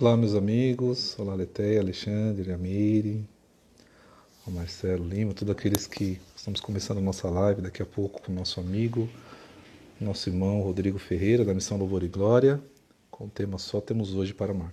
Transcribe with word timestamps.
Olá, 0.00 0.16
meus 0.16 0.34
amigos. 0.34 1.14
Olá, 1.18 1.34
Letéia, 1.34 1.78
Alexandre, 1.78 2.50
Amiri, 2.52 3.22
Marcelo 4.46 5.06
Lima, 5.06 5.34
todos 5.34 5.52
aqueles 5.54 5.86
que 5.86 6.18
estamos 6.34 6.58
começando 6.58 6.96
a 6.96 7.00
nossa 7.02 7.28
live 7.28 7.60
daqui 7.60 7.82
a 7.82 7.84
pouco 7.86 8.22
com 8.22 8.32
o 8.32 8.34
nosso 8.34 8.60
amigo, 8.60 9.06
nosso 10.00 10.30
irmão 10.30 10.62
Rodrigo 10.62 10.98
Ferreira, 10.98 11.44
da 11.44 11.52
Missão 11.52 11.76
Louvor 11.76 12.02
e 12.02 12.08
Glória, 12.08 12.58
com 13.10 13.26
o 13.26 13.28
tema 13.28 13.58
Só 13.58 13.78
Temos 13.78 14.14
Hoje 14.14 14.32
para 14.32 14.52
Amar. 14.52 14.72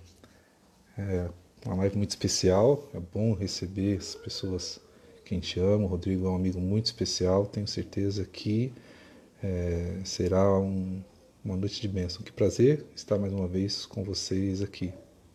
É 0.96 1.28
uma 1.66 1.76
live 1.76 1.98
muito 1.98 2.08
especial, 2.08 2.88
é 2.94 2.98
bom 2.98 3.34
receber 3.34 3.98
as 3.98 4.14
pessoas 4.14 4.80
que 5.26 5.34
a 5.34 5.36
gente 5.36 5.60
ama. 5.60 5.84
O 5.84 5.88
Rodrigo 5.88 6.26
é 6.26 6.30
um 6.30 6.36
amigo 6.36 6.58
muito 6.58 6.86
especial, 6.86 7.44
tenho 7.44 7.68
certeza 7.68 8.24
que 8.24 8.72
é, 9.44 10.00
será 10.04 10.58
um, 10.58 11.02
uma 11.44 11.54
noite 11.54 11.82
de 11.82 11.86
bênção. 11.86 12.22
Que 12.22 12.32
prazer 12.32 12.86
estar 12.96 13.18
mais 13.18 13.34
uma 13.34 13.46
vez 13.46 13.84
com 13.84 14.02
vocês 14.02 14.62
aqui, 14.62 14.90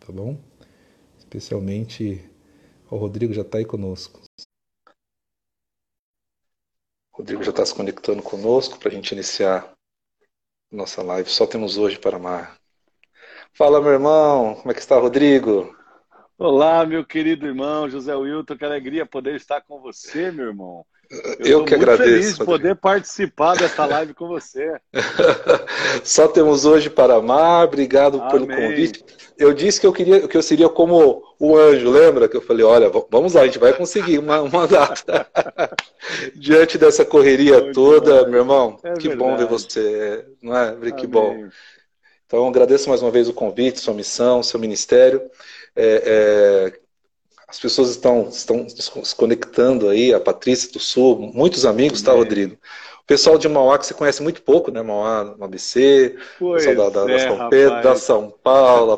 tá 0.05 0.11
bom? 0.11 0.37
Especialmente 1.17 2.29
o 2.91 2.97
Rodrigo 2.97 3.33
já 3.33 3.41
está 3.41 3.57
aí 3.57 3.65
conosco. 3.65 4.21
O 7.13 7.17
Rodrigo 7.17 7.43
já 7.43 7.51
está 7.51 7.65
se 7.65 7.73
conectando 7.73 8.21
conosco 8.21 8.77
para 8.77 8.89
a 8.89 8.91
gente 8.91 9.13
iniciar 9.13 9.73
nossa 10.69 11.01
live. 11.01 11.29
Só 11.29 11.47
temos 11.47 11.77
hoje 11.77 11.97
para 11.97 12.17
amar. 12.17 12.57
Fala, 13.53 13.79
meu 13.79 13.91
irmão, 13.91 14.55
como 14.55 14.71
é 14.71 14.73
que 14.73 14.81
está, 14.81 14.97
Rodrigo? 14.97 15.73
Olá, 16.37 16.85
meu 16.85 17.05
querido 17.05 17.45
irmão 17.45 17.89
José 17.89 18.13
Wilton, 18.13 18.57
que 18.57 18.65
alegria 18.65 19.05
poder 19.05 19.35
estar 19.35 19.61
com 19.61 19.79
você, 19.79 20.31
meu 20.31 20.47
irmão. 20.47 20.85
Eu, 21.39 21.59
Eu 21.59 21.65
que 21.65 21.75
agradeço. 21.75 22.09
feliz 22.09 22.37
de 22.37 22.45
poder 22.45 22.75
participar 22.75 23.55
dessa 23.55 23.85
live 23.85 24.13
com 24.13 24.27
você. 24.27 24.73
Só 26.03 26.27
temos 26.27 26.65
hoje 26.65 26.89
para 26.89 27.15
amar. 27.15 27.65
Obrigado 27.65 28.19
Amém. 28.19 28.31
pelo 28.31 28.47
convite. 28.47 29.05
Eu 29.37 29.53
disse 29.53 29.79
que 29.79 29.87
eu 29.87 29.93
queria 29.93 30.27
que 30.27 30.37
eu 30.37 30.41
seria 30.41 30.69
como 30.69 31.23
o 31.39 31.57
anjo, 31.57 31.89
lembra? 31.91 32.27
Que 32.27 32.37
eu 32.37 32.41
falei, 32.41 32.63
olha, 32.63 32.89
vamos 33.09 33.33
lá, 33.33 33.41
a 33.41 33.45
gente 33.45 33.59
vai 33.59 33.73
conseguir 33.73 34.17
uma, 34.19 34.41
uma 34.41 34.65
data. 34.67 35.27
Diante 36.35 36.77
dessa 36.77 37.03
correria 37.05 37.59
Muito 37.59 37.73
toda, 37.73 38.23
bom. 38.23 38.29
meu 38.29 38.39
irmão, 38.39 38.79
é 38.83 38.93
que 38.93 39.07
verdade. 39.09 39.17
bom 39.17 39.37
ver 39.37 39.47
você, 39.47 40.25
não 40.41 40.55
é? 40.57 40.75
Que 40.91 41.05
Amém. 41.05 41.07
bom. 41.07 41.47
Então, 42.25 42.47
agradeço 42.47 42.89
mais 42.89 43.01
uma 43.01 43.11
vez 43.11 43.29
o 43.29 43.33
convite, 43.33 43.79
sua 43.79 43.93
missão, 43.93 44.41
seu 44.41 44.59
ministério. 44.59 45.21
É, 45.75 46.71
é, 46.73 46.79
as 47.53 47.59
pessoas 47.59 47.91
estão, 47.91 48.27
estão 48.29 48.67
se 48.67 49.15
conectando 49.15 49.87
aí, 49.87 50.11
a 50.11 50.19
Patrícia 50.19 50.71
do 50.71 50.79
Sul, 50.79 51.31
muitos 51.35 51.67
amigos, 51.67 52.01
tá, 52.01 52.11
Rodrigo? 52.11 52.57
O 52.99 53.05
pessoal 53.05 53.37
de 53.37 53.47
Mauá 53.47 53.77
que 53.77 53.85
você 53.85 53.93
conhece 53.93 54.23
muito 54.23 54.41
pouco, 54.41 54.71
né? 54.71 54.81
Mauá, 54.81 55.23
no 55.23 55.43
ABC, 55.43 56.17
pessoal 56.39 56.89
da, 56.89 57.05
da, 57.05 57.11
é, 57.11 57.15
da 57.15 57.19
São 57.19 57.49
Pedro, 57.49 57.75
rapaz. 57.75 57.83
da 57.83 57.95
São 57.95 58.39
Paulo. 58.43 58.97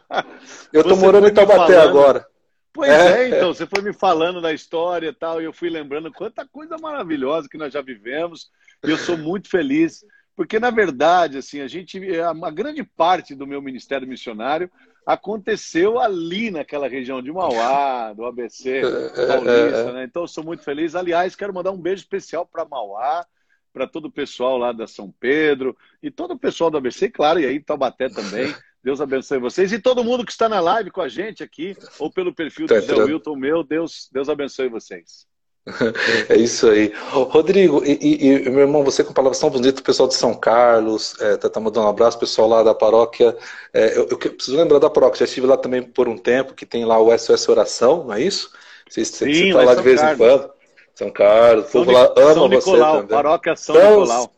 eu 0.72 0.82
tô 0.82 0.96
morando 0.96 1.28
em 1.28 1.34
Taubaté 1.34 1.74
falando... 1.74 1.88
agora. 1.88 2.26
Pois 2.72 2.90
é. 2.90 3.24
é, 3.24 3.28
então, 3.28 3.52
você 3.52 3.66
foi 3.66 3.82
me 3.82 3.92
falando 3.92 4.40
da 4.40 4.50
história 4.50 5.08
e 5.08 5.12
tal, 5.12 5.42
e 5.42 5.44
eu 5.44 5.52
fui 5.52 5.68
lembrando 5.68 6.10
quanta 6.10 6.46
coisa 6.46 6.78
maravilhosa 6.78 7.48
que 7.50 7.58
nós 7.58 7.70
já 7.70 7.82
vivemos, 7.82 8.48
e 8.82 8.90
eu 8.90 8.96
sou 8.96 9.18
muito 9.18 9.50
feliz, 9.50 10.06
porque, 10.34 10.58
na 10.58 10.70
verdade, 10.70 11.36
assim, 11.36 11.60
a 11.60 11.68
gente, 11.68 12.00
a 12.18 12.50
grande 12.50 12.82
parte 12.82 13.34
do 13.34 13.46
meu 13.46 13.60
ministério 13.60 14.08
missionário 14.08 14.70
aconteceu 15.06 15.98
ali 15.98 16.50
naquela 16.50 16.88
região 16.88 17.22
de 17.22 17.30
Mauá, 17.32 18.12
do 18.12 18.24
ABC 18.24 18.82
Paulista, 19.26 19.92
né? 19.92 20.04
Então, 20.04 20.26
sou 20.26 20.42
muito 20.42 20.62
feliz. 20.62 20.94
Aliás, 20.94 21.36
quero 21.36 21.52
mandar 21.52 21.72
um 21.72 21.80
beijo 21.80 22.02
especial 22.02 22.46
para 22.46 22.64
Mauá, 22.64 23.26
para 23.72 23.86
todo 23.86 24.06
o 24.06 24.12
pessoal 24.12 24.56
lá 24.56 24.72
da 24.72 24.86
São 24.86 25.12
Pedro 25.18 25.76
e 26.02 26.10
todo 26.10 26.32
o 26.32 26.38
pessoal 26.38 26.70
do 26.70 26.78
ABC, 26.78 27.10
claro, 27.10 27.40
e 27.40 27.46
aí 27.46 27.60
Taubaté 27.60 28.08
também. 28.08 28.54
Deus 28.84 29.00
abençoe 29.00 29.38
vocês 29.38 29.72
e 29.72 29.78
todo 29.78 30.04
mundo 30.04 30.26
que 30.26 30.30
está 30.30 30.46
na 30.46 30.60
live 30.60 30.90
com 30.90 31.00
a 31.00 31.08
gente 31.08 31.42
aqui, 31.42 31.74
ou 31.98 32.12
pelo 32.12 32.34
perfil 32.34 32.66
do 32.66 32.80
Zé 32.80 32.94
Wilton 32.94 33.34
meu, 33.34 33.64
Deus, 33.64 34.10
Deus 34.12 34.28
abençoe 34.28 34.68
vocês. 34.68 35.26
É 36.28 36.36
isso 36.36 36.68
aí. 36.68 36.92
Rodrigo, 37.10 37.82
e, 37.84 37.98
e, 38.00 38.46
e, 38.46 38.50
meu 38.50 38.60
irmão, 38.60 38.84
você 38.84 39.02
com 39.02 39.12
palavras 39.12 39.38
tão 39.38 39.50
bonitas, 39.50 39.80
o 39.80 39.84
pessoal 39.84 40.08
de 40.08 40.14
São 40.14 40.34
Carlos, 40.34 41.14
é, 41.20 41.36
tá, 41.36 41.48
tá 41.48 41.60
mandando 41.60 41.86
um 41.86 41.90
abraço, 41.90 42.18
pessoal 42.18 42.48
lá 42.48 42.62
da 42.62 42.74
paróquia. 42.74 43.36
É, 43.72 43.96
eu, 43.96 44.06
eu, 44.10 44.18
preciso 44.18 44.56
lembrar 44.56 44.78
da 44.78 44.90
paróquia, 44.90 45.20
já 45.20 45.24
estive 45.24 45.46
lá 45.46 45.56
também 45.56 45.82
por 45.82 46.08
um 46.08 46.18
tempo, 46.18 46.54
que 46.54 46.66
tem 46.66 46.84
lá 46.84 46.98
o 46.98 47.16
SOS 47.16 47.48
Oração, 47.48 48.04
não 48.04 48.14
é 48.14 48.20
isso? 48.20 48.50
Você, 48.88 49.04
Sim, 49.04 49.24
você 49.24 49.52
tá 49.52 49.62
lá 49.64 49.74
de 49.74 49.82
vez 49.82 50.00
Carlos. 50.00 50.14
em 50.14 50.18
quando. 50.18 50.54
São 50.94 51.10
Carlos, 51.10 51.64
o 51.66 51.72
povo 51.72 51.92
São 51.92 51.94
lá 51.94 52.14
ama 52.16 52.34
São 52.34 52.48
Nicolau, 52.48 52.94
você 52.94 53.00
também. 53.02 53.16
Paróquia 53.16 53.56
São, 53.56 53.74
São 53.74 54.00
Nicolau. 54.00 54.33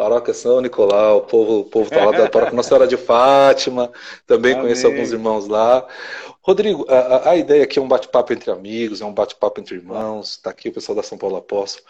Paróquia 0.00 0.32
São 0.32 0.62
Nicolau, 0.62 1.18
o 1.18 1.20
povo, 1.20 1.58
o 1.58 1.64
povo 1.64 1.90
tá 1.90 2.02
lá 2.02 2.10
da 2.10 2.30
paróquia 2.30 2.56
Nossa 2.56 2.70
Senhora 2.70 2.86
de 2.88 2.96
Fátima, 2.96 3.92
também 4.26 4.52
Amém. 4.52 4.62
conheço 4.62 4.86
alguns 4.86 5.12
irmãos 5.12 5.46
lá. 5.46 5.86
Rodrigo, 6.40 6.86
a, 6.88 7.32
a 7.32 7.36
ideia 7.36 7.64
aqui 7.64 7.78
é 7.78 7.82
um 7.82 7.86
bate-papo 7.86 8.32
entre 8.32 8.50
amigos, 8.50 9.02
é 9.02 9.04
um 9.04 9.12
bate-papo 9.12 9.60
entre 9.60 9.74
irmãos, 9.74 10.30
está 10.30 10.48
aqui 10.48 10.70
o 10.70 10.72
pessoal 10.72 10.96
da 10.96 11.02
São 11.02 11.18
Paulo 11.18 11.36
Apóstolo. 11.36 11.84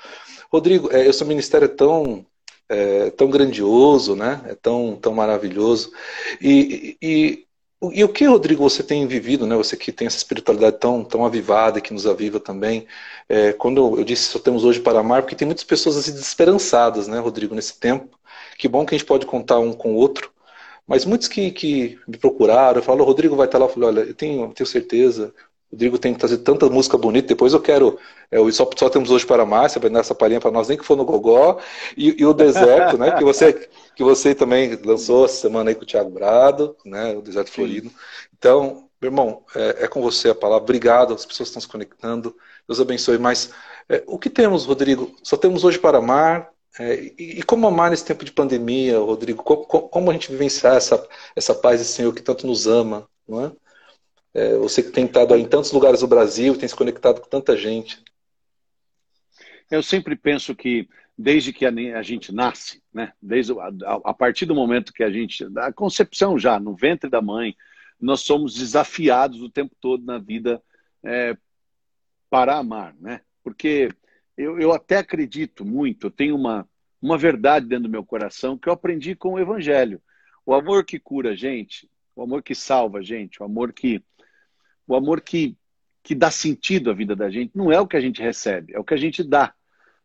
Rodrigo, 0.50 0.90
é, 0.90 1.08
o 1.08 1.12
seu 1.12 1.24
ministério 1.24 1.66
é 1.66 1.68
tão, 1.68 2.26
é, 2.68 3.10
tão 3.10 3.30
grandioso, 3.30 4.16
né? 4.16 4.40
é 4.48 4.56
tão, 4.56 4.98
tão 5.00 5.14
maravilhoso. 5.14 5.92
E, 6.40 6.96
e, 7.00 7.46
e, 7.82 8.04
o 8.04 8.08
que, 8.08 8.26
Rodrigo, 8.26 8.62
você 8.62 8.82
tem 8.82 9.06
vivido, 9.06 9.46
né? 9.46 9.56
você 9.56 9.74
que 9.74 9.90
tem 9.90 10.06
essa 10.06 10.18
espiritualidade 10.18 10.78
tão, 10.78 11.02
tão 11.02 11.24
avivada, 11.24 11.80
que 11.80 11.94
nos 11.94 12.06
aviva 12.06 12.38
também, 12.38 12.86
é, 13.26 13.52
quando 13.54 13.98
eu 13.98 14.04
disse 14.04 14.24
só 14.24 14.38
temos 14.38 14.64
hoje 14.64 14.80
para 14.80 15.00
amar, 15.00 15.22
porque 15.22 15.34
tem 15.34 15.46
muitas 15.46 15.64
pessoas 15.64 15.96
assim, 15.96 16.12
desesperançadas, 16.12 17.08
né, 17.08 17.18
Rodrigo, 17.18 17.54
nesse 17.54 17.78
tempo. 17.78 18.18
Que 18.58 18.68
bom 18.68 18.84
que 18.84 18.94
a 18.94 18.98
gente 18.98 19.06
pode 19.06 19.24
contar 19.24 19.58
um 19.58 19.72
com 19.72 19.92
o 19.92 19.96
outro, 19.96 20.30
mas 20.86 21.06
muitos 21.06 21.28
que, 21.28 21.50
que 21.52 21.98
me 22.06 22.18
procuraram, 22.18 22.82
falaram, 22.82 23.04
Rodrigo 23.06 23.34
vai 23.36 23.46
estar 23.46 23.56
lá, 23.58 23.64
eu 23.64 23.70
falei, 23.70 23.88
olha, 23.88 24.00
eu 24.00 24.14
tenho, 24.14 24.52
tenho 24.52 24.66
certeza, 24.66 25.32
o 25.70 25.74
Rodrigo 25.74 25.98
tem 25.98 26.12
que 26.12 26.18
trazer 26.18 26.38
tanta 26.38 26.68
música 26.68 26.98
bonita, 26.98 27.28
depois 27.28 27.52
eu 27.54 27.60
quero, 27.60 27.98
é, 28.30 28.38
só, 28.50 28.68
só 28.76 28.90
temos 28.90 29.10
hoje 29.10 29.24
para 29.24 29.46
mais, 29.46 29.72
você 29.72 29.78
vai 29.78 29.88
dar 29.88 30.00
essa 30.00 30.14
palhinha 30.14 30.40
para 30.40 30.50
nós, 30.50 30.68
nem 30.68 30.76
que 30.76 30.84
for 30.84 30.96
no 30.96 31.04
Gogó, 31.04 31.58
e, 31.96 32.20
e 32.20 32.26
o 32.26 32.34
Deserto, 32.34 32.98
né, 32.98 33.12
que 33.12 33.24
você, 33.24 33.68
que 34.00 34.04
você 34.04 34.34
também 34.34 34.78
lançou 34.82 35.26
essa 35.26 35.42
semana 35.42 35.68
aí 35.68 35.74
com 35.74 35.82
o 35.82 35.86
Thiago 35.86 36.08
Brado, 36.08 36.74
né, 36.86 37.14
o 37.14 37.20
Deserto 37.20 37.48
Sim. 37.48 37.54
Florido. 37.56 37.90
Então, 38.32 38.88
meu 38.98 39.10
irmão, 39.10 39.44
é, 39.54 39.84
é, 39.84 39.88
com 39.88 40.00
você 40.00 40.30
a 40.30 40.34
palavra, 40.34 40.64
obrigado, 40.64 41.12
as 41.12 41.26
pessoas 41.26 41.50
estão 41.50 41.60
se 41.60 41.68
conectando, 41.68 42.34
Deus 42.66 42.80
abençoe, 42.80 43.18
mas 43.18 43.52
é, 43.90 44.02
o 44.06 44.18
que 44.18 44.30
temos, 44.30 44.64
Rodrigo? 44.64 45.14
Só 45.22 45.36
temos 45.36 45.64
hoje 45.64 45.78
para 45.78 45.98
amar, 45.98 46.48
é, 46.78 46.94
e, 47.18 47.40
e, 47.40 47.42
como 47.42 47.66
amar 47.66 47.90
nesse 47.90 48.06
tempo 48.06 48.24
de 48.24 48.32
pandemia, 48.32 48.98
Rodrigo? 48.98 49.42
Como, 49.42 49.66
como, 49.66 50.10
a 50.10 50.14
gente 50.14 50.32
vivenciar 50.32 50.76
essa, 50.76 51.06
essa 51.36 51.54
paz 51.54 51.78
desse 51.78 51.92
Senhor 51.92 52.14
que 52.14 52.22
tanto 52.22 52.46
nos 52.46 52.66
ama, 52.66 53.06
não 53.28 53.44
é? 53.44 53.52
é? 54.32 54.56
Você 54.56 54.82
que 54.82 54.92
tem 54.92 55.04
estado 55.04 55.36
em 55.36 55.44
tantos 55.44 55.72
lugares 55.72 56.00
do 56.00 56.06
Brasil, 56.06 56.56
tem 56.56 56.66
se 56.66 56.74
conectado 56.74 57.20
com 57.20 57.28
tanta 57.28 57.54
gente. 57.54 58.02
Eu 59.70 59.82
sempre 59.82 60.16
penso 60.16 60.56
que 60.56 60.88
desde 61.20 61.52
que 61.52 61.66
a, 61.66 62.02
gente 62.02 62.32
nasce, 62.32 62.82
né? 62.92 63.12
Desde 63.20 63.52
a, 63.52 63.70
a, 64.04 64.14
partir 64.14 64.46
do 64.46 64.54
momento 64.54 64.92
que 64.92 65.04
a 65.04 65.10
gente, 65.10 65.46
da 65.50 65.70
concepção 65.70 66.38
já 66.38 66.58
no 66.58 66.74
ventre 66.74 67.10
da 67.10 67.20
mãe, 67.20 67.54
nós 68.00 68.22
somos 68.22 68.54
desafiados 68.54 69.42
o 69.42 69.50
tempo 69.50 69.76
todo 69.78 70.02
na 70.02 70.18
vida 70.18 70.62
é, 71.04 71.36
para 72.30 72.56
amar, 72.56 72.94
né? 72.98 73.20
Porque 73.44 73.90
eu, 74.34 74.58
eu 74.58 74.72
até 74.72 74.96
acredito 74.96 75.62
muito, 75.62 76.06
eu 76.06 76.10
tenho 76.10 76.34
uma, 76.34 76.66
uma 77.02 77.18
verdade 77.18 77.66
dentro 77.66 77.84
do 77.84 77.90
meu 77.90 78.04
coração 78.04 78.56
que 78.56 78.70
eu 78.70 78.72
aprendi 78.72 79.14
com 79.14 79.34
o 79.34 79.38
Evangelho. 79.38 80.00
O 80.46 80.54
amor 80.54 80.86
que 80.86 80.98
cura 80.98 81.32
a 81.32 81.36
gente, 81.36 81.86
o 82.16 82.22
amor 82.22 82.42
que 82.42 82.54
salva 82.54 83.00
a 83.00 83.02
gente, 83.02 83.42
o 83.42 83.44
amor 83.44 83.74
que, 83.74 84.02
o 84.86 84.94
amor 84.94 85.20
que, 85.20 85.54
que 86.02 86.14
dá 86.14 86.30
sentido 86.30 86.90
à 86.90 86.94
vida 86.94 87.14
da 87.14 87.28
gente, 87.28 87.54
não 87.54 87.70
é 87.70 87.78
o 87.78 87.86
que 87.86 87.96
a 87.98 88.00
gente 88.00 88.22
recebe, 88.22 88.72
é 88.74 88.78
o 88.78 88.84
que 88.84 88.94
a 88.94 88.96
gente 88.96 89.22
dá. 89.22 89.54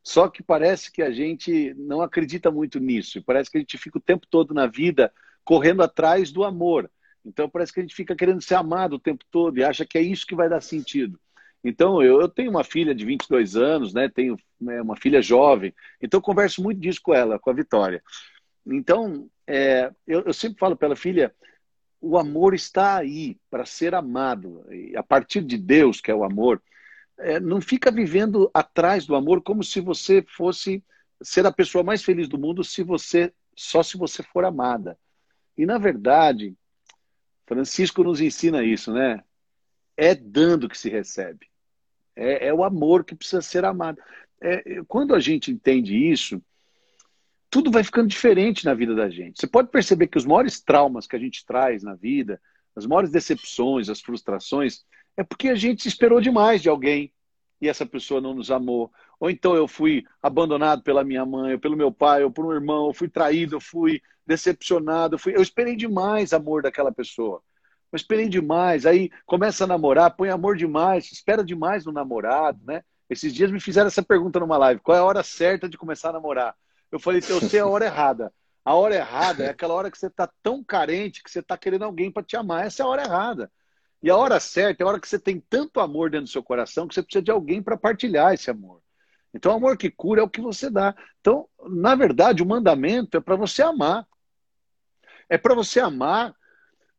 Só 0.06 0.30
que 0.30 0.44
parece 0.44 0.92
que 0.92 1.02
a 1.02 1.10
gente 1.10 1.74
não 1.74 2.00
acredita 2.00 2.52
muito 2.52 2.80
nisso. 2.80 3.24
Parece 3.24 3.50
que 3.50 3.58
a 3.58 3.60
gente 3.60 3.76
fica 3.76 3.98
o 3.98 4.02
tempo 4.02 4.28
todo 4.30 4.54
na 4.54 4.68
vida 4.68 5.12
correndo 5.44 5.82
atrás 5.82 6.32
do 6.32 6.44
amor. 6.44 6.90
Então 7.26 7.50
parece 7.50 7.74
que 7.74 7.80
a 7.80 7.84
gente 7.84 7.96
fica 7.96 8.16
querendo 8.16 8.40
ser 8.40 8.54
amado 8.54 8.94
o 8.94 9.00
tempo 9.00 9.26
todo 9.32 9.58
e 9.58 9.64
acha 9.64 9.84
que 9.84 9.98
é 9.98 10.02
isso 10.02 10.28
que 10.28 10.36
vai 10.36 10.48
dar 10.48 10.62
sentido. 10.62 11.20
Então, 11.64 12.00
eu, 12.04 12.22
eu, 12.22 12.30
tenho 12.30 12.52
uma 12.52 12.64
filha 12.64 12.94
de 12.94 13.04
22 13.04 13.56
anos, 13.56 13.92
né? 13.92 14.08
tenho 14.08 14.38
né, 14.62 14.80
uma 14.80 14.96
filha 14.96 15.20
jovem, 15.20 15.74
então 16.00 16.20
eu 16.20 16.22
converso 16.22 16.62
muito 16.62 16.80
disso 16.80 17.02
com 17.02 17.12
ela, 17.12 17.40
com 17.40 17.50
a 17.50 17.54
Vitória. 17.54 18.04
Então, 18.68 19.28
é, 19.48 19.92
eu, 20.06 20.22
eu, 20.22 20.34
sempre 20.34 20.60
falo 20.60 20.78
para 20.78 20.90
ela, 20.90 20.96
filha, 20.96 21.34
o 22.00 22.20
amor 22.20 22.54
está 22.54 22.98
aí 22.98 23.36
para 23.50 23.66
ser 23.66 23.96
amado. 23.96 24.64
E 24.72 24.96
a 24.96 25.02
partir 25.02 25.42
de 25.42 25.58
Deus, 25.58 26.00
que 26.00 26.12
é 26.12 26.16
o 26.16 26.24
amor, 26.24 26.62
é, 27.18 27.40
não 27.40 27.62
fica 27.62 27.92
vivendo 27.92 28.50
atrás 28.54 29.06
do 29.06 29.16
amor 29.16 29.42
como 29.42 29.64
se 29.64 29.80
você 29.80 30.24
fosse 30.28 30.84
ser 31.22 31.46
a 31.46 31.52
pessoa 31.52 31.84
mais 31.84 32.04
feliz 32.04 32.28
do 32.28 32.38
mundo 32.38 32.64
se 32.64 32.84
você 32.84 33.34
só 33.56 33.82
se 33.82 33.98
você 33.98 34.22
for 34.22 34.44
amada. 34.44 34.98
E 35.58 35.66
na 35.66 35.78
verdade, 35.78 36.56
Francisco 37.46 38.04
nos 38.04 38.20
ensina 38.20 38.64
isso, 38.64 38.92
né? 38.92 39.24
É 39.96 40.14
dando 40.14 40.68
que 40.68 40.78
se 40.78 40.90
recebe. 40.90 41.48
É, 42.16 42.48
é 42.48 42.54
o 42.54 42.64
amor 42.64 43.06
que 43.06 43.16
precisa 43.16 43.42
ser 43.42 43.64
amado. 43.64 44.02
É, 44.42 44.84
quando 44.88 45.16
a 45.16 45.20
gente 45.20 45.52
entende 45.52 45.96
isso, 45.96 46.42
tudo 47.50 47.72
vai 47.72 47.84
ficando 47.84 48.10
diferente 48.10 48.66
na 48.66 48.74
vida 48.74 48.94
da 48.94 49.10
gente. 49.10 49.40
Você 49.40 49.48
pode 49.48 49.70
perceber 49.70 50.08
que 50.08 50.18
os 50.18 50.26
maiores 50.26 50.60
traumas 50.60 51.08
que 51.08 51.16
a 51.16 51.20
gente 51.20 51.46
traz 51.46 51.82
na 51.84 51.96
vida 51.96 52.42
as 52.76 52.86
maiores 52.86 53.10
decepções, 53.10 53.88
as 53.88 54.02
frustrações, 54.02 54.84
é 55.18 55.24
porque 55.24 55.50
a 55.50 55.56
gente 55.56 55.88
esperou 55.88 56.20
demais 56.20 56.62
de 56.62 56.70
alguém 56.70 57.12
e 57.62 57.70
essa 57.70 57.86
pessoa 57.86 58.22
não 58.22 58.34
nos 58.34 58.52
amou. 58.52 58.92
Ou 59.20 59.30
então 59.30 59.56
eu 59.56 59.68
fui 59.68 60.04
abandonado 60.22 60.84
pela 60.84 61.04
minha 61.04 61.26
mãe, 61.26 61.54
ou 61.54 61.60
pelo 61.60 61.78
meu 61.78 61.92
pai, 61.92 62.24
ou 62.24 62.32
por 62.32 62.46
um 62.46 62.52
irmão, 62.52 62.88
eu 62.88 62.94
fui 62.94 63.08
traído, 63.08 63.56
eu 63.56 63.62
fui 63.62 64.02
decepcionado, 64.26 65.16
eu, 65.16 65.20
fui... 65.20 65.36
eu 65.36 65.42
esperei 65.42 65.76
demais 65.76 66.34
amor 66.34 66.62
daquela 66.62 66.92
pessoa. 66.92 67.42
Eu 67.92 67.96
esperei 67.96 68.28
demais. 68.28 68.86
Aí 68.86 69.10
começa 69.26 69.64
a 69.64 69.68
namorar, 69.68 70.16
põe 70.16 70.30
amor 70.30 70.58
demais, 70.58 71.12
espera 71.12 71.44
demais 71.44 71.86
no 71.86 71.92
namorado, 71.92 72.60
né? 72.66 72.84
Esses 73.10 73.34
dias 73.34 73.52
me 73.52 73.60
fizeram 73.60 73.88
essa 73.88 74.04
pergunta 74.04 74.40
numa 74.40 74.58
live: 74.58 74.82
qual 74.82 74.98
é 74.98 75.00
a 75.00 75.04
hora 75.04 75.24
certa 75.24 75.70
de 75.70 75.78
começar 75.78 76.10
a 76.10 76.14
namorar? 76.14 76.56
Eu 76.92 77.00
falei, 77.00 77.22
eu 77.30 77.40
sei 77.42 77.60
a 77.60 77.68
hora 77.68 77.86
errada. 77.86 78.34
A 78.64 78.74
hora 78.74 78.96
errada 78.96 79.44
é 79.44 79.50
aquela 79.50 79.76
hora 79.76 79.92
que 79.92 79.98
você 79.98 80.08
está 80.08 80.30
tão 80.42 80.64
carente 80.64 81.24
que 81.24 81.30
você 81.30 81.40
está 81.40 81.56
querendo 81.56 81.86
alguém 81.86 82.12
para 82.12 82.24
te 82.24 82.36
amar. 82.36 82.66
Essa 82.66 82.82
é 82.82 82.86
a 82.86 82.88
hora 82.90 83.04
errada. 83.04 83.52
E 84.06 84.10
a 84.12 84.16
hora 84.16 84.40
certa 84.40 84.84
é 84.84 84.86
a 84.86 84.88
hora 84.88 85.00
que 85.00 85.08
você 85.08 85.18
tem 85.18 85.40
tanto 85.40 85.80
amor 85.80 86.12
dentro 86.12 86.26
do 86.26 86.30
seu 86.30 86.44
coração 86.44 86.88
que 86.88 86.94
você 86.94 87.02
precisa 87.02 87.24
de 87.24 87.32
alguém 87.32 87.60
para 87.60 87.76
partilhar 87.76 88.36
esse 88.36 88.52
amor. 88.52 88.80
Então, 89.34 89.52
o 89.52 89.56
amor 89.56 89.76
que 89.78 89.90
cura 89.90 90.22
é 90.22 90.24
o 90.24 90.30
que 90.30 90.40
você 90.40 90.70
dá. 90.70 90.96
Então, 91.20 91.50
na 91.68 91.96
verdade, 91.96 92.44
o 92.44 92.46
mandamento 92.46 93.18
é 93.18 93.20
para 93.20 93.36
você 93.36 93.64
amar. 93.64 94.08
É 95.28 95.40
para 95.40 95.56
você 95.56 95.80
amar 95.80 96.36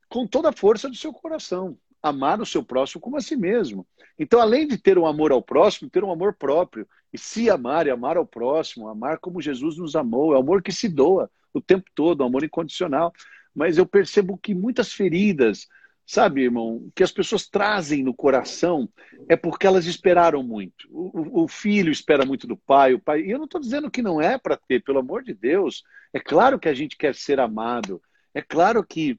com 0.09 0.27
toda 0.27 0.49
a 0.49 0.53
força 0.53 0.89
do 0.89 0.97
seu 0.97 1.13
coração. 1.13 1.79
Amar 2.03 2.41
o 2.41 2.45
seu 2.45 2.65
próximo 2.65 3.01
como 3.01 3.17
a 3.17 3.21
si 3.21 3.37
mesmo. 3.37 3.87
Então, 4.19 4.41
além 4.41 4.67
de 4.67 4.77
ter 4.77 4.99
um 4.99 5.07
amor 5.07 5.31
ao 5.31 5.41
próximo, 5.41 5.89
ter 5.89 6.03
um 6.03 6.11
amor 6.11 6.35
próprio. 6.35 6.89
E 7.13 7.19
se 7.19 7.49
amar 7.49 7.87
e 7.87 7.91
amar 7.91 8.17
ao 8.17 8.27
próximo, 8.27 8.89
amar 8.89 9.21
como 9.21 9.41
Jesus 9.41 9.79
nos 9.79 9.95
amou. 9.95 10.33
É 10.33 10.37
o 10.37 10.41
amor 10.41 10.61
que 10.61 10.73
se 10.73 10.89
doa 10.89 11.31
o 11.55 11.61
tempo 11.61 11.89
todo, 11.95 12.25
um 12.25 12.27
amor 12.27 12.43
incondicional. 12.43 13.13
Mas 13.55 13.79
eu 13.79 13.87
percebo 13.87 14.37
que 14.37 14.57
muitas 14.57 14.93
feridas, 14.93 15.69
sabe, 16.07 16.43
irmão, 16.43 16.89
que 16.95 17.03
as 17.03 17.11
pessoas 17.11 17.49
trazem 17.49 18.05
no 18.05 18.15
coração 18.15 18.89
é 19.29 19.35
porque 19.35 19.67
elas 19.67 19.87
esperaram 19.87 20.43
muito. 20.43 20.87
O, 20.91 21.43
o 21.43 21.49
filho 21.49 21.91
espera 21.91 22.25
muito 22.25 22.47
do 22.47 22.57
pai, 22.57 22.95
o 22.95 23.01
pai. 23.01 23.23
E 23.23 23.31
eu 23.33 23.39
não 23.39 23.47
estou 23.47 23.61
dizendo 23.61 23.91
que 23.91 24.01
não 24.01 24.23
é 24.23 24.39
para 24.39 24.57
ter, 24.57 24.83
pelo 24.85 25.01
amor 25.01 25.25
de 25.25 25.35
Deus. 25.35 25.83
É 26.13 26.21
claro 26.21 26.59
que 26.61 26.69
a 26.69 26.75
gente 26.75 26.97
quer 26.97 27.15
ser 27.15 27.41
amado. 27.41 28.01
É 28.33 28.41
claro 28.41 28.85
que 28.85 29.19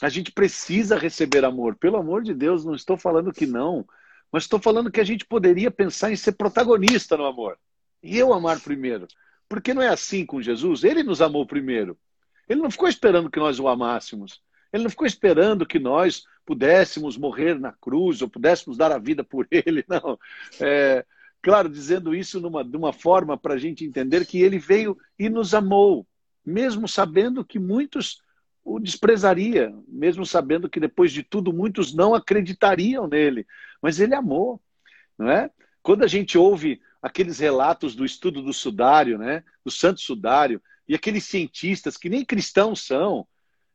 a 0.00 0.08
gente 0.08 0.30
precisa 0.30 0.96
receber 0.96 1.44
amor. 1.44 1.74
Pelo 1.74 1.96
amor 1.96 2.22
de 2.22 2.32
Deus, 2.32 2.64
não 2.64 2.74
estou 2.74 2.96
falando 2.96 3.32
que 3.32 3.46
não. 3.46 3.84
Mas 4.30 4.44
estou 4.44 4.60
falando 4.60 4.92
que 4.92 5.00
a 5.00 5.04
gente 5.04 5.24
poderia 5.24 5.72
pensar 5.72 6.12
em 6.12 6.16
ser 6.16 6.32
protagonista 6.32 7.16
no 7.16 7.26
amor. 7.26 7.58
E 8.00 8.16
eu 8.16 8.32
amar 8.32 8.60
primeiro. 8.60 9.08
Porque 9.48 9.74
não 9.74 9.82
é 9.82 9.88
assim 9.88 10.24
com 10.24 10.40
Jesus. 10.40 10.84
Ele 10.84 11.02
nos 11.02 11.20
amou 11.20 11.44
primeiro. 11.44 11.98
Ele 12.48 12.60
não 12.60 12.70
ficou 12.70 12.88
esperando 12.88 13.30
que 13.30 13.40
nós 13.40 13.58
o 13.58 13.66
amássemos. 13.66 14.40
Ele 14.72 14.82
não 14.84 14.90
ficou 14.90 15.06
esperando 15.06 15.66
que 15.66 15.78
nós 15.78 16.24
pudéssemos 16.44 17.16
morrer 17.16 17.58
na 17.58 17.72
cruz 17.72 18.22
ou 18.22 18.28
pudéssemos 18.28 18.76
dar 18.76 18.92
a 18.92 18.98
vida 18.98 19.24
por 19.24 19.46
ele, 19.52 19.84
não. 19.88 20.18
É, 20.60 21.04
claro, 21.42 21.68
dizendo 21.68 22.14
isso 22.14 22.40
numa, 22.40 22.64
de 22.64 22.76
uma 22.76 22.92
forma 22.92 23.36
para 23.36 23.54
a 23.54 23.58
gente 23.58 23.84
entender 23.84 24.26
que 24.26 24.40
ele 24.40 24.58
veio 24.58 24.96
e 25.18 25.28
nos 25.28 25.54
amou, 25.54 26.06
mesmo 26.44 26.88
sabendo 26.88 27.44
que 27.44 27.58
muitos 27.58 28.22
o 28.64 28.78
desprezaria, 28.78 29.74
mesmo 29.86 30.26
sabendo 30.26 30.68
que 30.68 30.78
depois 30.78 31.10
de 31.10 31.22
tudo 31.22 31.54
muitos 31.54 31.94
não 31.94 32.14
acreditariam 32.14 33.08
nele. 33.08 33.46
Mas 33.80 33.98
ele 33.98 34.14
amou, 34.14 34.60
não 35.16 35.30
é? 35.30 35.50
Quando 35.82 36.04
a 36.04 36.06
gente 36.06 36.36
ouve 36.36 36.80
aqueles 37.00 37.38
relatos 37.38 37.94
do 37.94 38.04
estudo 38.04 38.42
do 38.42 38.52
sudário, 38.52 39.16
né, 39.16 39.42
do 39.64 39.70
santo 39.70 40.00
sudário, 40.00 40.60
e 40.86 40.94
aqueles 40.94 41.24
cientistas 41.24 41.96
que 41.96 42.10
nem 42.10 42.24
cristãos 42.24 42.84
são, 42.84 43.26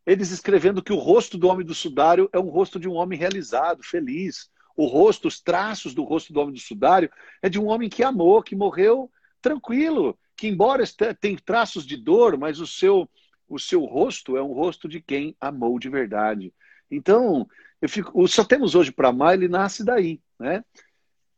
eles 0.06 0.32
escrevendo 0.32 0.84
que 0.84 0.94
o 0.94 0.98
rosto 0.98 1.38
do 1.38 1.48
homem 1.48 1.66
do 1.66 1.74
sudário 1.74 2.30
é 2.34 2.40
um 2.40 2.50
rosto 2.50 2.80
de 2.80 2.88
um 2.88 2.94
homem 2.94 3.18
realizado, 3.18 3.84
feliz. 3.84 4.50
O 4.76 4.86
rosto, 4.86 5.28
os 5.28 5.40
traços 5.40 5.94
do 5.94 6.04
rosto 6.04 6.34
do 6.34 6.40
homem 6.40 6.54
do 6.54 6.60
sudário 6.60 7.10
é 7.42 7.50
de 7.50 7.60
um 7.60 7.68
homem 7.68 7.90
que 7.90 8.04
amou, 8.04 8.42
que 8.42 8.56
morreu 8.56 9.10
tranquilo, 9.42 10.18
que 10.36 10.48
embora 10.48 10.84
tenha 11.20 11.38
traços 11.46 11.86
de 11.86 11.98
dor, 11.98 12.38
mas 12.38 12.60
o 12.60 12.68
seu 12.68 13.10
o 13.48 13.60
seu 13.60 13.84
rosto 13.86 14.36
é 14.36 14.42
um 14.42 14.54
rosto 14.54 14.88
de 14.88 15.00
quem 15.00 15.36
amou 15.40 15.78
de 15.78 15.90
verdade. 15.90 16.52
Então, 16.90 17.48
eu 17.82 17.88
fico, 17.88 18.28
só 18.28 18.44
temos 18.44 18.74
hoje 18.74 18.92
para 18.92 19.10
amar, 19.10 19.36
ele 19.36 19.48
nasce 19.48 19.84
daí, 19.84 20.20
né? 20.40 20.64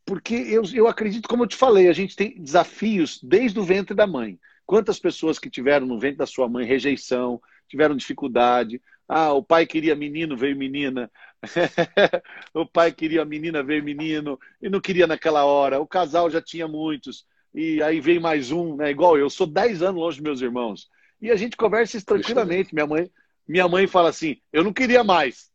Porque 0.06 0.36
eu, 0.36 0.64
eu 0.74 0.88
acredito, 0.88 1.28
como 1.28 1.44
eu 1.44 1.48
te 1.48 1.56
falei, 1.56 1.90
a 1.90 1.94
gente 1.94 2.16
tem 2.16 2.40
desafios 2.40 3.20
desde 3.22 3.60
o 3.60 3.64
ventre 3.64 3.96
da 3.96 4.06
mãe. 4.06 4.40
Quantas 4.66 5.00
pessoas 5.00 5.40
que 5.40 5.50
tiveram 5.50 5.86
no 5.86 6.00
ventre 6.00 6.18
da 6.18 6.28
sua 6.28 6.48
mãe 6.48 6.66
rejeição, 6.66 7.42
tiveram 7.68 7.96
dificuldade. 7.96 8.82
Ah, 9.08 9.34
o 9.34 9.44
pai 9.44 9.66
queria 9.66 9.96
menino, 9.96 10.36
veio 10.36 10.56
menina. 10.56 11.12
o 12.54 12.66
pai 12.66 12.92
queria 12.92 13.24
menina, 13.24 13.62
veio 13.64 13.84
menino. 13.84 14.40
E 14.62 14.70
não 14.70 14.82
queria 14.82 15.06
naquela 15.06 15.46
hora. 15.46 15.80
O 15.80 15.88
casal 15.88 16.30
já 16.30 16.42
tinha 16.42 16.68
muitos. 16.68 17.26
E 17.54 17.82
aí 17.82 18.02
vem 18.02 18.20
mais 18.20 18.52
um, 18.52 18.76
né? 18.76 18.90
Igual 18.90 19.18
eu, 19.18 19.30
sou 19.30 19.48
10 19.48 19.82
anos 19.82 20.02
longe 20.02 20.18
dos 20.18 20.24
meus 20.24 20.42
irmãos. 20.42 20.90
E 21.22 21.32
a 21.32 21.36
gente 21.36 21.56
conversa 21.56 21.98
isso 21.98 22.06
tranquilamente. 22.06 22.74
Minha 22.74 22.88
mãe, 22.88 23.10
minha 23.48 23.68
mãe 23.68 23.88
fala 23.88 24.10
assim: 24.10 24.42
eu 24.52 24.64
não 24.64 24.74
queria 24.74 25.04
mais. 25.04 25.50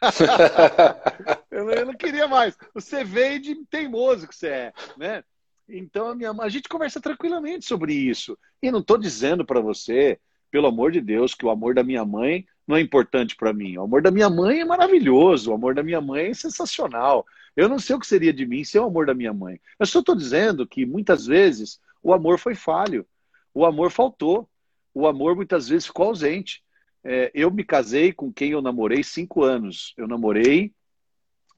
eu, 1.50 1.64
não, 1.64 1.72
eu, 1.72 1.86
não, 1.86 1.94
queria 1.94 2.28
mais. 2.28 2.56
Você 2.74 3.02
veio 3.02 3.40
de 3.40 3.54
teimoso 3.66 4.28
que 4.28 4.34
você 4.36 4.48
é, 4.48 4.72
né? 4.96 5.24
Então 5.68 6.08
a, 6.08 6.14
minha, 6.14 6.30
a 6.30 6.48
gente 6.48 6.68
conversa 6.68 7.00
tranquilamente 7.00 7.64
sobre 7.64 7.94
isso. 7.94 8.38
E 8.62 8.70
não 8.70 8.80
estou 8.80 8.98
dizendo 8.98 9.44
para 9.44 9.60
você 9.60 10.20
pelo 10.54 10.68
amor 10.68 10.92
de 10.92 11.00
Deus, 11.00 11.34
que 11.34 11.44
o 11.44 11.50
amor 11.50 11.74
da 11.74 11.82
minha 11.82 12.04
mãe 12.04 12.46
não 12.64 12.76
é 12.76 12.80
importante 12.80 13.34
para 13.34 13.52
mim. 13.52 13.76
O 13.76 13.82
amor 13.82 14.00
da 14.00 14.08
minha 14.12 14.30
mãe 14.30 14.60
é 14.60 14.64
maravilhoso, 14.64 15.50
o 15.50 15.54
amor 15.54 15.74
da 15.74 15.82
minha 15.82 16.00
mãe 16.00 16.26
é 16.26 16.32
sensacional. 16.32 17.26
Eu 17.56 17.68
não 17.68 17.76
sei 17.76 17.96
o 17.96 17.98
que 17.98 18.06
seria 18.06 18.32
de 18.32 18.46
mim 18.46 18.62
sem 18.62 18.80
o 18.80 18.84
amor 18.84 19.04
da 19.04 19.14
minha 19.14 19.32
mãe. 19.32 19.60
Eu 19.80 19.84
só 19.84 19.98
estou 19.98 20.14
dizendo 20.14 20.64
que 20.64 20.86
muitas 20.86 21.26
vezes 21.26 21.80
o 22.00 22.14
amor 22.14 22.38
foi 22.38 22.54
falho, 22.54 23.04
o 23.52 23.66
amor 23.66 23.90
faltou, 23.90 24.48
o 24.94 25.08
amor 25.08 25.34
muitas 25.34 25.68
vezes 25.68 25.86
ficou 25.86 26.06
ausente. 26.06 26.62
É, 27.02 27.32
eu 27.34 27.50
me 27.50 27.64
casei 27.64 28.12
com 28.12 28.32
quem 28.32 28.52
eu 28.52 28.62
namorei 28.62 29.02
cinco 29.02 29.42
anos. 29.42 29.92
Eu 29.96 30.06
namorei, 30.06 30.72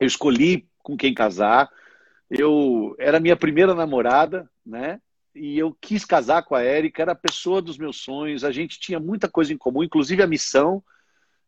eu 0.00 0.06
escolhi 0.06 0.66
com 0.82 0.96
quem 0.96 1.12
casar. 1.12 1.68
Eu 2.30 2.96
era 2.98 3.20
minha 3.20 3.36
primeira 3.36 3.74
namorada, 3.74 4.50
né? 4.64 4.98
E 5.36 5.58
eu 5.58 5.76
quis 5.80 6.04
casar 6.04 6.42
com 6.42 6.54
a 6.54 6.62
Érica, 6.62 7.02
era 7.02 7.12
a 7.12 7.16
pessoa 7.16 7.60
dos 7.60 7.76
meus 7.78 7.98
sonhos, 7.98 8.42
a 8.42 8.50
gente 8.50 8.80
tinha 8.80 8.98
muita 8.98 9.28
coisa 9.28 9.52
em 9.52 9.58
comum, 9.58 9.82
inclusive 9.82 10.22
a 10.22 10.26
missão. 10.26 10.82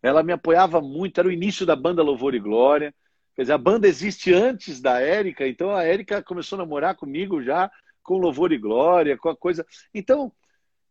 Ela 0.02 0.23
me 0.23 0.32
apoiava 0.32 0.81
muito, 0.81 1.19
era 1.19 1.29
o 1.29 1.32
início 1.32 1.67
da 1.67 1.75
banda 1.75 2.02
Louvor 2.02 2.35
e 2.35 2.38
Glória. 2.38 2.94
Quer 3.35 3.43
dizer, 3.43 3.52
a 3.55 3.58
banda 3.58 3.88
existe 3.88 4.32
antes 4.32 4.81
da 4.81 5.01
Érica, 5.01 5.46
então 5.46 5.74
a 5.74 5.84
Érica 5.84 6.22
começou 6.22 6.56
a 6.56 6.63
namorar 6.63 6.94
comigo 6.96 7.43
já 7.43 7.70
com 8.03 8.19
Louvor 8.19 8.53
e 8.53 8.58
Glória, 8.58 9.17
com 9.17 9.29
a 9.29 9.36
coisa. 9.36 9.67
Então, 9.93 10.32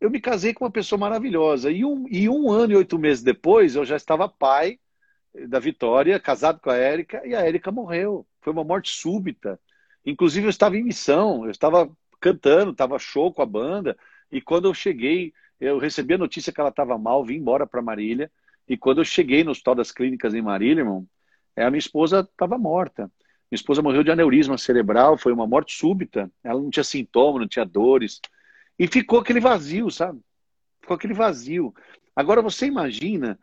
eu 0.00 0.10
me 0.10 0.20
casei 0.20 0.54
com 0.54 0.64
uma 0.64 0.70
pessoa 0.70 0.98
maravilhosa. 0.98 1.70
E 1.70 1.84
um, 1.84 2.06
e 2.10 2.28
um 2.28 2.50
ano 2.50 2.72
e 2.72 2.76
oito 2.76 2.98
meses 2.98 3.22
depois, 3.22 3.74
eu 3.74 3.84
já 3.84 3.96
estava 3.96 4.28
pai 4.28 4.78
da 5.48 5.58
Vitória, 5.58 6.18
casado 6.18 6.60
com 6.60 6.70
a 6.70 6.76
Érica, 6.76 7.26
e 7.26 7.34
a 7.34 7.40
Érica 7.40 7.70
morreu. 7.70 8.26
Foi 8.40 8.52
uma 8.52 8.64
morte 8.64 8.90
súbita. 8.90 9.60
Inclusive, 10.04 10.46
eu 10.46 10.50
estava 10.50 10.76
em 10.76 10.84
missão, 10.84 11.44
eu 11.44 11.50
estava 11.50 11.90
cantando, 12.20 12.74
tava 12.74 12.98
show 12.98 13.32
com 13.32 13.42
a 13.42 13.46
banda. 13.46 13.96
E 14.30 14.40
quando 14.40 14.68
eu 14.68 14.74
cheguei, 14.74 15.32
eu 15.60 15.78
recebi 15.78 16.14
a 16.14 16.18
notícia 16.18 16.52
que 16.52 16.60
ela 16.60 16.70
estava 16.70 16.98
mal, 16.98 17.24
vim 17.24 17.36
embora 17.36 17.66
para 17.66 17.82
Marília. 17.82 18.30
E 18.68 18.76
quando 18.76 18.98
eu 18.98 19.04
cheguei 19.04 19.42
no 19.42 19.50
Hospital 19.50 19.76
das 19.76 19.90
Clínicas 19.90 20.34
em 20.34 20.42
Marília, 20.42 20.82
irmão, 20.82 21.06
é, 21.56 21.64
a 21.64 21.70
minha 21.70 21.78
esposa 21.78 22.20
estava 22.20 22.58
morta. 22.58 23.10
Minha 23.50 23.56
esposa 23.56 23.82
morreu 23.82 24.04
de 24.04 24.10
aneurisma 24.10 24.58
cerebral, 24.58 25.16
foi 25.16 25.32
uma 25.32 25.46
morte 25.46 25.74
súbita. 25.74 26.30
Ela 26.44 26.60
não 26.60 26.70
tinha 26.70 26.84
sintoma, 26.84 27.40
não 27.40 27.48
tinha 27.48 27.64
dores. 27.64 28.20
E 28.78 28.86
ficou 28.86 29.20
aquele 29.20 29.40
vazio, 29.40 29.90
sabe? 29.90 30.20
Ficou 30.80 30.94
aquele 30.94 31.14
vazio. 31.14 31.74
Agora 32.14 32.42
você 32.42 32.66
imagina 32.66 33.38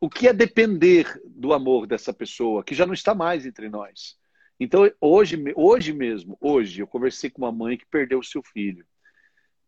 o 0.00 0.08
que 0.08 0.28
é 0.28 0.32
depender 0.32 1.20
do 1.24 1.52
amor 1.52 1.86
dessa 1.86 2.12
pessoa, 2.12 2.62
que 2.62 2.74
já 2.74 2.86
não 2.86 2.94
está 2.94 3.14
mais 3.14 3.44
entre 3.44 3.68
nós. 3.68 4.16
Então, 4.58 4.90
hoje, 5.00 5.36
hoje 5.54 5.92
mesmo, 5.92 6.36
hoje, 6.40 6.80
eu 6.80 6.86
conversei 6.86 7.28
com 7.28 7.42
uma 7.42 7.52
mãe 7.52 7.76
que 7.76 7.86
perdeu 7.86 8.18
o 8.18 8.24
seu 8.24 8.42
filho. 8.42 8.84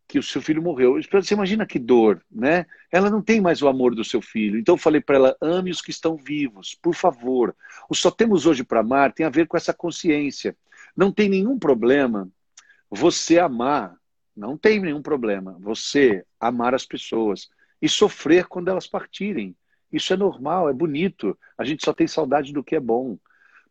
Que 0.06 0.18
o 0.18 0.22
seu 0.22 0.40
filho 0.40 0.62
morreu. 0.62 0.98
Você 1.12 1.34
imagina 1.34 1.66
que 1.66 1.78
dor, 1.78 2.24
né? 2.30 2.64
Ela 2.90 3.10
não 3.10 3.20
tem 3.20 3.40
mais 3.40 3.60
o 3.60 3.68
amor 3.68 3.94
do 3.94 4.02
seu 4.02 4.22
filho. 4.22 4.58
Então 4.58 4.74
eu 4.74 4.78
falei 4.78 5.02
para 5.02 5.16
ela: 5.16 5.36
ame 5.40 5.70
os 5.70 5.82
que 5.82 5.90
estão 5.90 6.16
vivos, 6.16 6.74
por 6.74 6.94
favor. 6.94 7.54
O 7.90 7.94
só 7.94 8.10
temos 8.10 8.46
hoje 8.46 8.64
para 8.64 8.80
amar 8.80 9.12
tem 9.12 9.26
a 9.26 9.30
ver 9.30 9.46
com 9.46 9.56
essa 9.56 9.74
consciência. 9.74 10.56
Não 10.96 11.12
tem 11.12 11.28
nenhum 11.28 11.58
problema 11.58 12.26
você 12.90 13.38
amar. 13.38 13.94
Não 14.34 14.56
tem 14.56 14.80
nenhum 14.80 15.02
problema 15.02 15.58
você 15.60 16.24
amar 16.40 16.74
as 16.74 16.86
pessoas 16.86 17.50
e 17.82 17.88
sofrer 17.88 18.46
quando 18.46 18.68
elas 18.68 18.86
partirem. 18.86 19.54
Isso 19.92 20.12
é 20.12 20.16
normal, 20.16 20.70
é 20.70 20.72
bonito. 20.72 21.38
A 21.56 21.64
gente 21.64 21.84
só 21.84 21.92
tem 21.92 22.06
saudade 22.06 22.52
do 22.52 22.64
que 22.64 22.76
é 22.76 22.80
bom. 22.80 23.18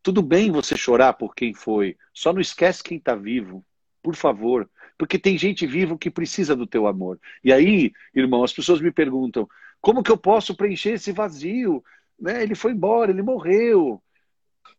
Tudo 0.01 0.21
bem 0.21 0.51
você 0.51 0.75
chorar 0.75 1.13
por 1.13 1.35
quem 1.35 1.53
foi, 1.53 1.97
só 2.13 2.31
não 2.31 2.41
esquece 2.41 2.83
quem 2.83 2.97
está 2.97 3.15
vivo, 3.15 3.65
por 4.01 4.15
favor, 4.15 4.69
porque 4.97 5.19
tem 5.19 5.37
gente 5.37 5.67
viva 5.67 5.97
que 5.97 6.09
precisa 6.09 6.55
do 6.55 6.65
teu 6.65 6.87
amor. 6.87 7.19
E 7.43 7.51
aí, 7.51 7.91
irmão, 8.13 8.43
as 8.43 8.53
pessoas 8.53 8.79
me 8.79 8.91
perguntam: 8.91 9.47
como 9.81 10.03
que 10.03 10.11
eu 10.11 10.17
posso 10.17 10.55
preencher 10.55 10.91
esse 10.91 11.11
vazio? 11.11 11.83
né? 12.19 12.41
Ele 12.43 12.55
foi 12.55 12.71
embora, 12.71 13.11
ele 13.11 13.21
morreu. 13.21 14.01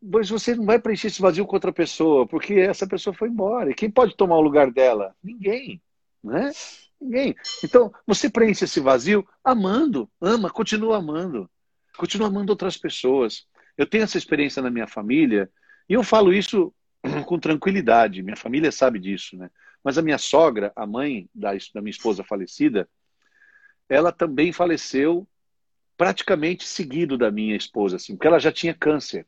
Mas 0.03 0.29
você 0.29 0.55
não 0.55 0.65
vai 0.65 0.79
preencher 0.79 1.09
esse 1.09 1.21
vazio 1.21 1.47
com 1.47 1.57
outra 1.57 1.73
pessoa, 1.73 2.27
porque 2.27 2.55
essa 2.55 2.87
pessoa 2.87 3.15
foi 3.15 3.29
embora. 3.29 3.71
E 3.71 3.75
quem 3.75 3.91
pode 3.91 4.17
tomar 4.17 4.37
o 4.37 4.43
lugar 4.43 4.71
dela? 4.71 5.15
Ninguém, 5.23 5.81
né? 6.23 6.53
Ninguém. 7.01 7.35
Então, 7.65 7.93
você 8.07 8.29
preenche 8.29 8.65
esse 8.65 8.81
vazio 8.81 9.27
amando, 9.43 10.11
ama, 10.21 10.51
continua 10.51 10.99
amando. 10.99 11.49
Continua 11.97 12.29
amando 12.29 12.53
outras 12.53 12.77
pessoas. 12.77 13.47
Eu 13.79 13.87
tenho 13.87 14.03
essa 14.03 14.19
experiência 14.19 14.61
na 14.61 14.71
minha 14.71 14.89
família 14.89 15.49
e 15.89 15.95
eu 15.95 16.03
falo 16.03 16.35
isso 16.35 16.75
com 17.27 17.39
tranquilidade. 17.39 18.23
Minha 18.23 18.37
família 18.37 18.73
sabe 18.73 18.99
disso, 18.99 19.37
né? 19.37 19.49
Mas 19.83 19.97
a 19.97 20.03
minha 20.03 20.19
sogra, 20.19 20.73
a 20.75 20.85
mãe 20.85 21.31
da, 21.33 21.53
da 21.73 21.81
minha 21.81 21.93
esposa 21.93 22.25
falecida, 22.25 22.89
ela 23.89 24.11
também 24.11 24.53
faleceu 24.53 25.27
praticamente 25.97 26.65
seguido 26.65 27.17
da 27.17 27.31
minha 27.31 27.57
esposa, 27.57 27.97
assim, 27.97 28.15
porque 28.15 28.27
ela 28.27 28.39
já 28.39 28.53
tinha 28.53 28.75
câncer. 28.75 29.27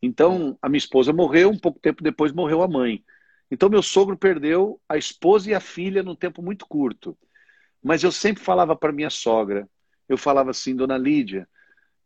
Então, 0.00 0.58
a 0.62 0.68
minha 0.68 0.78
esposa 0.78 1.12
morreu, 1.12 1.50
um 1.50 1.58
pouco 1.58 1.78
tempo 1.78 2.02
depois 2.02 2.32
morreu 2.32 2.62
a 2.62 2.68
mãe. 2.68 3.04
Então, 3.50 3.68
meu 3.68 3.82
sogro 3.82 4.16
perdeu 4.16 4.80
a 4.88 4.96
esposa 4.96 5.50
e 5.50 5.54
a 5.54 5.60
filha 5.60 6.02
num 6.02 6.16
tempo 6.16 6.42
muito 6.42 6.66
curto. 6.66 7.16
Mas 7.82 8.02
eu 8.02 8.10
sempre 8.10 8.42
falava 8.42 8.74
para 8.74 8.92
minha 8.92 9.10
sogra, 9.10 9.68
eu 10.08 10.16
falava 10.16 10.50
assim, 10.50 10.74
dona 10.74 10.96
Lídia, 10.96 11.48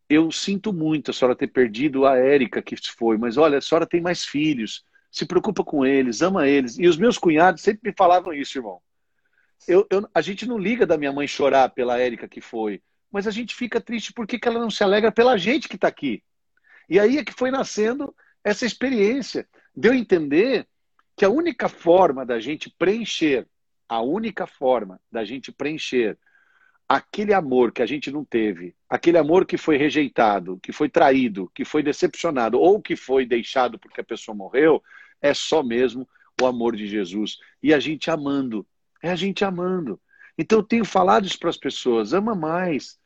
eu 0.08 0.30
sinto 0.30 0.72
muito 0.72 1.10
a 1.10 1.14
senhora 1.14 1.36
ter 1.36 1.48
perdido 1.48 2.06
a 2.06 2.16
Érica 2.16 2.62
que 2.62 2.76
foi, 2.76 3.18
mas 3.18 3.36
olha, 3.36 3.58
a 3.58 3.60
senhora 3.60 3.86
tem 3.86 4.00
mais 4.00 4.24
filhos, 4.24 4.84
se 5.10 5.26
preocupa 5.26 5.64
com 5.64 5.84
eles, 5.84 6.22
ama 6.22 6.46
eles. 6.46 6.78
E 6.78 6.86
os 6.86 6.96
meus 6.96 7.18
cunhados 7.18 7.62
sempre 7.62 7.90
me 7.90 7.96
falavam 7.96 8.32
isso, 8.32 8.58
irmão. 8.58 8.80
Eu, 9.66 9.86
eu, 9.90 10.08
a 10.14 10.20
gente 10.20 10.46
não 10.46 10.58
liga 10.58 10.86
da 10.86 10.98
minha 10.98 11.12
mãe 11.12 11.26
chorar 11.26 11.70
pela 11.70 11.98
Érica 11.98 12.28
que 12.28 12.40
foi, 12.40 12.82
mas 13.10 13.26
a 13.26 13.30
gente 13.30 13.54
fica 13.54 13.80
triste 13.80 14.12
porque 14.12 14.38
que 14.38 14.46
ela 14.46 14.60
não 14.60 14.70
se 14.70 14.84
alegra 14.84 15.10
pela 15.10 15.36
gente 15.36 15.68
que 15.68 15.76
está 15.76 15.88
aqui. 15.88 16.22
E 16.88 17.00
aí 17.00 17.18
é 17.18 17.24
que 17.24 17.32
foi 17.32 17.50
nascendo 17.50 18.14
essa 18.44 18.64
experiência. 18.64 19.48
Deu 19.74 19.92
de 19.92 19.98
entender 19.98 20.68
que 21.16 21.24
a 21.24 21.30
única 21.30 21.68
forma 21.68 22.24
da 22.24 22.38
gente 22.38 22.70
preencher, 22.78 23.46
a 23.88 24.02
única 24.02 24.46
forma 24.46 25.00
da 25.10 25.24
gente 25.24 25.50
preencher 25.50 26.18
aquele 26.88 27.34
amor 27.34 27.72
que 27.72 27.82
a 27.82 27.86
gente 27.86 28.10
não 28.10 28.24
teve, 28.24 28.74
aquele 28.88 29.18
amor 29.18 29.44
que 29.44 29.56
foi 29.56 29.76
rejeitado, 29.76 30.58
que 30.62 30.72
foi 30.72 30.88
traído, 30.88 31.50
que 31.54 31.64
foi 31.64 31.82
decepcionado 31.82 32.58
ou 32.58 32.80
que 32.80 32.94
foi 32.94 33.26
deixado 33.26 33.78
porque 33.78 34.00
a 34.00 34.04
pessoa 34.04 34.36
morreu, 34.36 34.82
é 35.20 35.34
só 35.34 35.62
mesmo 35.62 36.08
o 36.40 36.46
amor 36.46 36.76
de 36.76 36.86
Jesus. 36.86 37.38
E 37.62 37.74
a 37.74 37.80
gente 37.80 38.10
amando, 38.10 38.66
é 39.02 39.10
a 39.10 39.16
gente 39.16 39.44
amando. 39.44 40.00
Então 40.38 40.58
eu 40.58 40.62
tenho 40.62 40.84
falado 40.84 41.26
isso 41.26 41.38
para 41.38 41.50
as 41.50 41.56
pessoas: 41.56 42.12
ama 42.12 42.34
mais. 42.34 42.98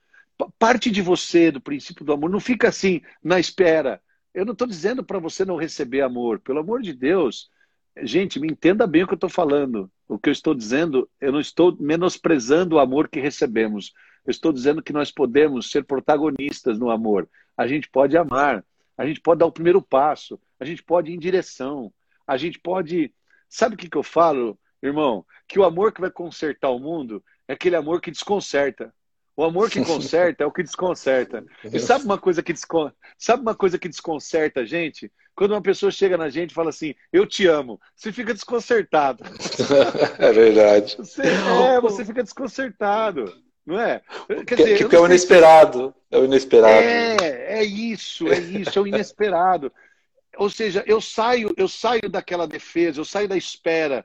Parte 0.58 0.90
de 0.90 1.02
você, 1.02 1.50
do 1.50 1.60
princípio 1.60 2.04
do 2.04 2.12
amor. 2.12 2.30
Não 2.30 2.40
fica 2.40 2.68
assim, 2.68 3.02
na 3.22 3.38
espera. 3.38 4.02
Eu 4.32 4.44
não 4.44 4.52
estou 4.52 4.66
dizendo 4.66 5.04
para 5.04 5.18
você 5.18 5.44
não 5.44 5.56
receber 5.56 6.00
amor. 6.00 6.40
Pelo 6.40 6.60
amor 6.60 6.82
de 6.82 6.92
Deus. 6.92 7.50
Gente, 8.02 8.38
me 8.38 8.48
entenda 8.48 8.86
bem 8.86 9.02
o 9.02 9.06
que 9.06 9.12
eu 9.12 9.16
estou 9.16 9.30
falando. 9.30 9.90
O 10.08 10.18
que 10.18 10.28
eu 10.28 10.32
estou 10.32 10.54
dizendo, 10.54 11.08
eu 11.20 11.32
não 11.32 11.40
estou 11.40 11.76
menosprezando 11.78 12.76
o 12.76 12.78
amor 12.78 13.08
que 13.08 13.20
recebemos. 13.20 13.92
Eu 14.24 14.30
estou 14.30 14.52
dizendo 14.52 14.82
que 14.82 14.92
nós 14.92 15.10
podemos 15.10 15.70
ser 15.70 15.84
protagonistas 15.84 16.78
no 16.78 16.90
amor. 16.90 17.28
A 17.56 17.66
gente 17.66 17.88
pode 17.88 18.16
amar, 18.16 18.64
a 18.96 19.06
gente 19.06 19.20
pode 19.20 19.40
dar 19.40 19.46
o 19.46 19.52
primeiro 19.52 19.82
passo, 19.82 20.40
a 20.58 20.64
gente 20.64 20.82
pode 20.82 21.10
ir 21.10 21.14
em 21.14 21.18
direção, 21.18 21.92
a 22.26 22.36
gente 22.36 22.58
pode. 22.58 23.12
Sabe 23.48 23.74
o 23.74 23.78
que, 23.78 23.88
que 23.88 23.96
eu 23.96 24.02
falo, 24.02 24.58
irmão? 24.82 25.24
Que 25.48 25.58
o 25.58 25.64
amor 25.64 25.92
que 25.92 26.00
vai 26.00 26.10
consertar 26.10 26.70
o 26.70 26.78
mundo 26.78 27.22
é 27.48 27.54
aquele 27.54 27.76
amor 27.76 28.00
que 28.00 28.10
desconcerta. 28.10 28.94
O 29.40 29.44
amor 29.44 29.70
que 29.70 29.82
conserta 29.82 30.44
é 30.44 30.46
o 30.46 30.52
que 30.52 30.62
desconcerta. 30.62 31.42
E 31.72 31.80
sabe 31.80 32.04
uma 32.04 32.18
coisa 32.18 32.42
que, 32.42 32.52
descon... 32.52 32.92
sabe 33.16 33.40
uma 33.40 33.54
coisa 33.54 33.78
que 33.78 33.88
desconcerta 33.88 34.60
a 34.60 34.64
gente? 34.66 35.10
Quando 35.34 35.52
uma 35.52 35.62
pessoa 35.62 35.90
chega 35.90 36.18
na 36.18 36.28
gente 36.28 36.50
e 36.50 36.54
fala 36.54 36.68
assim, 36.68 36.94
eu 37.10 37.26
te 37.26 37.46
amo, 37.46 37.80
você 37.96 38.12
fica 38.12 38.34
desconcertado. 38.34 39.24
É 40.18 40.30
verdade. 40.30 40.94
Você, 40.98 41.22
é, 41.22 41.80
você 41.80 42.04
fica 42.04 42.22
desconcertado. 42.22 43.32
Não 43.64 43.80
é? 43.80 44.02
Quer 44.46 44.56
dizer, 44.56 44.76
que, 44.76 44.88
que 44.90 44.96
é 44.96 45.00
o 45.00 45.06
inesperado. 45.06 45.94
É 46.10 46.18
o 46.18 46.24
inesperado. 46.26 46.74
É, 46.74 47.60
é 47.60 47.64
isso, 47.64 48.28
é 48.28 48.38
isso, 48.38 48.78
é 48.78 48.82
o 48.82 48.86
inesperado. 48.86 49.72
Ou 50.36 50.50
seja, 50.50 50.84
eu 50.86 51.00
saio, 51.00 51.54
eu 51.56 51.66
saio 51.66 52.10
daquela 52.10 52.46
defesa, 52.46 53.00
eu 53.00 53.06
saio 53.06 53.26
da 53.26 53.38
espera 53.38 54.04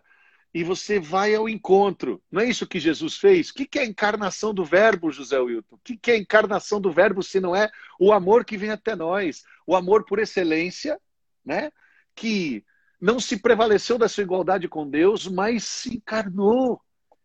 e 0.55 0.63
você 0.63 1.01
vai 1.01 1.35
ao 1.35 1.50
encontro. 1.50 2.24
Não 2.31 2.39
é 2.39 2.45
isso 2.45 2.65
que 2.65 2.79
Jesus 2.79 3.17
fez? 3.17 3.50
O 3.50 3.53
que 3.53 3.77
é 3.77 3.81
a 3.81 3.85
encarnação 3.85 4.53
do 4.53 4.63
Verbo, 4.63 5.12
José 5.12 5.38
Wilton? 5.38 5.75
O 5.75 5.79
que 5.79 6.09
é 6.09 6.13
a 6.13 6.17
encarnação 6.17 6.79
do 6.79 6.93
Verbo 6.93 7.21
se 7.21 7.41
não 7.41 7.53
é 7.53 7.69
o 8.00 8.13
amor 8.13 8.45
que 8.45 8.55
vem 8.55 8.69
até 8.69 8.95
nós? 8.95 9.43
O 9.67 9.75
amor 9.75 10.05
por 10.05 10.17
excelência, 10.17 10.97
né? 11.45 11.69
que 12.15 12.63
não 13.01 13.19
se 13.19 13.38
prevaleceu 13.38 13.97
da 13.97 14.07
sua 14.07 14.24
igualdade 14.24 14.69
com 14.69 14.89
Deus, 14.89 15.27
mas 15.27 15.65
se 15.65 15.97
encarnou 15.97 16.79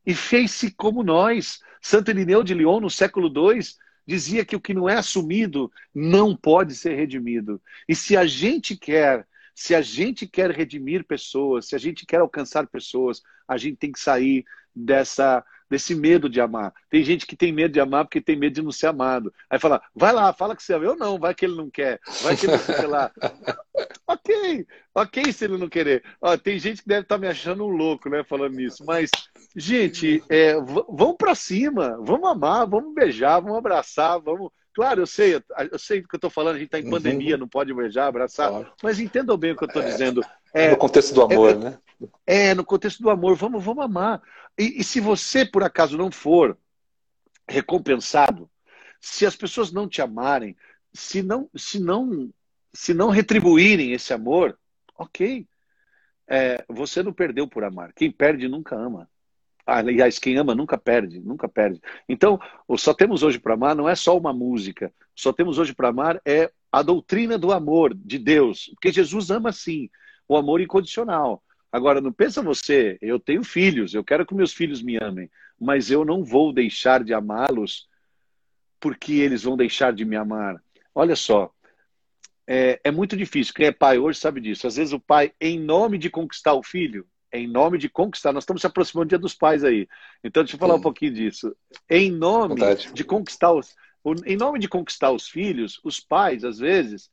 e 0.05 0.13
fez-se 0.13 0.73
como 0.73 1.05
nós. 1.05 1.61
Santo 1.81 2.11
Irineu 2.11 2.43
de 2.43 2.53
Lyon, 2.53 2.81
no 2.81 2.91
século 2.91 3.29
II, 3.29 3.61
dizia 4.05 4.45
que 4.45 4.57
o 4.57 4.61
que 4.61 4.75
não 4.75 4.89
é 4.89 4.97
assumido 4.97 5.71
não 5.95 6.35
pode 6.35 6.75
ser 6.75 6.97
redimido. 6.97 7.63
E 7.89 7.95
se 7.95 8.17
a 8.17 8.27
gente 8.27 8.77
quer 8.77 9.25
se 9.55 9.75
a 9.75 9.81
gente 9.81 10.27
quer 10.27 10.51
redimir 10.51 11.05
pessoas, 11.05 11.69
se 11.69 11.75
a 11.75 11.79
gente 11.79 12.07
quer 12.07 12.21
alcançar 12.21 12.67
pessoas, 12.67 13.23
a 13.47 13.57
gente 13.57 13.77
tem 13.77 13.93
que 13.93 14.01
sair 14.01 14.45
dessa 14.75 15.45
desse 15.71 15.95
medo 15.95 16.29
de 16.29 16.41
amar. 16.41 16.75
Tem 16.91 17.03
gente 17.05 17.25
que 17.25 17.37
tem 17.37 17.53
medo 17.53 17.73
de 17.73 17.81
amar 17.81 18.05
porque 18.05 18.21
tem 18.21 18.37
medo 18.37 18.55
de 18.55 18.63
não 18.63 18.73
ser 18.73 18.89
amado. 18.89 19.33
Aí 19.49 19.57
fala, 19.57 19.81
vai 19.95 20.13
lá, 20.13 20.33
fala 20.33 20.57
que 20.57 20.63
você 20.65 20.75
ama. 20.75 20.85
Eu 20.85 20.97
não, 20.97 21.17
vai 21.17 21.33
que 21.33 21.47
ele 21.47 21.55
não 21.55 21.71
quer. 21.71 22.01
Vai 22.23 22.37
que 22.37 22.47
ele 22.47 22.57
não 22.57 22.59
sei 22.59 22.87
lá. 22.89 23.13
ok, 24.05 24.67
ok 24.93 25.33
se 25.33 25.45
ele 25.45 25.57
não 25.57 25.69
querer. 25.69 26.03
Ó, 26.21 26.37
tem 26.37 26.59
gente 26.59 26.83
que 26.83 26.89
deve 26.89 27.03
estar 27.03 27.15
tá 27.15 27.21
me 27.21 27.29
achando 27.29 27.65
um 27.65 27.69
louco, 27.69 28.11
né, 28.11 28.25
falando 28.25 28.61
isso. 28.61 28.85
Mas, 28.85 29.11
gente, 29.55 30.21
é, 30.29 30.55
vamos 30.61 31.17
para 31.17 31.37
cima, 31.37 31.97
vamos 32.03 32.29
amar, 32.29 32.69
vamos 32.69 32.93
beijar, 32.93 33.41
vamos 33.41 33.59
abraçar, 33.59 34.21
vamos 34.21 34.51
Claro, 34.81 35.03
eu 35.03 35.07
sei, 35.07 35.35
eu 35.71 35.79
sei 35.79 36.01
do 36.01 36.09
que 36.09 36.15
eu 36.15 36.17
estou 36.17 36.31
falando, 36.31 36.55
a 36.55 36.59
gente 36.59 36.69
está 36.69 36.81
em 36.81 36.85
uhum. 36.85 36.91
pandemia, 36.93 37.37
não 37.37 37.47
pode 37.47 37.75
beijar, 37.75 38.07
abraçar, 38.07 38.49
claro. 38.49 38.73
mas 38.83 38.99
entendam 38.99 39.37
bem 39.37 39.53
o 39.53 39.55
que 39.55 39.65
eu 39.65 39.69
estou 39.69 39.83
é, 39.83 39.85
dizendo. 39.85 40.25
É, 40.55 40.71
no 40.71 40.79
contexto 40.79 41.13
do 41.13 41.21
amor, 41.21 41.51
é, 41.51 41.55
né? 41.55 41.79
É, 42.27 42.55
no 42.55 42.65
contexto 42.65 43.03
do 43.03 43.11
amor, 43.11 43.37
vamos, 43.37 43.63
vamos 43.63 43.85
amar. 43.85 44.23
E, 44.59 44.81
e 44.81 44.83
se 44.83 44.99
você, 44.99 45.45
por 45.45 45.63
acaso, 45.63 45.99
não 45.99 46.11
for 46.11 46.57
recompensado, 47.47 48.51
se 48.99 49.27
as 49.27 49.37
pessoas 49.37 49.71
não 49.71 49.87
te 49.87 50.01
amarem, 50.01 50.57
se 50.95 51.23
não, 51.23 51.51
se 51.55 51.79
não, 51.79 52.33
se 52.73 52.95
não 52.95 53.11
retribuírem 53.11 53.93
esse 53.93 54.15
amor, 54.15 54.59
ok. 54.97 55.47
É, 56.27 56.65
você 56.67 57.03
não 57.03 57.13
perdeu 57.13 57.47
por 57.47 57.65
amar. 57.65 57.93
Quem 57.93 58.11
perde 58.11 58.49
nunca 58.49 58.77
ama. 58.77 59.11
Aliás, 59.73 60.19
quem 60.19 60.37
ama 60.37 60.53
nunca 60.53 60.77
perde, 60.77 61.21
nunca 61.21 61.49
perde. 61.49 61.81
Então, 62.09 62.41
o 62.67 62.77
Só 62.77 62.93
Temos 62.93 63.23
Hoje 63.23 63.39
para 63.39 63.55
Amar 63.55 63.77
não 63.77 63.89
é 63.89 63.95
só 63.95 64.19
uma 64.19 64.33
música. 64.33 64.93
O 65.17 65.21
Só 65.21 65.33
Temos 65.33 65.59
Hoje 65.59 65.73
para 65.73 65.89
Amar 65.89 66.21
é 66.27 66.51
a 66.73 66.83
doutrina 66.83 67.39
do 67.39 67.53
amor 67.53 67.95
de 67.95 68.19
Deus. 68.19 68.67
Porque 68.75 68.93
Jesus 68.93 69.31
ama 69.31 69.53
sim, 69.53 69.89
o 70.27 70.37
amor 70.37 70.61
incondicional. 70.61 71.41
Agora, 71.71 72.01
não 72.01 72.13
pensa 72.13 72.43
você, 72.43 72.99
eu 73.01 73.21
tenho 73.21 73.45
filhos, 73.45 73.95
eu 73.95 74.03
quero 74.03 74.27
que 74.27 74.35
meus 74.35 74.53
filhos 74.53 74.83
me 74.83 74.97
amem, 74.97 75.31
mas 75.59 75.89
eu 75.89 76.05
não 76.05 76.25
vou 76.25 76.53
deixar 76.53 77.05
de 77.05 77.15
amá-los 77.15 77.89
porque 78.81 79.13
eles 79.13 79.45
vão 79.45 79.57
deixar 79.57 79.93
de 79.93 80.05
me 80.05 80.17
amar. 80.17 80.61
Olha 80.93 81.15
só, 81.15 81.53
é, 82.45 82.81
é 82.83 82.91
muito 82.91 83.17
difícil. 83.17 83.55
Quem 83.55 83.67
é 83.67 83.73
pai 83.73 83.99
hoje 83.99 84.19
sabe 84.19 84.41
disso. 84.41 84.67
Às 84.67 84.75
vezes 84.75 84.93
o 84.93 84.99
pai, 84.99 85.33
em 85.41 85.61
nome 85.61 85.97
de 85.97 86.11
conquistar 86.11 86.55
o 86.55 86.63
filho, 86.63 87.07
em 87.33 87.47
nome 87.47 87.79
de 87.79 87.89
conquistar. 87.89 88.33
Nós 88.33 88.43
estamos 88.43 88.63
se 88.63 88.67
aproximando 88.67 89.07
do 89.07 89.09
Dia 89.11 89.19
dos 89.19 89.35
Pais 89.35 89.65
aí. 89.65 89.89
Então, 90.23 90.43
deixa 90.43 90.57
eu 90.57 90.61
falar 90.61 90.75
Sim. 90.75 90.81
um 90.81 90.83
pouquinho 90.83 91.13
disso. 91.13 91.57
Em 91.89 92.11
nome 92.11 92.55
Verdade. 92.57 92.93
de 92.93 93.05
conquistar 93.05 93.53
os, 93.53 93.75
em 94.25 94.37
nome 94.37 94.59
de 94.59 94.69
conquistar 94.69 95.11
os 95.11 95.29
filhos, 95.29 95.81
os 95.85 96.01
pais, 96.01 96.45
às 96.45 96.59
vezes, 96.59 97.11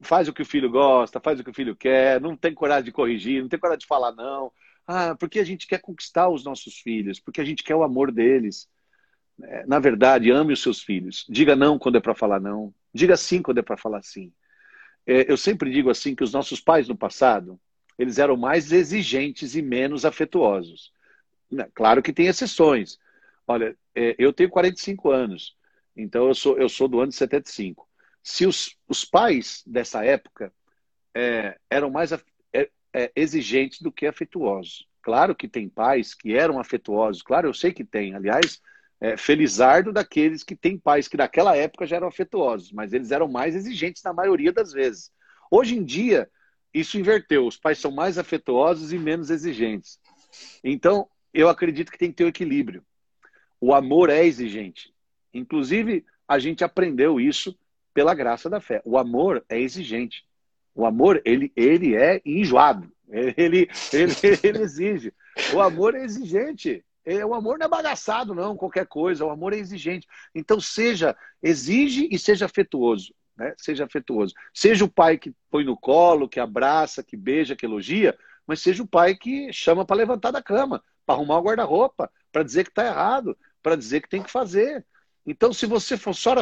faz 0.00 0.28
o 0.28 0.32
que 0.32 0.42
o 0.42 0.46
filho 0.46 0.70
gosta, 0.70 1.20
faz 1.20 1.40
o 1.40 1.44
que 1.44 1.50
o 1.50 1.54
filho 1.54 1.74
quer, 1.74 2.20
não 2.20 2.36
tem 2.36 2.52
coragem 2.52 2.84
de 2.84 2.92
corrigir, 2.92 3.40
não 3.40 3.48
tem 3.48 3.58
coragem 3.58 3.80
de 3.80 3.86
falar 3.86 4.12
não. 4.12 4.52
Ah, 4.86 5.14
porque 5.14 5.38
a 5.38 5.44
gente 5.44 5.66
quer 5.66 5.80
conquistar 5.80 6.28
os 6.28 6.44
nossos 6.44 6.78
filhos, 6.78 7.20
porque 7.20 7.40
a 7.40 7.44
gente 7.44 7.62
quer 7.62 7.74
o 7.74 7.82
amor 7.82 8.12
deles. 8.12 8.68
É, 9.42 9.64
na 9.66 9.78
verdade, 9.78 10.30
ame 10.30 10.52
os 10.52 10.62
seus 10.62 10.82
filhos. 10.82 11.24
Diga 11.28 11.54
não 11.54 11.78
quando 11.78 11.96
é 11.96 12.00
para 12.00 12.14
falar 12.14 12.40
não. 12.40 12.74
Diga 12.92 13.16
sim 13.16 13.40
quando 13.40 13.58
é 13.58 13.62
para 13.62 13.76
falar 13.76 14.02
sim. 14.02 14.32
É, 15.06 15.30
eu 15.30 15.36
sempre 15.36 15.70
digo 15.70 15.90
assim 15.90 16.14
que 16.14 16.24
os 16.24 16.32
nossos 16.32 16.60
pais 16.60 16.88
no 16.88 16.96
passado, 16.96 17.58
eles 17.98 18.18
eram 18.18 18.36
mais 18.36 18.70
exigentes 18.72 19.54
e 19.54 19.62
menos 19.62 20.04
afetuosos. 20.04 20.92
Né, 21.50 21.68
claro 21.74 22.02
que 22.02 22.12
tem 22.12 22.26
exceções. 22.26 22.98
Olha, 23.46 23.76
é, 23.94 24.14
eu 24.18 24.32
tenho 24.32 24.50
45 24.50 25.10
anos, 25.10 25.56
então 25.96 26.28
eu 26.28 26.34
sou, 26.34 26.58
eu 26.58 26.68
sou 26.68 26.86
do 26.86 27.00
ano 27.00 27.10
de 27.10 27.16
75. 27.16 27.88
Se 28.22 28.46
os, 28.46 28.76
os 28.86 29.04
pais 29.04 29.62
dessa 29.66 30.04
época 30.04 30.52
é, 31.14 31.58
eram 31.70 31.90
mais 31.90 32.12
é, 32.12 32.20
é, 32.92 33.10
exigentes 33.16 33.80
do 33.80 33.90
que 33.90 34.06
afetuosos. 34.06 34.86
Claro 35.02 35.34
que 35.34 35.48
tem 35.48 35.68
pais 35.68 36.14
que 36.14 36.36
eram 36.36 36.60
afetuosos, 36.60 37.22
claro, 37.22 37.48
eu 37.48 37.54
sei 37.54 37.72
que 37.72 37.84
tem. 37.84 38.14
Aliás, 38.14 38.60
é, 39.00 39.16
felizardo 39.16 39.92
daqueles 39.92 40.42
que 40.42 40.54
têm 40.54 40.78
pais 40.78 41.08
que 41.08 41.16
naquela 41.16 41.56
época 41.56 41.86
já 41.86 41.96
eram 41.96 42.08
afetuosos, 42.08 42.72
mas 42.72 42.92
eles 42.92 43.10
eram 43.10 43.28
mais 43.28 43.54
exigentes 43.54 44.02
na 44.02 44.12
maioria 44.12 44.52
das 44.52 44.72
vezes. 44.72 45.10
Hoje 45.50 45.76
em 45.76 45.84
dia, 45.84 46.28
isso 46.78 46.98
inverteu. 46.98 47.46
Os 47.46 47.56
pais 47.56 47.78
são 47.78 47.90
mais 47.90 48.18
afetuosos 48.18 48.92
e 48.92 48.98
menos 48.98 49.30
exigentes. 49.30 49.98
Então, 50.62 51.08
eu 51.32 51.48
acredito 51.48 51.90
que 51.90 51.98
tem 51.98 52.10
que 52.10 52.16
ter 52.16 52.24
o 52.24 52.26
um 52.26 52.30
equilíbrio. 52.30 52.84
O 53.60 53.74
amor 53.74 54.10
é 54.10 54.24
exigente. 54.24 54.92
Inclusive, 55.32 56.04
a 56.26 56.38
gente 56.38 56.64
aprendeu 56.64 57.20
isso 57.20 57.58
pela 57.92 58.14
graça 58.14 58.48
da 58.48 58.60
fé. 58.60 58.80
O 58.84 58.96
amor 58.98 59.44
é 59.48 59.60
exigente. 59.60 60.24
O 60.74 60.86
amor, 60.86 61.20
ele, 61.24 61.52
ele 61.56 61.96
é 61.96 62.20
enjoado. 62.24 62.90
Ele, 63.10 63.68
ele, 63.92 64.12
ele 64.42 64.62
exige. 64.62 65.12
O 65.52 65.60
amor 65.60 65.94
é 65.94 66.04
exigente. 66.04 66.84
É, 67.04 67.24
o 67.24 67.34
amor 67.34 67.58
não 67.58 67.64
é 67.66 67.68
bagaçado, 67.68 68.34
não, 68.34 68.56
qualquer 68.56 68.86
coisa. 68.86 69.24
O 69.24 69.30
amor 69.30 69.54
é 69.54 69.56
exigente. 69.56 70.06
Então, 70.34 70.60
seja, 70.60 71.16
exige 71.42 72.06
e 72.10 72.18
seja 72.18 72.44
afetuoso. 72.44 73.14
Né? 73.38 73.54
Seja 73.56 73.84
afetuoso. 73.84 74.34
Seja 74.52 74.84
o 74.84 74.90
pai 74.90 75.16
que 75.16 75.32
põe 75.50 75.64
no 75.64 75.76
colo, 75.76 76.28
que 76.28 76.40
abraça, 76.40 77.02
que 77.02 77.16
beija, 77.16 77.54
que 77.54 77.64
elogia, 77.64 78.18
mas 78.46 78.60
seja 78.60 78.82
o 78.82 78.86
pai 78.86 79.14
que 79.14 79.52
chama 79.52 79.84
para 79.84 79.96
levantar 79.96 80.30
da 80.30 80.42
cama, 80.42 80.82
para 81.06 81.14
arrumar 81.14 81.38
o 81.38 81.42
guarda-roupa, 81.42 82.10
para 82.32 82.42
dizer 82.42 82.64
que 82.64 82.70
está 82.70 82.84
errado, 82.84 83.36
para 83.62 83.76
dizer 83.76 84.00
que 84.00 84.08
tem 84.08 84.22
que 84.22 84.30
fazer. 84.30 84.84
Então, 85.24 85.52
se 85.52 85.66
você 85.66 85.96
for 85.96 86.14
só 86.14 86.34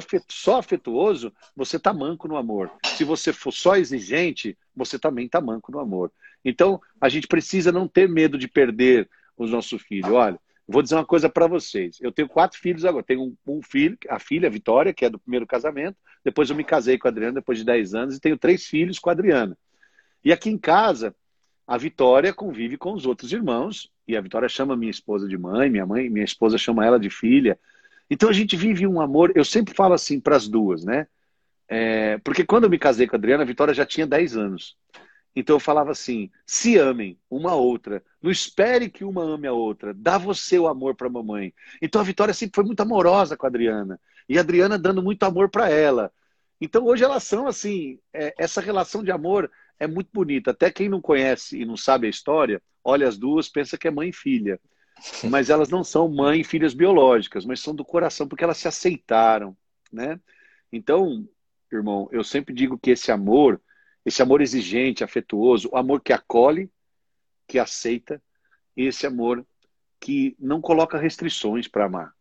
afetuoso, 0.59 1.33
você 1.55 1.77
está 1.77 1.93
manco 1.93 2.29
no 2.29 2.37
amor. 2.37 2.71
Se 2.97 3.03
você 3.03 3.33
for 3.33 3.53
só 3.53 3.77
exigente, 3.77 4.57
você 4.75 4.99
também 4.99 5.27
está 5.27 5.41
manco 5.41 5.73
no 5.73 5.81
amor. 5.81 6.13
Então, 6.45 6.81
a 7.01 7.09
gente 7.09 7.27
precisa 7.27 7.73
não 7.73 7.89
ter 7.89 8.09
medo 8.09 8.39
de 8.39 8.47
perder 8.47 9.11
os 9.37 9.51
nossos 9.51 9.83
filhos. 9.83 10.13
Olha, 10.13 10.39
vou 10.67 10.83
dizer 10.83 10.97
uma 10.97 11.05
coisa 11.05 11.29
para 11.29 11.47
vocês. 11.47 11.99
Eu 12.01 12.11
tenho 12.11 12.29
quatro 12.29 12.59
filhos 12.59 12.85
agora. 12.85 13.05
Tenho 13.05 13.37
um, 13.47 13.63
filho, 13.63 13.97
a 14.09 14.19
filha, 14.19 14.49
a 14.49 14.51
Vitória, 14.51 14.93
que 14.93 15.05
é 15.05 15.11
do 15.11 15.19
primeiro 15.19 15.47
casamento. 15.47 15.97
Depois 16.25 16.51
eu 16.51 16.57
me 16.57 16.65
casei 16.65 16.99
com 16.99 17.07
a 17.07 17.11
Adriana 17.11 17.35
depois 17.35 17.59
de 17.59 17.65
10 17.65 17.95
anos 17.95 18.17
e 18.17 18.21
tenho 18.21 18.37
três 18.37 18.67
filhos 18.67 18.99
com 18.99 19.09
a 19.09 19.13
Adriana. 19.13 19.57
E 20.25 20.33
aqui 20.33 20.51
em 20.51 20.59
casa, 20.59 21.15
a 21.67 21.77
Vitória 21.77 22.33
convive 22.33 22.77
com 22.77 22.93
os 22.93 23.07
outros 23.07 23.33
irmãos. 23.33 23.91
E 24.09 24.17
a 24.17 24.21
Vitória 24.21 24.49
chama 24.49 24.77
minha 24.77 24.91
esposa 24.91 25.29
de 25.29 25.39
mãe, 25.39 25.71
minha 25.71 25.87
mãe, 25.87 26.11
minha 26.11 26.25
esposa 26.25 26.59
chama 26.59 26.85
ela 26.85 26.99
de 26.99 27.11
filha. 27.11 27.59
Então 28.11 28.29
a 28.29 28.33
gente 28.33 28.57
vive 28.57 28.87
um 28.87 29.01
amor. 29.01 29.33
Eu 29.35 29.45
sempre 29.45 29.75
falo 29.75 29.95
assim 29.95 30.21
para 30.21 30.37
as 30.37 30.49
duas, 30.49 30.85
né? 30.85 31.07
É, 31.69 32.19
porque 32.19 32.45
quando 32.45 32.65
eu 32.65 32.71
me 32.71 32.79
casei 32.79 33.07
com 33.07 33.17
a 33.17 33.19
Adriana, 33.19 33.43
a 33.43 33.47
Vitória 33.47 33.75
já 33.75 33.85
tinha 33.85 34.07
10 34.07 34.37
anos. 34.37 34.77
Então 35.37 35.57
eu 35.57 35.61
falava 35.61 35.91
assim: 35.91 36.31
se 36.47 36.79
amem 36.79 37.19
uma 37.31 37.51
a 37.51 37.55
outra, 37.55 38.03
não 38.23 38.31
espere 38.31 38.89
que 38.89 39.05
uma 39.05 39.23
ame 39.23 39.47
a 39.47 39.53
outra, 39.53 39.93
dá 39.93 40.17
você 40.17 40.59
o 40.59 40.67
amor 40.67 40.97
para 40.97 41.09
a 41.09 41.11
mamãe. 41.11 41.53
Então 41.81 42.01
a 42.01 42.05
Vitória 42.05 42.33
sempre 42.33 42.57
foi 42.57 42.65
muito 42.65 42.81
amorosa 42.81 43.37
com 43.37 43.45
a 43.45 43.49
Adriana 43.49 44.01
e 44.27 44.39
a 44.39 44.41
Adriana 44.41 44.79
dando 44.79 45.03
muito 45.03 45.23
amor 45.25 45.51
para 45.51 45.69
ela. 45.69 46.11
Então 46.59 46.87
hoje 46.87 47.05
elas 47.05 47.23
são 47.23 47.47
assim, 47.47 47.99
é, 48.15 48.35
essa 48.39 48.63
relação 48.63 49.05
de 49.05 49.11
amor 49.11 49.51
é 49.79 49.87
muito 49.87 50.09
bonita. 50.11 50.53
Até 50.53 50.71
quem 50.71 50.89
não 50.89 51.03
conhece 51.03 51.61
e 51.61 51.67
não 51.67 51.77
sabe 51.77 52.07
a 52.07 52.11
história, 52.11 52.63
olha 52.83 53.07
as 53.07 53.19
duas, 53.19 53.47
pensa 53.47 53.77
que 53.77 53.87
é 53.87 53.91
mãe 53.91 54.09
e 54.09 54.15
filha. 54.15 54.59
Mas 55.29 55.51
elas 55.51 55.69
não 55.69 55.85
são 55.85 56.09
mãe 56.09 56.41
e 56.41 56.45
filhas 56.45 56.73
biológicas, 56.73 57.45
mas 57.45 57.61
são 57.61 57.75
do 57.75 57.85
coração 57.85 58.27
porque 58.27 58.43
elas 58.43 58.57
se 58.57 58.67
aceitaram, 58.67 59.55
né? 59.93 60.19
Então, 60.73 61.29
irmão, 61.71 62.09
eu 62.11 62.25
sempre 62.25 62.55
digo 62.55 62.79
que 62.79 62.93
esse 62.93 63.13
amor 63.13 63.61
esse 64.07 64.23
amor 64.23 64.41
exigente, 64.41 65.03
afetuoso, 65.03 65.69
o 65.73 65.77
amor 65.77 66.01
que 66.01 66.13
acolhe, 66.13 66.71
que 67.45 67.59
aceita, 67.59 68.23
e 68.77 68.87
esse 68.87 69.05
amor 69.05 69.45
que 70.01 70.37
não 70.39 70.61
coloca 70.61 70.97
restrições 70.97 71.67
para 71.67 71.87
amar. 71.87 72.13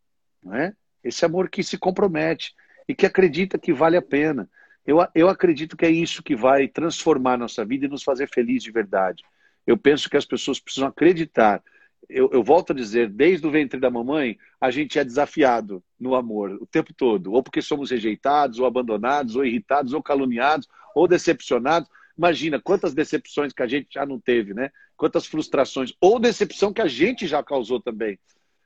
Não 0.42 0.56
é? 0.56 0.74
Esse 1.04 1.24
amor 1.24 1.48
que 1.48 1.63
se 1.63 1.77
compromete 1.77 2.56
e 2.88 2.96
que 2.96 3.06
acredita 3.06 3.60
que 3.60 3.72
vale 3.72 3.96
a 3.96 4.01
pena. 4.01 4.50
Eu, 4.84 4.98
eu 5.13 5.30
acredito 5.30 5.77
que 5.77 5.86
é 5.86 5.89
isso 5.92 6.24
que 6.24 6.36
vai 6.36 6.68
transformar 6.68 7.38
nossa 7.38 7.63
vida 7.63 7.86
e 7.86 7.89
nos 7.89 8.01
fazer 8.01 8.27
felizes 8.30 8.63
de 8.63 8.72
verdade. 8.72 9.24
Eu 9.68 9.77
penso 9.77 10.10
que 10.10 10.17
as 10.17 10.26
pessoas 10.26 10.60
precisam 10.60 10.88
acreditar. 10.88 11.62
Eu, 12.10 12.30
eu, 12.32 12.44
volto 12.44 12.72
a 12.72 12.76
dizer, 12.76 13.10
desde 13.10 13.46
o 13.48 13.52
ventre 13.52 13.80
da 13.80 13.89
mamãe, 13.89 14.38
a 14.60 14.70
gente 14.70 15.00
é 15.00 15.04
desafiado 15.04 15.84
no 16.00 16.15
amor 16.15 16.52
o 16.62 16.65
tempo 16.68 16.94
todo. 16.94 17.32
Ou 17.34 17.41
porque 17.41 17.62
somos 17.62 17.91
rejeitados, 17.91 18.60
ou 18.60 18.65
abandonados, 18.65 19.36
ou 19.36 19.46
irritados, 19.46 19.94
ou 19.94 20.04
caluniados, 20.04 20.68
ou 20.96 21.08
decepcionados. 21.08 21.89
Imagina 22.18 22.60
quantas 22.60 22.94
decepções 22.94 23.54
que 23.54 23.63
a 23.63 23.68
gente 23.68 23.88
já 23.94 24.06
não 24.06 24.20
teve, 24.20 24.54
né? 24.54 24.72
Quantas 24.96 25.26
frustrações, 25.26 25.94
ou 26.00 26.20
decepção 26.20 26.72
que 26.72 26.82
a 26.82 26.88
gente 26.88 27.28
já 27.28 27.44
causou 27.44 27.82
também. 27.82 28.18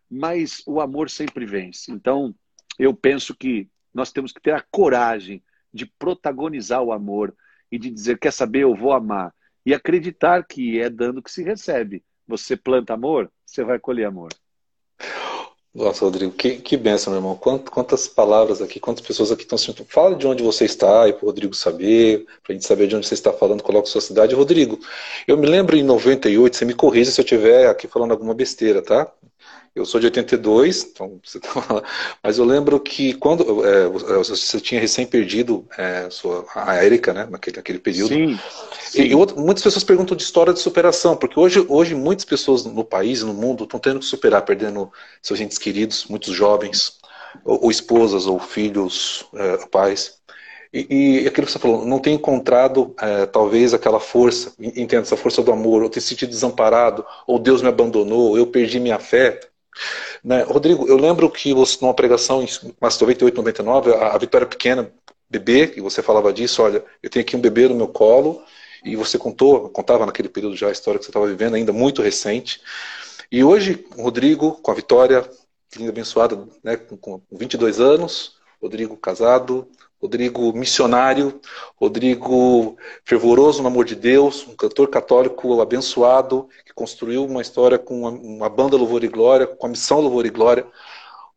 Mas 0.09 0.61
o 0.67 0.79
amor 0.79 1.09
sempre 1.09 1.45
vence. 1.45 1.91
Então, 1.91 2.35
eu 2.77 2.93
penso 2.93 3.35
que 3.35 3.67
nós 3.93 4.11
temos 4.11 4.31
que 4.31 4.41
ter 4.41 4.53
a 4.53 4.63
coragem 4.71 5.43
de 5.73 5.85
protagonizar 5.85 6.81
o 6.81 6.91
amor 6.91 7.35
e 7.71 7.77
de 7.77 7.89
dizer: 7.89 8.19
quer 8.19 8.31
saber, 8.31 8.63
eu 8.63 8.75
vou 8.75 8.93
amar. 8.93 9.33
E 9.65 9.73
acreditar 9.73 10.45
que 10.45 10.79
é 10.79 10.89
dando 10.89 11.21
que 11.21 11.31
se 11.31 11.43
recebe. 11.43 12.03
Você 12.29 12.55
planta 12.55 12.93
amor, 12.93 13.27
você 13.43 13.63
vai 13.63 13.79
colher 13.79 14.05
amor. 14.05 14.29
Nossa, 15.73 16.05
Rodrigo, 16.05 16.31
que, 16.31 16.57
que 16.57 16.77
benção, 16.77 17.11
meu 17.11 17.19
irmão. 17.19 17.35
Quantas, 17.35 17.69
quantas 17.69 18.07
palavras 18.07 18.61
aqui, 18.61 18.79
quantas 18.79 19.03
pessoas 19.05 19.31
aqui 19.31 19.41
estão 19.41 19.55
assistindo. 19.55 19.83
Fala 19.89 20.15
de 20.15 20.27
onde 20.27 20.43
você 20.43 20.65
está 20.65 21.07
e 21.07 21.13
para 21.13 21.23
o 21.23 21.25
Rodrigo 21.25 21.55
saber, 21.55 22.27
para 22.43 22.51
a 22.51 22.53
gente 22.53 22.67
saber 22.67 22.85
de 22.85 22.95
onde 22.95 23.07
você 23.07 23.15
está 23.15 23.33
falando, 23.33 23.63
coloca 23.63 23.87
sua 23.87 23.99
cidade. 23.99 24.35
Rodrigo, 24.35 24.79
eu 25.27 25.37
me 25.37 25.47
lembro 25.47 25.75
em 25.75 25.81
98, 25.81 26.55
você 26.55 26.65
me 26.65 26.75
corrija 26.75 27.09
se 27.09 27.19
eu 27.19 27.23
estiver 27.23 27.67
aqui 27.67 27.87
falando 27.87 28.11
alguma 28.11 28.35
besteira, 28.35 28.83
tá? 28.83 29.11
Eu 29.75 29.85
sou 29.85 29.99
de 29.99 30.07
82, 30.07 30.89
então 30.91 31.19
você 31.23 31.39
tá 31.39 31.49
lá. 31.69 31.83
Mas 32.23 32.37
eu 32.37 32.45
lembro 32.45 32.79
que 32.79 33.13
quando 33.13 33.65
é, 33.65 33.87
você 33.87 34.59
tinha 34.59 34.81
recém 34.81 35.05
perdido 35.05 35.65
é, 35.77 36.09
sua, 36.09 36.45
a 36.55 36.83
Erika, 36.83 37.13
né? 37.13 37.27
Naquele, 37.29 37.57
naquele 37.57 37.79
período. 37.79 38.13
Sim. 38.13 38.39
sim. 38.81 39.03
E, 39.03 39.15
outro, 39.15 39.39
muitas 39.39 39.63
pessoas 39.63 39.83
perguntam 39.83 40.17
de 40.17 40.23
história 40.23 40.53
de 40.53 40.59
superação, 40.59 41.15
porque 41.15 41.39
hoje, 41.39 41.65
hoje 41.67 41.95
muitas 41.95 42.25
pessoas 42.25 42.65
no 42.65 42.83
país, 42.83 43.23
no 43.23 43.33
mundo, 43.33 43.63
estão 43.63 43.79
tendo 43.79 43.99
que 43.99 44.05
superar, 44.05 44.43
perdendo 44.43 44.91
seus 45.21 45.39
entes 45.39 45.57
queridos, 45.57 46.05
muitos 46.09 46.33
jovens, 46.33 46.99
ou, 47.45 47.65
ou 47.65 47.71
esposas, 47.71 48.25
ou 48.25 48.39
filhos, 48.39 49.25
é, 49.33 49.57
pais. 49.67 50.19
E, 50.71 51.21
e, 51.23 51.27
aquilo 51.27 51.47
que 51.47 51.51
você 51.51 51.57
falou, 51.57 51.83
não 51.83 51.97
tem 51.99 52.13
encontrado 52.13 52.93
é, 53.01 53.25
talvez 53.25 53.73
aquela 53.73 53.99
força, 53.99 54.53
entenda, 54.59 55.01
essa 55.01 55.17
força 55.17 55.41
do 55.41 55.51
amor, 55.51 55.81
ou 55.81 55.89
ter 55.89 55.99
se 55.99 56.09
sentido 56.09 56.29
desamparado, 56.29 57.03
ou 57.25 57.39
Deus 57.39 57.61
me 57.61 57.67
abandonou, 57.69 58.29
ou 58.29 58.37
eu 58.37 58.45
perdi 58.45 58.79
minha 58.79 58.99
fé. 58.99 59.39
Né? 60.23 60.43
Rodrigo, 60.43 60.87
eu 60.87 60.97
lembro 60.97 61.29
que 61.29 61.53
você, 61.53 61.77
numa 61.81 61.93
pregação 61.93 62.43
em 62.43 62.47
98, 62.81 63.35
99, 63.35 63.93
a, 63.93 64.13
a 64.13 64.17
Vitória 64.17 64.47
Pequena, 64.47 64.91
bebê, 65.29 65.67
que 65.67 65.81
você 65.81 66.01
falava 66.01 66.33
disso, 66.33 66.61
olha, 66.61 66.83
eu 67.03 67.09
tenho 67.09 67.23
aqui 67.23 67.35
um 67.35 67.41
bebê 67.41 67.67
no 67.67 67.75
meu 67.75 67.87
colo, 67.87 68.41
e 68.83 68.95
você 68.95 69.17
contou, 69.17 69.69
contava 69.69 70.05
naquele 70.05 70.29
período 70.29 70.55
já 70.55 70.67
a 70.67 70.71
história 70.71 70.97
que 70.97 71.05
você 71.05 71.11
estava 71.11 71.27
vivendo, 71.27 71.55
ainda 71.55 71.73
muito 71.73 72.01
recente. 72.01 72.61
E 73.31 73.43
hoje, 73.43 73.85
Rodrigo, 73.95 74.53
com 74.61 74.71
a 74.71 74.73
Vitória, 74.73 75.29
linda 75.77 75.91
abençoada, 75.91 76.47
né, 76.63 76.77
com 76.77 77.21
22 77.31 77.79
anos, 77.79 78.38
Rodrigo 78.61 78.97
casado, 78.97 79.67
Rodrigo 80.01 80.53
missionário, 80.53 81.41
Rodrigo 81.75 82.77
fervoroso 83.03 83.61
no 83.61 83.67
amor 83.67 83.85
de 83.85 83.95
Deus, 83.95 84.47
um 84.47 84.55
cantor 84.55 84.89
católico 84.89 85.61
abençoado, 85.61 86.47
que 86.65 86.73
construiu 86.73 87.25
uma 87.25 87.41
história 87.41 87.77
com 87.77 88.01
uma, 88.01 88.09
uma 88.09 88.49
banda 88.49 88.77
Louvor 88.77 89.03
e 89.03 89.07
Glória, 89.07 89.45
com 89.45 89.67
a 89.67 89.69
missão 89.69 89.99
Louvor 89.99 90.25
e 90.25 90.29
Glória. 90.29 90.65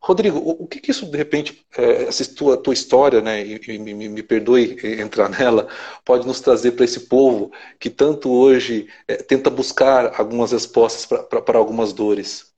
Rodrigo, 0.01 0.39
o, 0.39 0.67
que, 0.67 0.81
que, 0.81 0.91
isso, 0.91 1.07
de 1.07 1.17
repente, 1.17 1.65
é, 1.77 2.05
essa 2.05 2.25
tua, 2.35 2.57
tua 2.57 2.75
história, 2.75 3.21
né, 3.21 3.45
e, 3.45 3.61
e 3.69 3.79
me, 3.79 3.95
me, 3.95 4.23
perdoe 4.23 4.77
entrar 5.01 5.29
nela, 5.29 5.69
pode 6.05 6.27
nos 6.27 6.41
trazer 6.41 6.73
para 6.73 6.85
esse 6.85 7.01
povo 7.01 7.53
que 7.79 7.89
tanto 7.89 8.29
hoje 8.29 8.89
é, 9.07 9.17
tenta 9.17 9.49
buscar 9.49 10.21
algumas 10.21 10.51
respostas 10.51 11.07
para 11.07 11.57
algumas 11.57 11.93
dores? 11.93 12.53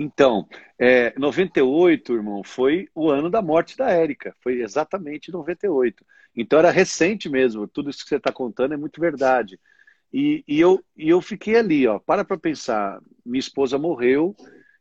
Então, 0.00 0.46
é, 0.78 1.12
98, 1.18 2.14
irmão, 2.14 2.44
foi 2.44 2.88
o 2.94 3.10
ano 3.10 3.28
da 3.28 3.42
morte 3.42 3.76
da 3.76 3.90
Érica. 3.90 4.34
Foi 4.40 4.60
exatamente 4.60 5.32
98. 5.32 6.06
Então 6.36 6.58
era 6.58 6.70
recente 6.70 7.28
mesmo. 7.28 7.66
Tudo 7.66 7.90
isso 7.90 8.04
que 8.04 8.08
você 8.08 8.16
está 8.16 8.30
contando 8.30 8.74
é 8.74 8.76
muito 8.76 9.00
verdade. 9.00 9.58
E, 10.12 10.44
e, 10.46 10.60
eu, 10.60 10.82
e 10.96 11.08
eu 11.08 11.20
fiquei 11.20 11.56
ali, 11.56 11.86
ó. 11.86 11.98
Para 11.98 12.24
para 12.24 12.38
pensar. 12.38 13.00
Minha 13.26 13.40
esposa 13.40 13.76
morreu, 13.76 14.36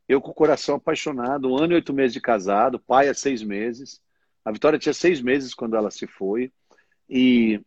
eu 0.07 0.21
com 0.21 0.31
o 0.31 0.35
coração 0.35 0.75
apaixonado, 0.75 1.49
um 1.49 1.57
ano 1.57 1.73
e 1.73 1.75
oito 1.75 1.93
meses 1.93 2.13
de 2.13 2.21
casado, 2.21 2.79
pai 2.79 3.09
há 3.09 3.13
seis 3.13 3.41
meses. 3.41 3.99
A 4.45 4.51
Vitória 4.51 4.79
tinha 4.79 4.93
seis 4.93 5.19
meses 5.19 5.53
quando 5.53 5.75
ela 5.75 5.89
se 5.89 6.05
foi. 6.05 6.51
E, 7.09 7.59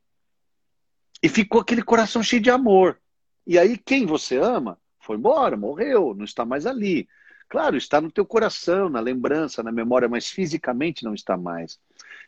e 1.23 1.29
ficou 1.29 1.61
aquele 1.61 1.83
coração 1.83 2.23
cheio 2.23 2.41
de 2.41 2.51
amor. 2.51 2.99
E 3.47 3.59
aí, 3.59 3.77
quem 3.77 4.07
você 4.07 4.37
ama 4.37 4.79
foi 5.01 5.17
embora, 5.17 5.57
morreu, 5.57 6.15
não 6.15 6.25
está 6.25 6.45
mais 6.45 6.65
ali. 6.65 7.09
Claro, 7.51 7.77
está 7.77 8.01
no 8.01 8.13
teu 8.13 8.25
coração, 8.25 8.89
na 8.89 9.01
lembrança, 9.01 9.61
na 9.61 9.73
memória, 9.73 10.09
mas 10.09 10.31
fisicamente 10.31 11.03
não 11.03 11.13
está 11.13 11.37
mais. 11.37 11.81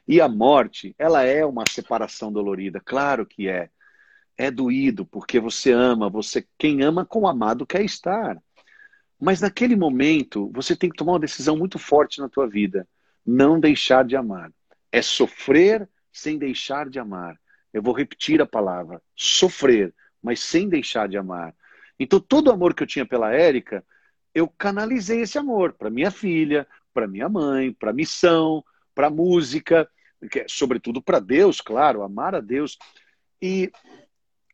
E 0.06 0.20
a 0.20 0.28
morte, 0.28 0.96
ela 0.98 1.22
é 1.22 1.46
uma 1.46 1.62
separação 1.70 2.32
dolorida, 2.32 2.82
claro 2.84 3.24
que 3.24 3.48
é. 3.48 3.70
É 4.36 4.50
doído 4.50 5.06
porque 5.06 5.38
você 5.38 5.70
ama, 5.70 6.10
você 6.10 6.44
quem 6.58 6.82
ama 6.82 7.06
com 7.06 7.20
o 7.20 7.28
amado 7.28 7.64
quer 7.64 7.84
estar. 7.84 8.36
Mas 9.20 9.40
naquele 9.40 9.76
momento, 9.76 10.50
você 10.52 10.74
tem 10.74 10.90
que 10.90 10.96
tomar 10.96 11.12
uma 11.12 11.20
decisão 11.20 11.56
muito 11.56 11.78
forte 11.78 12.20
na 12.20 12.28
tua 12.28 12.48
vida. 12.48 12.88
Não 13.24 13.60
deixar 13.60 14.04
de 14.04 14.16
amar. 14.16 14.50
É 14.90 15.00
sofrer 15.00 15.88
sem 16.12 16.36
deixar 16.36 16.90
de 16.90 16.98
amar. 16.98 17.38
Eu 17.72 17.80
vou 17.80 17.94
repetir 17.94 18.42
a 18.42 18.46
palavra: 18.46 19.00
sofrer, 19.14 19.94
mas 20.20 20.40
sem 20.40 20.68
deixar 20.68 21.08
de 21.08 21.16
amar. 21.16 21.54
Então, 21.96 22.18
todo 22.18 22.48
o 22.48 22.52
amor 22.52 22.74
que 22.74 22.82
eu 22.82 22.86
tinha 22.88 23.06
pela 23.06 23.32
Érica, 23.32 23.84
eu 24.34 24.48
canalizei 24.48 25.22
esse 25.22 25.38
amor 25.38 25.72
para 25.74 25.90
minha 25.90 26.10
filha, 26.10 26.66
para 26.92 27.06
minha 27.06 27.28
mãe, 27.28 27.72
para 27.72 27.92
missão, 27.92 28.64
para 28.94 29.10
música, 29.10 29.88
é, 30.34 30.46
sobretudo 30.48 31.02
para 31.02 31.18
Deus, 31.18 31.60
claro, 31.60 32.02
amar 32.02 32.34
a 32.34 32.40
Deus. 32.40 32.78
E 33.40 33.72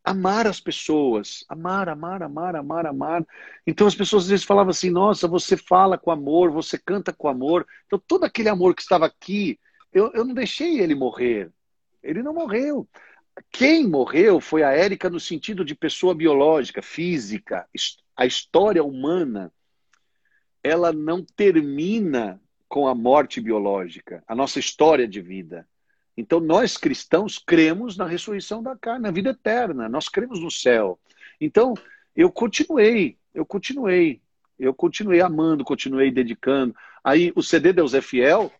amar 0.02 0.46
as 0.46 0.60
pessoas, 0.60 1.44
amar, 1.48 1.88
amar, 1.88 2.22
amar, 2.22 2.56
amar, 2.56 2.86
amar. 2.86 3.26
Então 3.66 3.86
as 3.86 3.94
pessoas 3.94 4.24
às 4.24 4.30
vezes 4.30 4.44
falavam 4.44 4.70
assim: 4.70 4.90
nossa, 4.90 5.28
você 5.28 5.56
fala 5.56 5.98
com 5.98 6.10
amor, 6.10 6.50
você 6.50 6.78
canta 6.78 7.12
com 7.12 7.28
amor. 7.28 7.66
Então 7.86 8.02
todo 8.06 8.24
aquele 8.24 8.48
amor 8.48 8.74
que 8.74 8.82
estava 8.82 9.06
aqui, 9.06 9.58
eu, 9.92 10.10
eu 10.14 10.24
não 10.24 10.34
deixei 10.34 10.80
ele 10.80 10.94
morrer. 10.94 11.50
Ele 12.02 12.22
não 12.22 12.32
morreu. 12.32 12.88
Quem 13.50 13.86
morreu 13.86 14.40
foi 14.40 14.62
a 14.62 14.72
Érica 14.72 15.10
no 15.10 15.20
sentido 15.20 15.64
de 15.64 15.74
pessoa 15.74 16.14
biológica, 16.14 16.82
física. 16.82 17.68
A 18.16 18.26
história 18.26 18.82
humana, 18.82 19.52
ela 20.68 20.92
não 20.92 21.24
termina 21.24 22.40
com 22.68 22.86
a 22.86 22.94
morte 22.94 23.40
biológica, 23.40 24.22
a 24.28 24.34
nossa 24.34 24.58
história 24.58 25.08
de 25.08 25.20
vida. 25.20 25.66
Então, 26.16 26.40
nós 26.40 26.76
cristãos 26.76 27.38
cremos 27.38 27.96
na 27.96 28.04
ressurreição 28.04 28.62
da 28.62 28.76
carne, 28.76 29.04
na 29.04 29.10
vida 29.10 29.30
eterna, 29.30 29.88
nós 29.88 30.08
cremos 30.08 30.40
no 30.40 30.50
céu. 30.50 30.98
Então, 31.40 31.74
eu 32.14 32.30
continuei, 32.30 33.16
eu 33.32 33.46
continuei, 33.46 34.20
eu 34.58 34.74
continuei 34.74 35.20
amando, 35.20 35.64
continuei 35.64 36.10
dedicando. 36.10 36.74
Aí, 37.02 37.32
o 37.34 37.42
CD 37.42 37.72
Deus 37.72 37.94
é 37.94 38.02
Fiel, 38.02 38.52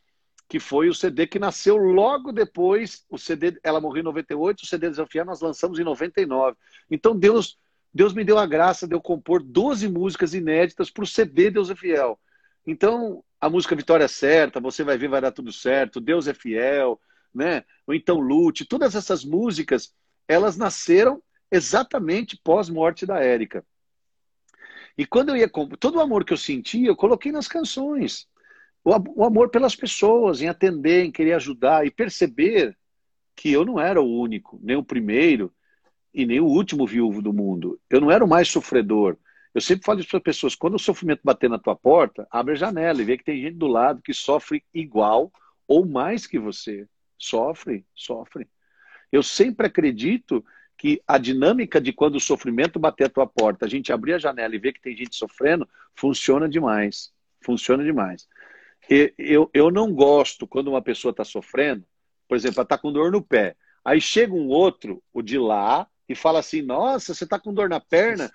que 0.49 0.59
foi 0.59 0.89
o 0.89 0.95
CD 0.95 1.27
que 1.27 1.39
nasceu 1.39 1.77
logo 1.77 2.33
depois, 2.33 3.05
o 3.11 3.19
CD, 3.19 3.59
ela 3.63 3.81
morreu 3.81 4.01
em 4.01 4.05
98, 4.05 4.63
o 4.63 4.67
CD 4.67 4.87
Deus 4.87 4.99
é 4.99 5.07
Fiel 5.07 5.27
nós 5.27 5.41
lançamos 5.41 5.79
em 5.79 5.85
99. 5.85 6.57
Então, 6.91 7.15
Deus, 7.15 7.59
Deus 7.99 8.15
me 8.15 8.23
deu 8.23 8.39
a 8.39 8.47
graça 8.47 8.87
de 8.87 8.95
eu 8.95 9.01
compor 9.01 9.43
12 9.43 9.89
músicas 9.89 10.33
inéditas 10.33 10.89
para 10.89 11.03
o 11.03 11.07
CD 11.07 11.51
Deus 11.51 11.69
é 11.69 11.75
Fiel. 11.75 12.17
Então, 12.65 13.25
a 13.41 13.51
música 13.51 13.75
Vitória 13.75 14.05
é 14.05 14.09
Certa, 14.09 14.61
Você 14.61 14.85
Vai 14.85 14.97
Ver, 14.97 15.09
Vai 15.09 15.21
Dar 15.21 15.33
Tudo 15.33 15.53
Certo, 15.53 16.01
Deus 16.01 16.29
é 16.29 16.33
Fiel, 16.33 17.01
né? 17.35 17.65
Ou 17.89 17.93
então 17.93 18.21
Lute, 18.21 18.65
todas 18.65 18.95
essas 18.95 19.25
músicas, 19.25 19.93
elas 20.29 20.57
nasceram 20.57 21.21
exatamente 21.51 22.41
pós-morte 22.41 23.05
da 23.05 23.19
Érica. 23.19 23.67
E 24.97 25.05
quando 25.05 25.31
eu 25.31 25.37
ia 25.37 25.51
todo 25.81 25.97
o 25.97 26.01
amor 26.01 26.25
que 26.25 26.33
eu 26.33 26.39
sentia, 26.39 26.87
eu 26.87 26.95
coloquei 26.95 27.33
nas 27.33 27.49
canções. 27.49 28.29
O, 28.85 28.93
o 29.23 29.25
amor 29.25 29.51
pelas 29.51 29.75
pessoas, 29.75 30.41
em 30.41 30.47
atender, 30.47 31.05
em 31.05 31.11
querer 31.11 31.33
ajudar 31.33 31.85
e 31.85 31.91
perceber 31.91 32.79
que 33.35 33.51
eu 33.51 33.65
não 33.65 33.81
era 33.81 34.01
o 34.01 34.21
único, 34.21 34.57
nem 34.63 34.77
o 34.77 34.85
primeiro 34.85 35.53
e 36.13 36.27
nem 36.27 36.41
o 36.41 36.47
último 36.47 36.87
viúvo 36.87 37.23
do 37.23 37.33
mundo. 37.33 37.79
Eu 37.89 38.01
não 38.01 38.11
era 38.11 38.25
o 38.25 38.29
mais 38.29 38.49
sofredor. 38.49 39.17
Eu 39.55 39.61
sempre 39.61 39.85
falo 39.85 40.01
isso 40.01 40.09
para 40.09 40.19
as 40.19 40.25
pessoas: 40.25 40.55
quando 40.55 40.75
o 40.75 40.79
sofrimento 40.79 41.21
bater 41.25 41.49
na 41.49 41.59
tua 41.59 41.75
porta, 41.75 42.27
abre 42.31 42.53
a 42.53 42.57
janela 42.57 43.01
e 43.01 43.05
vê 43.05 43.17
que 43.17 43.25
tem 43.25 43.41
gente 43.41 43.57
do 43.57 43.67
lado 43.67 44.03
que 44.03 44.15
sofre 44.15 44.63
igual 44.73 45.33
ou 45.67 45.87
mais 45.87 46.27
que 46.27 46.39
você. 46.39 46.87
Sofre, 47.19 47.85
sofre. 47.95 48.49
Eu 49.11 49.23
sempre 49.23 49.67
acredito 49.67 50.45
que 50.77 51.03
a 51.07 51.19
dinâmica 51.19 51.81
de 51.81 51.93
quando 51.93 52.15
o 52.15 52.21
sofrimento 52.21 52.79
bater 52.79 53.07
a 53.07 53.11
tua 53.11 53.27
porta, 53.27 53.67
a 53.67 53.69
gente 53.69 53.93
abrir 53.93 54.13
a 54.13 54.19
janela 54.19 54.55
e 54.55 54.59
ver 54.59 54.73
que 54.73 54.81
tem 54.81 54.97
gente 54.97 55.17
sofrendo, 55.17 55.69
funciona 55.95 56.49
demais. 56.49 57.13
Funciona 57.45 57.83
demais. 57.83 58.29
Eu, 59.19 59.51
eu 59.53 59.71
não 59.71 59.93
gosto 59.93 60.47
quando 60.47 60.69
uma 60.69 60.81
pessoa 60.81 61.11
está 61.11 61.25
sofrendo, 61.25 61.85
por 62.29 62.37
exemplo, 62.37 62.59
ela 62.59 62.63
está 62.63 62.79
com 62.79 62.93
dor 62.93 63.11
no 63.11 63.23
pé. 63.23 63.57
Aí 63.85 64.01
chega 64.01 64.33
um 64.33 64.49
outro, 64.49 65.03
o 65.13 65.21
de 65.21 65.39
lá, 65.39 65.89
e 66.09 66.15
fala 66.15 66.41
assim: 66.41 66.63
Nossa, 66.63 67.15
você 67.15 67.25
está 67.25 67.39
com 67.39 67.53
dor 67.53 67.69
na 67.69 67.81
perna? 67.81 68.31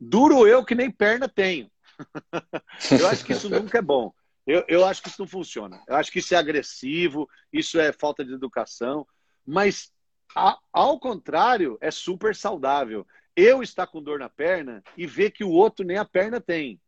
duro 0.00 0.46
eu 0.46 0.64
que 0.64 0.74
nem 0.74 0.90
perna 0.90 1.28
tenho. 1.28 1.70
eu 2.98 3.06
acho 3.08 3.24
que 3.24 3.32
isso 3.32 3.50
nunca 3.50 3.78
é 3.78 3.82
bom. 3.82 4.12
Eu, 4.46 4.64
eu 4.66 4.84
acho 4.84 5.02
que 5.02 5.08
isso 5.08 5.20
não 5.20 5.28
funciona. 5.28 5.80
Eu 5.86 5.96
acho 5.96 6.10
que 6.10 6.18
isso 6.18 6.34
é 6.34 6.38
agressivo, 6.38 7.28
isso 7.52 7.78
é 7.78 7.92
falta 7.92 8.24
de 8.24 8.32
educação. 8.32 9.06
Mas, 9.46 9.92
a, 10.34 10.58
ao 10.72 10.98
contrário, 10.98 11.78
é 11.80 11.90
super 11.90 12.34
saudável. 12.34 13.06
Eu 13.36 13.62
estar 13.62 13.86
com 13.86 14.02
dor 14.02 14.18
na 14.18 14.28
perna 14.28 14.82
e 14.96 15.06
ver 15.06 15.30
que 15.30 15.44
o 15.44 15.50
outro 15.50 15.84
nem 15.84 15.98
a 15.98 16.04
perna 16.04 16.40
tem. 16.40 16.80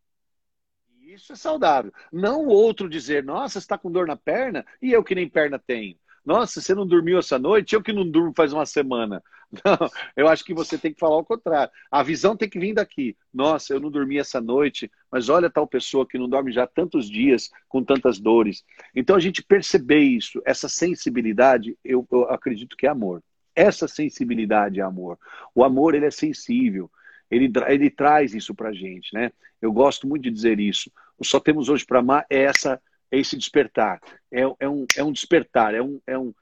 Isso 1.03 1.33
é 1.33 1.37
saudável. 1.37 1.93
Não 2.13 2.47
o 2.47 2.49
outro 2.49 2.89
dizer, 2.89 3.23
nossa, 3.23 3.55
você 3.55 3.59
está 3.59 3.77
com 3.77 3.93
dor 3.93 4.07
na 4.07 4.17
perna 4.17 4.65
e 4.81 4.93
eu 4.93 5.05
que 5.05 5.15
nem 5.15 5.29
perna 5.29 5.59
tenho. 5.59 5.97
Nossa, 6.25 6.61
você 6.61 6.75
não 6.75 6.87
dormiu 6.87 7.19
essa 7.19 7.39
noite? 7.39 7.75
Eu 7.75 7.83
que 7.83 7.93
não 7.93 8.09
durmo 8.09 8.33
faz 8.37 8.53
uma 8.53 8.65
semana. 8.65 9.23
Não, 9.65 9.91
eu 10.17 10.29
acho 10.29 10.45
que 10.45 10.55
você 10.55 10.79
tem 10.79 10.93
que 10.93 10.99
falar 11.01 11.19
o 11.19 11.25
contrário. 11.25 11.73
A 11.91 12.03
visão 12.03 12.37
tem 12.37 12.49
que 12.49 12.59
vir 12.59 12.75
daqui. 12.75 13.17
Nossa, 13.33 13.75
eu 13.75 13.81
não 13.81 13.91
dormi 13.91 14.19
essa 14.19 14.41
noite, 14.41 14.91
mas 15.11 15.29
olha 15.29 15.51
tal 15.51 15.67
pessoa 15.67 16.07
que 16.07 16.19
não 16.19 16.29
dorme 16.29 16.51
já 16.53 16.67
tantos 16.67 17.09
dias 17.09 17.51
com 17.69 17.85
tantas 17.85 18.19
dores. 18.19 18.65
Então 18.95 19.15
a 19.15 19.21
gente 19.21 19.43
perceber 19.43 20.01
isso, 20.01 20.41
essa 20.45 20.69
sensibilidade, 20.69 21.77
eu, 21.85 22.07
eu 22.11 22.25
acredito 22.31 22.77
que 22.77 22.87
é 22.87 22.91
amor. 22.91 23.23
Essa 23.55 23.87
sensibilidade 23.87 24.81
é 24.81 24.83
amor. 24.83 25.19
O 25.55 25.63
amor 25.63 25.95
ele 25.95 26.07
é 26.07 26.11
sensível. 26.11 26.91
Ele, 27.31 27.51
ele 27.67 27.91
traz 27.91 28.35
isso 28.35 28.55
pra 28.55 28.73
gente, 28.73 29.13
né? 29.15 29.33
Eu 29.61 29.73
gosto 29.73 30.07
muito 30.07 30.23
de 30.23 30.31
dizer 30.31 30.59
isso. 30.59 30.91
O 31.19 31.25
só 31.25 31.39
temos 31.39 31.69
hoje 31.69 31.85
para 31.85 32.01
amar 32.01 32.27
é 32.31 32.43
essa 32.43 32.81
é 33.11 33.19
esse 33.19 33.37
despertar. 33.37 34.01
É, 34.31 34.41
é, 34.59 34.69
um, 34.69 34.87
é 34.97 35.05
um 35.05 35.13
despertar, 35.13 35.75
é, 35.75 35.83
um, 35.83 36.01
é, 36.07 36.19
um, 36.19 36.35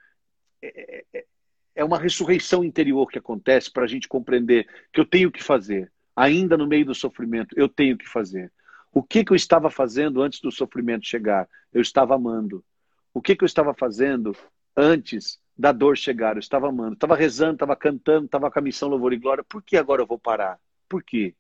é, 0.63 1.05
é, 1.75 1.85
uma 1.85 1.99
ressurreição 1.99 2.65
interior 2.65 3.07
que 3.07 3.19
acontece 3.19 3.71
para 3.71 3.85
a 3.85 3.87
gente 3.87 4.09
compreender 4.09 4.67
que 4.93 5.01
eu 5.01 5.05
tenho 5.05 5.31
que 5.31 5.43
fazer. 5.43 5.91
Ainda 6.15 6.57
no 6.57 6.67
meio 6.67 6.85
do 6.85 6.95
sofrimento, 6.95 7.55
eu 7.57 7.69
tenho 7.69 7.97
que 7.97 8.09
fazer. 8.09 8.53
O 8.93 9.03
que, 9.03 9.25
que 9.25 9.33
eu 9.33 9.37
estava 9.37 9.71
fazendo 9.71 10.21
antes 10.21 10.41
do 10.41 10.51
sofrimento 10.51 11.07
chegar? 11.07 11.49
Eu 11.73 11.81
estava 11.81 12.15
amando. 12.15 12.65
O 13.15 13.23
que, 13.23 13.37
que 13.37 13.45
eu 13.45 13.47
estava 13.47 13.73
fazendo 13.73 14.37
antes 14.77 15.39
da 15.57 15.73
dor 15.73 15.97
chegar? 15.97 16.37
Eu 16.37 16.41
estava 16.41 16.69
amando. 16.69 16.95
Estava 16.95 17.15
rezando, 17.15 17.55
estava 17.55 17.77
cantando, 17.77 18.27
estava 18.27 18.51
com 18.51 18.59
a 18.59 18.63
missão 18.63 18.89
Louvor 18.89 19.13
e 19.13 19.17
Glória. 19.17 19.45
Por 19.45 19.63
que 19.63 19.77
agora 19.77 20.03
eu 20.03 20.07
vou 20.07 20.19
parar? 20.19 20.59
Por 20.89 21.03
quê? 21.03 21.35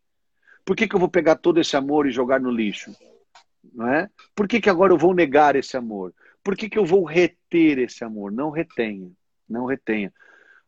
Por 0.64 0.76
que, 0.76 0.86
que 0.86 0.94
eu 0.94 1.00
vou 1.00 1.08
pegar 1.08 1.36
todo 1.36 1.60
esse 1.60 1.76
amor 1.76 2.06
e 2.06 2.12
jogar 2.12 2.40
no 2.40 2.50
lixo? 2.50 2.94
Não 3.74 3.88
é? 3.88 4.08
Por 4.34 4.46
que, 4.46 4.60
que 4.60 4.70
agora 4.70 4.92
eu 4.92 4.98
vou 4.98 5.12
negar 5.12 5.56
esse 5.56 5.76
amor? 5.76 6.14
Por 6.42 6.56
que, 6.56 6.68
que 6.68 6.78
eu 6.78 6.84
vou 6.84 7.04
reter 7.04 7.78
esse 7.78 8.04
amor? 8.04 8.32
Não 8.32 8.50
retenha, 8.50 9.10
não 9.50 9.66
retenha. 9.66 10.12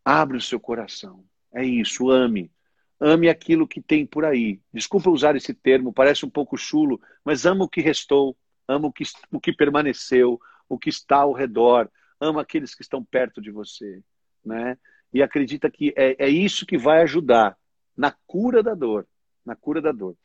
Abre 0.04 0.36
o 0.36 0.40
seu 0.40 0.58
coração. 0.58 1.24
É 1.54 1.64
isso, 1.64 2.10
ame. 2.10 2.50
Ame 2.98 3.28
aquilo 3.28 3.66
que 3.66 3.80
tem 3.80 4.04
por 4.06 4.24
aí. 4.24 4.60
Desculpa 4.72 5.10
usar 5.10 5.36
esse 5.36 5.54
termo, 5.54 5.92
parece 5.92 6.24
um 6.26 6.30
pouco 6.30 6.56
chulo, 6.56 7.00
mas 7.24 7.46
ama 7.46 7.64
o 7.64 7.68
que 7.68 7.80
restou, 7.80 8.36
ama 8.66 8.88
o 8.88 8.92
que, 8.92 9.04
o 9.30 9.40
que 9.40 9.52
permaneceu, 9.52 10.40
o 10.68 10.78
que 10.78 10.88
está 10.88 11.18
ao 11.18 11.32
redor, 11.32 11.90
ama 12.20 12.42
aqueles 12.42 12.74
que 12.74 12.82
estão 12.82 13.04
perto 13.04 13.40
de 13.40 13.50
você. 13.50 14.02
Né? 14.44 14.76
E 15.12 15.22
acredita 15.22 15.70
que 15.70 15.92
é, 15.96 16.26
é 16.26 16.28
isso 16.28 16.66
que 16.66 16.78
vai 16.78 17.02
ajudar 17.02 17.56
na 17.96 18.14
cura 18.26 18.62
da 18.62 18.74
dor. 18.74 19.06
Na 19.44 19.56
cura 19.56 19.80
da 19.80 19.92
dor 19.92 20.16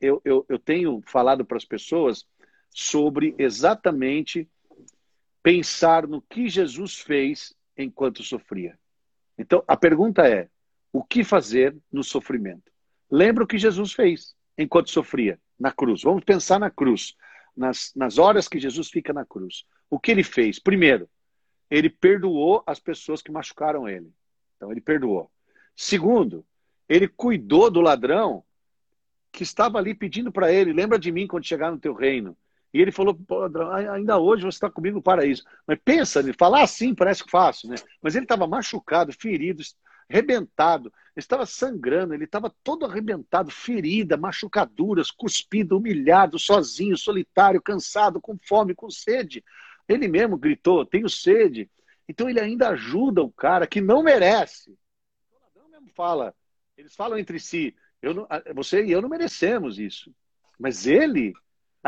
eu, 0.00 0.22
eu, 0.24 0.46
eu 0.48 0.58
tenho 0.58 1.02
falado 1.06 1.44
para 1.44 1.58
as 1.58 1.64
pessoas 1.64 2.26
sobre 2.70 3.34
exatamente 3.38 4.48
pensar 5.42 6.06
no 6.06 6.22
que 6.22 6.48
Jesus 6.48 6.96
fez 6.96 7.54
enquanto 7.78 8.22
sofria. 8.22 8.78
Então, 9.38 9.62
a 9.66 9.76
pergunta 9.76 10.28
é: 10.28 10.48
o 10.92 11.02
que 11.02 11.22
fazer 11.22 11.76
no 11.90 12.02
sofrimento? 12.02 12.70
Lembra 13.10 13.44
o 13.44 13.46
que 13.46 13.56
Jesus 13.56 13.92
fez 13.92 14.34
enquanto 14.56 14.90
sofria 14.90 15.38
na 15.58 15.72
cruz. 15.72 16.02
Vamos 16.02 16.24
pensar 16.24 16.58
na 16.58 16.70
cruz, 16.70 17.14
nas, 17.56 17.92
nas 17.94 18.18
horas 18.18 18.48
que 18.48 18.58
Jesus 18.58 18.88
fica 18.88 19.12
na 19.12 19.24
cruz. 19.24 19.64
O 19.88 19.98
que 19.98 20.10
ele 20.10 20.24
fez? 20.24 20.58
Primeiro, 20.58 21.08
ele 21.70 21.88
perdoou 21.88 22.62
as 22.66 22.80
pessoas 22.80 23.22
que 23.22 23.30
machucaram 23.30 23.88
ele. 23.88 24.12
Então, 24.56 24.70
ele 24.72 24.80
perdoou. 24.80 25.30
Segundo, 25.76 26.44
ele 26.88 27.06
cuidou 27.06 27.70
do 27.70 27.80
ladrão 27.80 28.44
que 29.30 29.42
estava 29.42 29.78
ali 29.78 29.94
pedindo 29.94 30.32
para 30.32 30.52
ele: 30.52 30.72
lembra 30.72 30.98
de 30.98 31.12
mim 31.12 31.26
quando 31.26 31.46
chegar 31.46 31.70
no 31.70 31.78
teu 31.78 31.94
reino. 31.94 32.36
E 32.72 32.80
ele 32.80 32.92
falou: 32.92 33.18
ainda 33.92 34.18
hoje 34.18 34.42
você 34.42 34.56
está 34.56 34.70
comigo 34.70 34.96
no 34.96 35.02
paraíso. 35.02 35.44
Mas 35.66 35.78
pensa, 35.84 36.22
falar 36.38 36.62
assim 36.62 36.94
parece 36.94 37.24
fácil, 37.28 37.70
né? 37.70 37.76
Mas 38.02 38.14
ele 38.14 38.24
estava 38.24 38.46
machucado, 38.46 39.12
ferido, 39.12 39.62
arrebentado, 40.10 40.92
estava 41.16 41.44
sangrando, 41.46 42.14
ele 42.14 42.24
estava 42.24 42.54
todo 42.62 42.86
arrebentado, 42.86 43.50
ferida, 43.50 44.16
machucaduras, 44.16 45.10
cuspido, 45.10 45.76
humilhado, 45.76 46.38
sozinho, 46.38 46.96
solitário, 46.96 47.60
cansado, 47.60 48.20
com 48.20 48.36
fome, 48.38 48.74
com 48.74 48.90
sede. 48.90 49.44
Ele 49.88 50.08
mesmo 50.08 50.36
gritou: 50.36 50.84
tenho 50.84 51.08
sede. 51.08 51.70
Então 52.08 52.28
ele 52.28 52.40
ainda 52.40 52.70
ajuda 52.70 53.22
o 53.22 53.30
cara 53.30 53.66
que 53.66 53.80
não 53.80 54.02
merece. 54.02 54.70
O 55.30 55.38
ladrão 55.42 55.70
mesmo 55.70 55.90
fala, 55.94 56.34
eles 56.76 56.94
falam 56.94 57.18
entre 57.18 57.38
si: 57.38 57.74
eu 58.00 58.14
não, 58.14 58.26
você 58.54 58.84
e 58.84 58.92
eu 58.92 59.02
não 59.02 59.08
merecemos 59.08 59.78
isso. 59.78 60.14
Mas 60.58 60.86
ele, 60.86 61.32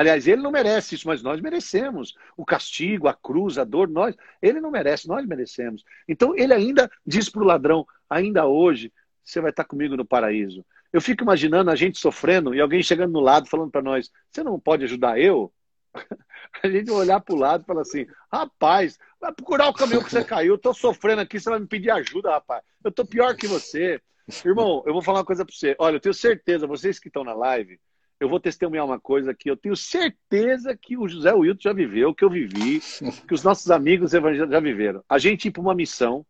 aliás, 0.00 0.26
ele 0.26 0.40
não 0.40 0.50
merece 0.50 0.94
isso, 0.94 1.06
mas 1.06 1.22
nós 1.22 1.40
merecemos. 1.40 2.14
O 2.36 2.44
castigo, 2.44 3.06
a 3.06 3.14
cruz, 3.14 3.58
a 3.58 3.64
dor, 3.64 3.88
nós, 3.88 4.16
ele 4.40 4.60
não 4.60 4.70
merece, 4.70 5.06
nós 5.06 5.26
merecemos. 5.26 5.84
Então 6.08 6.34
ele 6.34 6.54
ainda 6.54 6.90
diz 7.06 7.28
para 7.28 7.42
o 7.42 7.46
ladrão, 7.46 7.86
ainda 8.08 8.46
hoje, 8.46 8.90
você 9.22 9.40
vai 9.40 9.50
estar 9.50 9.64
comigo 9.64 9.96
no 9.96 10.04
paraíso. 10.04 10.64
Eu 10.90 11.00
fico 11.00 11.22
imaginando 11.22 11.70
a 11.70 11.76
gente 11.76 11.98
sofrendo 11.98 12.54
e 12.54 12.60
alguém 12.60 12.82
chegando 12.82 13.12
no 13.12 13.20
lado 13.20 13.48
falando 13.48 13.70
para 13.70 13.82
nós: 13.82 14.10
você 14.30 14.42
não 14.42 14.58
pode 14.58 14.84
ajudar 14.84 15.20
eu? 15.20 15.52
A 16.62 16.68
gente 16.68 16.90
olhar 16.90 17.20
para 17.20 17.34
o 17.34 17.38
lado 17.38 17.62
e 17.62 17.66
falar 17.66 17.82
assim: 17.82 18.06
rapaz, 18.32 18.98
vai 19.20 19.32
procurar 19.32 19.68
o 19.68 19.74
caminhão 19.74 20.02
que 20.02 20.10
você 20.10 20.24
caiu, 20.24 20.54
eu 20.54 20.56
estou 20.56 20.74
sofrendo 20.74 21.20
aqui, 21.20 21.38
você 21.38 21.48
vai 21.48 21.60
me 21.60 21.66
pedir 21.66 21.90
ajuda, 21.90 22.30
rapaz. 22.30 22.62
Eu 22.82 22.88
estou 22.88 23.04
pior 23.04 23.36
que 23.36 23.46
você. 23.46 24.00
Irmão, 24.44 24.82
eu 24.84 24.92
vou 24.92 25.02
falar 25.02 25.18
uma 25.18 25.24
coisa 25.24 25.44
para 25.44 25.54
você. 25.54 25.76
Olha, 25.78 25.96
eu 25.96 26.00
tenho 26.00 26.14
certeza, 26.14 26.66
vocês 26.66 26.98
que 26.98 27.08
estão 27.08 27.22
na 27.22 27.34
live, 27.34 27.78
eu 28.20 28.28
vou 28.28 28.38
testemunhar 28.38 28.84
uma 28.84 29.00
coisa 29.00 29.34
que 29.34 29.50
eu 29.50 29.56
tenho 29.56 29.74
certeza 29.74 30.76
que 30.76 30.96
o 30.96 31.08
José 31.08 31.32
Wilton 31.32 31.62
já 31.62 31.72
viveu, 31.72 32.14
que 32.14 32.22
eu 32.22 32.30
vivi, 32.30 32.80
que 33.26 33.32
os 33.32 33.42
nossos 33.42 33.70
amigos 33.70 34.12
evangélicos 34.12 34.52
já 34.52 34.60
viveram. 34.60 35.02
A 35.08 35.18
gente 35.18 35.48
ir 35.48 35.50
para 35.50 35.62
uma 35.62 35.74
missão, 35.74 36.24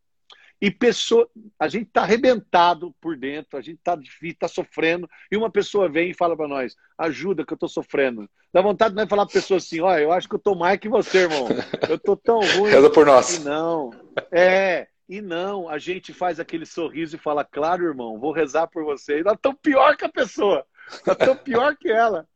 e 0.62 0.70
pessoa, 0.70 1.26
a 1.58 1.66
gente 1.68 1.88
está 1.88 2.02
arrebentado 2.02 2.94
por 3.00 3.16
dentro, 3.16 3.58
a 3.58 3.62
gente 3.62 3.78
está 3.78 3.96
difícil, 3.96 4.34
está 4.34 4.46
sofrendo, 4.46 5.08
e 5.32 5.36
uma 5.36 5.50
pessoa 5.50 5.88
vem 5.88 6.10
e 6.10 6.14
fala 6.14 6.36
para 6.36 6.46
nós, 6.46 6.76
ajuda 6.98 7.46
que 7.46 7.52
eu 7.52 7.56
estou 7.56 7.68
sofrendo. 7.68 8.28
Dá 8.52 8.60
vontade 8.60 8.94
de 8.94 9.06
falar 9.06 9.24
para 9.24 9.32
a 9.32 9.40
pessoa 9.40 9.56
assim, 9.56 9.80
olha, 9.80 10.02
eu 10.02 10.12
acho 10.12 10.28
que 10.28 10.34
eu 10.34 10.38
estou 10.38 10.54
mais 10.54 10.78
que 10.78 10.88
você, 10.88 11.20
irmão. 11.20 11.48
Eu 11.88 11.96
estou 11.96 12.14
tão 12.14 12.40
ruim. 12.58 12.70
Reza 12.70 12.90
por 12.90 13.06
nós. 13.06 13.36
E 13.36 13.40
não, 13.40 13.90
é, 14.30 14.86
e 15.08 15.22
não, 15.22 15.66
a 15.68 15.78
gente 15.78 16.12
faz 16.12 16.38
aquele 16.38 16.66
sorriso 16.66 17.16
e 17.16 17.18
fala, 17.18 17.42
claro, 17.42 17.84
irmão, 17.84 18.18
vou 18.18 18.30
rezar 18.30 18.66
por 18.66 18.84
você. 18.84 19.20
E 19.20 19.24
nós 19.24 19.34
estamos 19.34 19.58
pior 19.62 19.96
que 19.96 20.04
a 20.04 20.10
pessoa, 20.10 20.64
nós 21.06 21.16
estamos 21.18 21.42
pior 21.42 21.76
que 21.76 21.90
ela. 21.90 22.28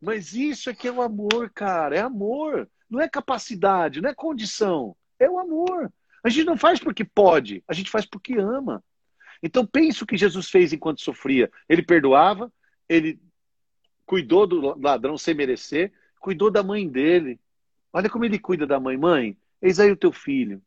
Mas 0.00 0.34
isso 0.34 0.68
é 0.68 0.74
que 0.74 0.88
é 0.88 0.92
o 0.92 1.02
amor, 1.02 1.50
cara, 1.50 1.96
é 1.96 2.00
amor. 2.00 2.68
Não 2.88 3.00
é 3.00 3.08
capacidade, 3.08 4.00
não 4.00 4.10
é 4.10 4.14
condição, 4.14 4.94
é 5.18 5.28
o 5.28 5.38
amor. 5.38 5.92
A 6.22 6.28
gente 6.28 6.44
não 6.44 6.56
faz 6.56 6.78
porque 6.78 7.04
pode, 7.04 7.62
a 7.66 7.72
gente 7.72 7.90
faz 7.90 8.06
porque 8.06 8.34
ama. 8.34 8.84
Então 9.42 9.66
pense 9.66 10.02
o 10.02 10.06
que 10.06 10.16
Jesus 10.16 10.48
fez 10.48 10.72
enquanto 10.72 11.02
sofria. 11.02 11.50
Ele 11.68 11.82
perdoava, 11.82 12.52
ele 12.88 13.20
cuidou 14.06 14.46
do 14.46 14.78
ladrão 14.78 15.18
sem 15.18 15.34
merecer, 15.34 15.92
cuidou 16.20 16.50
da 16.50 16.62
mãe 16.62 16.88
dele. 16.88 17.38
Olha 17.92 18.08
como 18.08 18.24
ele 18.24 18.38
cuida 18.38 18.66
da 18.66 18.80
mãe. 18.80 18.96
Mãe, 18.96 19.36
eis 19.60 19.78
aí 19.78 19.90
o 19.90 19.96
teu 19.96 20.12
filho. 20.12 20.62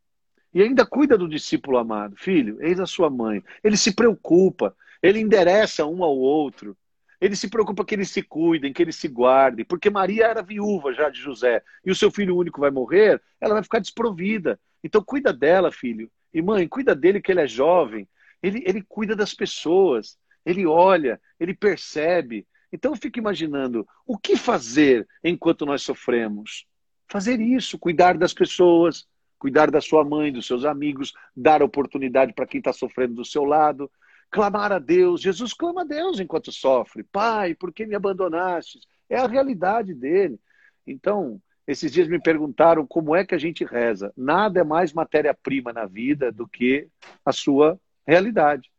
E 0.54 0.62
ainda 0.62 0.86
cuida 0.86 1.18
do 1.18 1.28
discípulo 1.28 1.78
amado. 1.78 2.16
Filho, 2.16 2.58
eis 2.62 2.80
a 2.80 2.86
sua 2.86 3.10
mãe. 3.10 3.44
Ele 3.64 3.78
se 3.78 3.94
preocupa, 3.94 4.76
ele 5.02 5.20
endereça 5.20 5.86
um 5.86 6.04
ao 6.04 6.16
outro. 6.18 6.78
Ele 7.20 7.36
se 7.36 7.50
preocupa 7.50 7.84
que 7.84 7.96
eles 7.96 8.12
se 8.12 8.22
cuidem, 8.22 8.72
que 8.72 8.82
eles 8.82 8.96
se 8.96 9.08
guardem, 9.08 9.66
porque 9.66 9.90
Maria 9.90 10.28
era 10.28 10.44
viúva 10.44 10.94
já 10.94 11.10
de 11.10 11.20
José 11.20 11.64
e 11.84 11.90
o 11.90 11.96
seu 11.96 12.12
filho 12.12 12.38
único 12.38 12.62
vai 12.62 12.70
morrer, 12.70 13.22
ela 13.42 13.56
vai 13.56 13.64
ficar 13.64 13.80
desprovida. 13.80 14.60
Então 14.84 15.04
cuida 15.04 15.34
dela, 15.34 15.72
filho. 15.72 16.12
E 16.34 16.42
mãe, 16.42 16.68
cuida 16.68 16.96
dele 16.96 17.22
que 17.22 17.32
ele 17.32 17.42
é 17.42 17.48
jovem. 17.48 18.08
Ele, 18.42 18.64
ele 18.66 18.84
cuida 18.88 19.16
das 19.16 19.34
pessoas. 19.34 20.18
Ele 20.46 20.66
olha, 20.66 21.20
ele 21.40 21.54
percebe. 21.54 22.46
Então 22.72 22.92
eu 22.92 22.98
fico 22.98 23.18
imaginando 23.18 23.88
o 24.06 24.18
que 24.18 24.36
fazer 24.36 25.08
enquanto 25.24 25.66
nós 25.66 25.82
sofremos. 25.82 26.66
Fazer 27.10 27.40
isso, 27.40 27.80
cuidar 27.80 28.18
das 28.18 28.34
pessoas, 28.34 29.08
cuidar 29.40 29.72
da 29.72 29.82
sua 29.82 30.04
mãe, 30.04 30.32
dos 30.32 30.46
seus 30.46 30.66
amigos, 30.66 31.14
dar 31.36 31.64
oportunidade 31.64 32.34
para 32.34 32.46
quem 32.46 32.60
está 32.60 32.74
sofrendo 32.74 33.16
do 33.16 33.26
seu 33.26 33.44
lado, 33.44 33.90
clamar 34.32 34.72
a 34.72 34.80
Deus. 34.80 35.22
Jesus 35.22 35.54
clama 35.54 35.82
a 35.82 35.86
Deus 35.86 36.20
enquanto 36.20 36.52
sofre. 36.52 37.04
Pai, 37.04 37.56
por 37.56 37.74
que 37.74 37.86
me 37.86 37.96
abandonaste? 37.96 38.80
É 39.10 39.18
a 39.18 39.28
realidade 39.28 39.94
dele. 39.94 40.40
Então, 40.86 41.42
esses 41.68 41.92
dias 41.92 42.08
me 42.08 42.20
perguntaram 42.20 42.86
como 42.88 43.16
é 43.16 43.26
que 43.26 43.36
a 43.36 43.38
gente 43.38 43.66
reza. 43.66 44.14
Nada 44.16 44.62
é 44.62 44.64
mais 44.64 44.94
matéria-prima 44.94 45.74
na 45.74 45.86
vida 45.86 46.32
do 46.32 46.48
que 46.48 46.88
a 47.26 47.32
sua 47.32 47.80
realidade. 48.06 48.72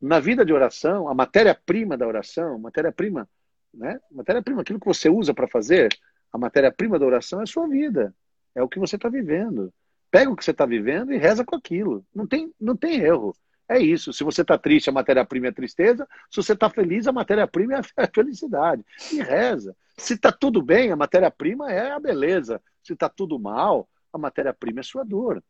Na 0.00 0.18
vida 0.18 0.44
de 0.44 0.52
oração, 0.52 1.08
a 1.08 1.14
matéria-prima 1.14 1.96
da 1.96 2.06
oração, 2.06 2.58
matéria-prima, 2.58 3.28
né? 3.72 4.00
Matéria-prima, 4.10 4.62
aquilo 4.62 4.80
que 4.80 4.86
você 4.86 5.10
usa 5.10 5.34
para 5.34 5.46
fazer, 5.46 5.94
a 6.32 6.38
matéria-prima 6.38 6.98
da 6.98 7.04
oração 7.04 7.40
é 7.40 7.42
a 7.42 7.46
sua 7.46 7.68
vida. 7.68 8.14
É 8.54 8.62
o 8.62 8.68
que 8.68 8.78
você 8.78 8.96
está 8.96 9.10
vivendo. 9.10 9.72
Pega 10.10 10.30
o 10.30 10.36
que 10.36 10.44
você 10.44 10.50
está 10.50 10.64
vivendo 10.64 11.12
e 11.12 11.18
reza 11.18 11.44
com 11.44 11.54
aquilo. 11.54 12.04
Não 12.14 12.26
tem, 12.26 12.52
não 12.58 12.74
tem 12.74 13.00
erro. 13.00 13.36
É 13.70 13.78
isso. 13.78 14.12
Se 14.12 14.24
você 14.24 14.42
está 14.42 14.58
triste, 14.58 14.90
a 14.90 14.92
matéria-prima 14.92 15.46
é 15.46 15.50
a 15.50 15.54
tristeza. 15.54 16.04
Se 16.28 16.42
você 16.42 16.54
está 16.54 16.68
feliz, 16.68 17.06
a 17.06 17.12
matéria-prima 17.12 17.74
é 17.74 17.78
a 17.78 18.08
felicidade. 18.12 18.84
E 19.12 19.22
reza. 19.22 19.76
Se 19.96 20.14
está 20.14 20.32
tudo 20.32 20.60
bem, 20.60 20.90
a 20.90 20.96
matéria-prima 20.96 21.70
é 21.70 21.92
a 21.92 22.00
beleza. 22.00 22.60
Se 22.82 22.94
está 22.94 23.08
tudo 23.08 23.38
mal, 23.38 23.88
a 24.12 24.18
matéria-prima 24.18 24.80
é 24.80 24.82
sua 24.82 25.04
dor. 25.04 25.40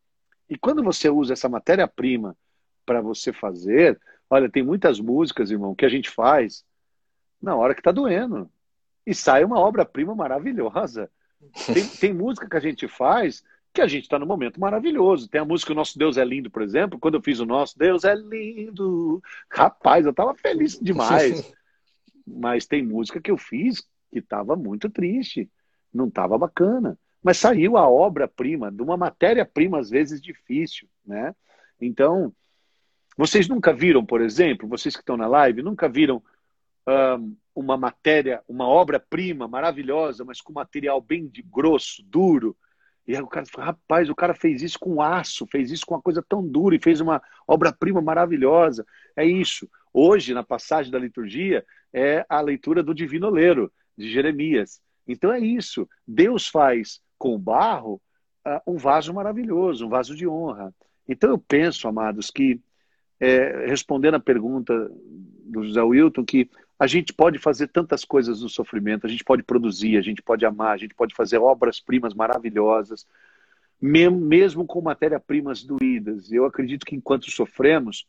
E 0.50 0.58
quando 0.58 0.84
você 0.84 1.08
usa 1.08 1.32
essa 1.32 1.48
matéria-prima 1.48 2.36
para 2.84 3.00
você 3.00 3.32
fazer, 3.32 3.98
olha, 4.28 4.50
tem 4.50 4.62
muitas 4.62 5.00
músicas, 5.00 5.50
irmão, 5.50 5.74
que 5.74 5.86
a 5.86 5.88
gente 5.88 6.10
faz 6.10 6.62
na 7.40 7.56
hora 7.56 7.72
que 7.72 7.80
está 7.80 7.90
doendo. 7.90 8.50
E 9.06 9.14
sai 9.14 9.44
uma 9.44 9.58
obra-prima 9.58 10.14
maravilhosa. 10.14 11.10
Tem, 11.72 11.88
tem 11.88 12.12
música 12.12 12.46
que 12.46 12.56
a 12.58 12.60
gente 12.60 12.86
faz 12.86 13.42
que 13.72 13.80
a 13.80 13.86
gente 13.86 14.04
está 14.04 14.18
num 14.18 14.26
momento 14.26 14.60
maravilhoso. 14.60 15.28
Tem 15.28 15.40
a 15.40 15.44
música 15.44 15.72
O 15.72 15.74
Nosso 15.76 15.98
Deus 15.98 16.16
é 16.16 16.24
Lindo, 16.24 16.50
por 16.50 16.62
exemplo. 16.62 16.98
Quando 16.98 17.14
eu 17.14 17.22
fiz 17.22 17.40
o 17.40 17.46
Nosso 17.46 17.78
Deus 17.78 18.04
é 18.04 18.14
Lindo, 18.14 19.22
rapaz, 19.50 20.04
eu 20.04 20.10
estava 20.10 20.34
feliz 20.34 20.78
demais. 20.78 21.52
Mas 22.26 22.66
tem 22.66 22.84
música 22.84 23.20
que 23.20 23.30
eu 23.30 23.36
fiz 23.36 23.80
que 24.10 24.18
estava 24.18 24.56
muito 24.56 24.90
triste, 24.90 25.48
não 25.92 26.08
estava 26.08 26.36
bacana. 26.36 26.98
Mas 27.22 27.38
saiu 27.38 27.76
a 27.76 27.88
obra-prima, 27.88 28.70
de 28.70 28.82
uma 28.82 28.96
matéria-prima, 28.96 29.78
às 29.78 29.90
vezes 29.90 30.20
difícil, 30.20 30.88
né? 31.04 31.34
Então, 31.80 32.32
vocês 33.16 33.48
nunca 33.48 33.72
viram, 33.72 34.04
por 34.04 34.20
exemplo, 34.20 34.68
vocês 34.68 34.94
que 34.94 35.02
estão 35.02 35.16
na 35.16 35.26
live, 35.26 35.62
nunca 35.62 35.88
viram 35.88 36.22
um, 36.86 37.36
uma 37.54 37.76
matéria, 37.76 38.42
uma 38.48 38.66
obra-prima 38.66 39.46
maravilhosa, 39.46 40.24
mas 40.24 40.40
com 40.40 40.52
material 40.52 41.00
bem 41.00 41.28
de 41.28 41.42
grosso, 41.42 42.02
duro. 42.02 42.56
E 43.06 43.16
aí 43.16 43.22
o 43.22 43.26
cara 43.26 43.46
fala, 43.46 43.66
rapaz, 43.66 44.08
o 44.08 44.14
cara 44.14 44.34
fez 44.34 44.62
isso 44.62 44.78
com 44.78 45.02
aço, 45.02 45.46
fez 45.46 45.70
isso 45.70 45.84
com 45.86 45.94
uma 45.94 46.02
coisa 46.02 46.24
tão 46.26 46.46
dura 46.46 46.76
e 46.76 46.80
fez 46.80 47.00
uma 47.00 47.20
obra-prima 47.46 48.00
maravilhosa. 48.00 48.86
É 49.16 49.24
isso. 49.24 49.68
Hoje, 49.92 50.32
na 50.32 50.44
passagem 50.44 50.92
da 50.92 50.98
liturgia, 50.98 51.64
é 51.92 52.24
a 52.28 52.40
leitura 52.40 52.82
do 52.82 52.94
Divino 52.94 53.26
Oleiro 53.26 53.72
de 53.96 54.10
Jeremias. 54.10 54.80
Então 55.06 55.32
é 55.32 55.40
isso. 55.40 55.88
Deus 56.06 56.46
faz 56.46 57.00
com 57.18 57.34
o 57.34 57.38
barro 57.38 58.00
uh, 58.46 58.72
um 58.72 58.76
vaso 58.76 59.12
maravilhoso, 59.12 59.86
um 59.86 59.90
vaso 59.90 60.14
de 60.14 60.26
honra. 60.26 60.72
Então 61.08 61.30
eu 61.30 61.38
penso, 61.38 61.88
amados, 61.88 62.30
que 62.30 62.60
é, 63.18 63.66
respondendo 63.66 64.14
a 64.14 64.20
pergunta 64.20 64.90
do 65.44 65.64
José 65.64 65.82
Wilton, 65.82 66.24
que 66.24 66.48
a 66.80 66.86
gente 66.86 67.12
pode 67.12 67.38
fazer 67.38 67.68
tantas 67.68 68.06
coisas 68.06 68.40
no 68.40 68.48
sofrimento, 68.48 69.06
a 69.06 69.10
gente 69.10 69.22
pode 69.22 69.42
produzir, 69.42 69.98
a 69.98 70.00
gente 70.00 70.22
pode 70.22 70.46
amar, 70.46 70.72
a 70.72 70.76
gente 70.78 70.94
pode 70.94 71.14
fazer 71.14 71.36
obras-primas 71.36 72.14
maravilhosas, 72.14 73.06
mesmo 73.78 74.66
com 74.66 74.80
matéria-primas 74.80 75.62
doídas. 75.62 76.32
Eu 76.32 76.46
acredito 76.46 76.86
que 76.86 76.96
enquanto 76.96 77.30
sofremos, 77.30 78.08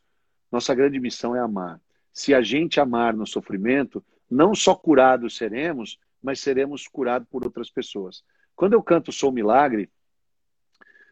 nossa 0.49 0.73
grande 0.73 1.01
missão 1.01 1.35
é 1.35 1.39
amar. 1.39 1.81
Se 2.13 2.33
a 2.33 2.41
gente 2.41 2.79
amar 2.79 3.13
no 3.13 3.27
sofrimento, 3.27 4.01
não 4.29 4.55
só 4.55 4.73
curados 4.73 5.35
seremos, 5.35 5.99
mas 6.23 6.39
seremos 6.39 6.87
curados 6.87 7.27
por 7.29 7.43
outras 7.43 7.69
pessoas. 7.69 8.23
Quando 8.55 8.71
eu 8.71 8.81
canto 8.81 9.11
Sou 9.11 9.33
Milagre, 9.33 9.89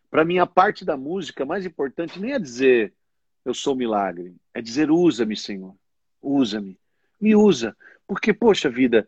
para 0.10 0.24
mim 0.24 0.40
a 0.40 0.46
parte 0.46 0.86
da 0.86 0.96
música 0.96 1.46
mais 1.46 1.66
importante 1.66 2.22
nem 2.22 2.32
é 2.32 2.40
dizer 2.40 2.94
eu 3.44 3.54
sou 3.54 3.76
milagre, 3.76 4.36
é 4.54 4.62
dizer 4.62 4.92
usa-me, 4.92 5.36
Senhor, 5.36 5.76
usa-me, 6.22 6.78
me 7.20 7.36
usa, 7.36 7.76
porque 8.08 8.34
poxa 8.34 8.70
vida, 8.70 9.08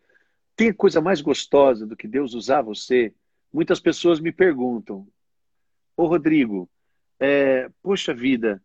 tem 0.56 0.74
coisa 0.74 1.02
mais 1.02 1.22
gostosa 1.22 1.86
do 1.86 1.96
que 1.96 2.08
Deus 2.08 2.34
usar 2.34 2.62
você? 2.62 3.14
Muitas 3.52 3.80
pessoas 3.80 4.20
me 4.20 4.32
perguntam, 4.32 5.08
ô 5.96 6.06
Rodrigo, 6.06 6.70
é, 7.20 7.70
poxa 7.82 8.14
vida, 8.14 8.62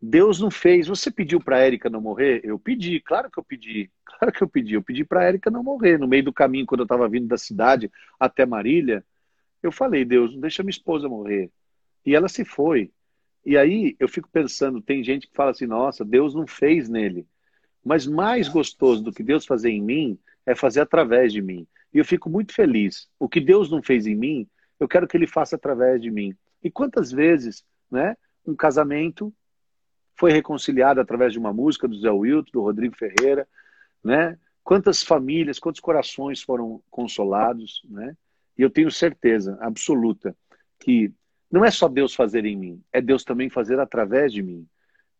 Deus 0.00 0.40
não 0.40 0.50
fez. 0.50 0.86
Você 0.86 1.10
pediu 1.10 1.40
para 1.40 1.58
Érica 1.58 1.90
não 1.90 2.00
morrer? 2.00 2.40
Eu 2.44 2.58
pedi, 2.58 3.00
claro 3.00 3.30
que 3.30 3.38
eu 3.38 3.44
pedi. 3.44 3.90
Claro 4.18 4.32
que 4.32 4.42
eu 4.42 4.48
pedi. 4.48 4.74
Eu 4.74 4.82
pedi 4.82 5.04
para 5.04 5.22
Érica 5.22 5.48
não 5.48 5.62
morrer. 5.62 5.96
No 5.96 6.08
meio 6.08 6.24
do 6.24 6.32
caminho, 6.32 6.66
quando 6.66 6.80
eu 6.80 6.86
estava 6.86 7.08
vindo 7.08 7.28
da 7.28 7.38
cidade 7.38 7.88
até 8.18 8.44
Marília, 8.44 9.04
eu 9.62 9.70
falei: 9.70 10.04
Deus, 10.04 10.32
não 10.32 10.40
deixa 10.40 10.60
minha 10.60 10.70
esposa 10.70 11.08
morrer. 11.08 11.52
E 12.04 12.16
ela 12.16 12.28
se 12.28 12.44
foi. 12.44 12.90
E 13.46 13.56
aí 13.56 13.94
eu 14.00 14.08
fico 14.08 14.28
pensando: 14.28 14.82
tem 14.82 15.04
gente 15.04 15.28
que 15.28 15.36
fala 15.36 15.52
assim, 15.52 15.66
nossa, 15.66 16.04
Deus 16.04 16.34
não 16.34 16.48
fez 16.48 16.88
nele. 16.88 17.28
Mas 17.88 18.06
mais 18.06 18.48
gostoso 18.48 19.02
do 19.02 19.10
que 19.10 19.22
Deus 19.22 19.46
fazer 19.46 19.70
em 19.70 19.80
mim 19.80 20.18
é 20.44 20.54
fazer 20.54 20.82
através 20.82 21.32
de 21.32 21.40
mim. 21.40 21.66
E 21.92 21.96
eu 21.96 22.04
fico 22.04 22.28
muito 22.28 22.52
feliz. 22.52 23.08
O 23.18 23.26
que 23.26 23.40
Deus 23.40 23.70
não 23.70 23.82
fez 23.82 24.06
em 24.06 24.14
mim, 24.14 24.46
eu 24.78 24.86
quero 24.86 25.08
que 25.08 25.16
Ele 25.16 25.26
faça 25.26 25.56
através 25.56 26.02
de 26.02 26.10
mim. 26.10 26.36
E 26.62 26.70
quantas 26.70 27.10
vezes, 27.10 27.64
né? 27.90 28.14
Um 28.46 28.54
casamento 28.54 29.32
foi 30.14 30.32
reconciliado 30.32 31.00
através 31.00 31.32
de 31.32 31.38
uma 31.38 31.50
música 31.50 31.88
do 31.88 31.98
Zé 31.98 32.10
Wilton, 32.10 32.50
do 32.52 32.60
Rodrigo 32.60 32.94
Ferreira, 32.94 33.48
né? 34.04 34.38
quantas 34.62 35.02
famílias, 35.02 35.58
quantos 35.58 35.80
corações 35.80 36.42
foram 36.42 36.82
consolados, 36.90 37.80
né? 37.88 38.14
E 38.58 38.60
eu 38.60 38.68
tenho 38.68 38.90
certeza 38.90 39.56
absoluta 39.62 40.36
que 40.78 41.10
não 41.50 41.64
é 41.64 41.70
só 41.70 41.88
Deus 41.88 42.14
fazer 42.14 42.44
em 42.44 42.54
mim, 42.54 42.82
é 42.92 43.00
Deus 43.00 43.24
também 43.24 43.48
fazer 43.48 43.80
através 43.80 44.30
de 44.30 44.42
mim. 44.42 44.68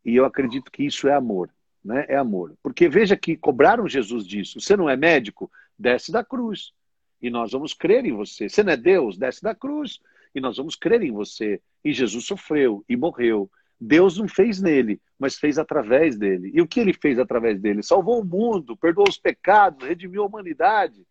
E 0.04 0.14
eu 0.14 0.26
acredito 0.26 0.70
que 0.70 0.84
isso 0.84 1.08
é 1.08 1.14
amor, 1.14 1.48
né? 1.84 2.04
É 2.08 2.16
amor. 2.16 2.54
Porque 2.62 2.88
veja 2.88 3.16
que 3.16 3.36
cobraram 3.36 3.88
Jesus 3.88 4.26
disso. 4.26 4.60
Você 4.60 4.76
não 4.76 4.88
é 4.88 4.96
médico? 4.96 5.50
Desce 5.78 6.12
da 6.12 6.24
cruz. 6.24 6.72
E 7.20 7.30
nós 7.30 7.52
vamos 7.52 7.74
crer 7.74 8.04
em 8.04 8.12
você. 8.12 8.48
Você 8.48 8.62
não 8.62 8.72
é 8.72 8.76
Deus? 8.76 9.16
Desce 9.16 9.42
da 9.42 9.54
cruz. 9.54 10.00
E 10.34 10.40
nós 10.40 10.56
vamos 10.56 10.76
crer 10.76 11.02
em 11.02 11.12
você. 11.12 11.60
E 11.84 11.92
Jesus 11.92 12.24
sofreu 12.24 12.84
e 12.88 12.96
morreu. 12.96 13.50
Deus 13.80 14.18
não 14.18 14.26
fez 14.26 14.60
nele, 14.60 15.00
mas 15.18 15.38
fez 15.38 15.58
através 15.58 16.16
dele. 16.16 16.50
E 16.52 16.60
o 16.60 16.66
que 16.66 16.80
ele 16.80 16.92
fez 16.92 17.18
através 17.18 17.60
dele? 17.60 17.82
Salvou 17.82 18.20
o 18.20 18.24
mundo, 18.24 18.76
perdoou 18.76 19.08
os 19.08 19.18
pecados, 19.18 19.86
redimiu 19.86 20.22
a 20.22 20.26
humanidade. 20.26 21.06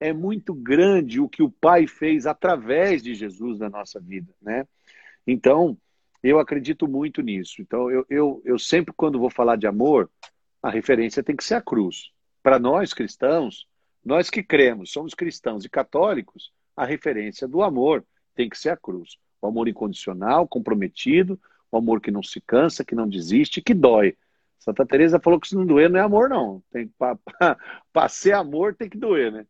É 0.00 0.12
muito 0.12 0.54
grande 0.54 1.20
o 1.20 1.28
que 1.28 1.42
o 1.42 1.50
Pai 1.50 1.86
fez 1.86 2.26
através 2.26 3.02
de 3.02 3.14
Jesus 3.14 3.58
na 3.58 3.68
nossa 3.68 4.00
vida, 4.00 4.32
né? 4.40 4.66
Então, 5.26 5.76
eu 6.28 6.38
acredito 6.38 6.88
muito 6.88 7.22
nisso. 7.22 7.60
Então, 7.60 7.90
eu, 7.90 8.06
eu, 8.08 8.42
eu 8.44 8.58
sempre, 8.58 8.92
quando 8.96 9.18
vou 9.18 9.30
falar 9.30 9.56
de 9.56 9.66
amor, 9.66 10.10
a 10.62 10.70
referência 10.70 11.22
tem 11.22 11.36
que 11.36 11.44
ser 11.44 11.54
a 11.54 11.62
cruz. 11.62 12.10
Para 12.42 12.58
nós 12.58 12.92
cristãos, 12.92 13.66
nós 14.04 14.30
que 14.30 14.42
cremos, 14.42 14.92
somos 14.92 15.14
cristãos 15.14 15.64
e 15.64 15.68
católicos, 15.68 16.52
a 16.76 16.84
referência 16.84 17.48
do 17.48 17.62
amor 17.62 18.04
tem 18.34 18.48
que 18.48 18.58
ser 18.58 18.70
a 18.70 18.76
cruz. 18.76 19.16
O 19.40 19.46
amor 19.46 19.68
incondicional, 19.68 20.46
comprometido, 20.46 21.40
o 21.70 21.76
amor 21.76 22.00
que 22.00 22.10
não 22.10 22.22
se 22.22 22.40
cansa, 22.40 22.84
que 22.84 22.94
não 22.94 23.08
desiste, 23.08 23.62
que 23.62 23.74
dói. 23.74 24.16
Santa 24.58 24.86
Teresa 24.86 25.20
falou 25.20 25.38
que 25.38 25.48
se 25.48 25.54
não 25.54 25.66
doer 25.66 25.90
não 25.90 26.00
é 26.00 26.02
amor 26.02 26.28
não. 26.28 26.62
Tem 26.70 26.90
para 26.98 28.08
ser 28.08 28.32
amor 28.32 28.74
tem 28.74 28.88
que 28.88 28.98
doer, 28.98 29.32
né? 29.32 29.46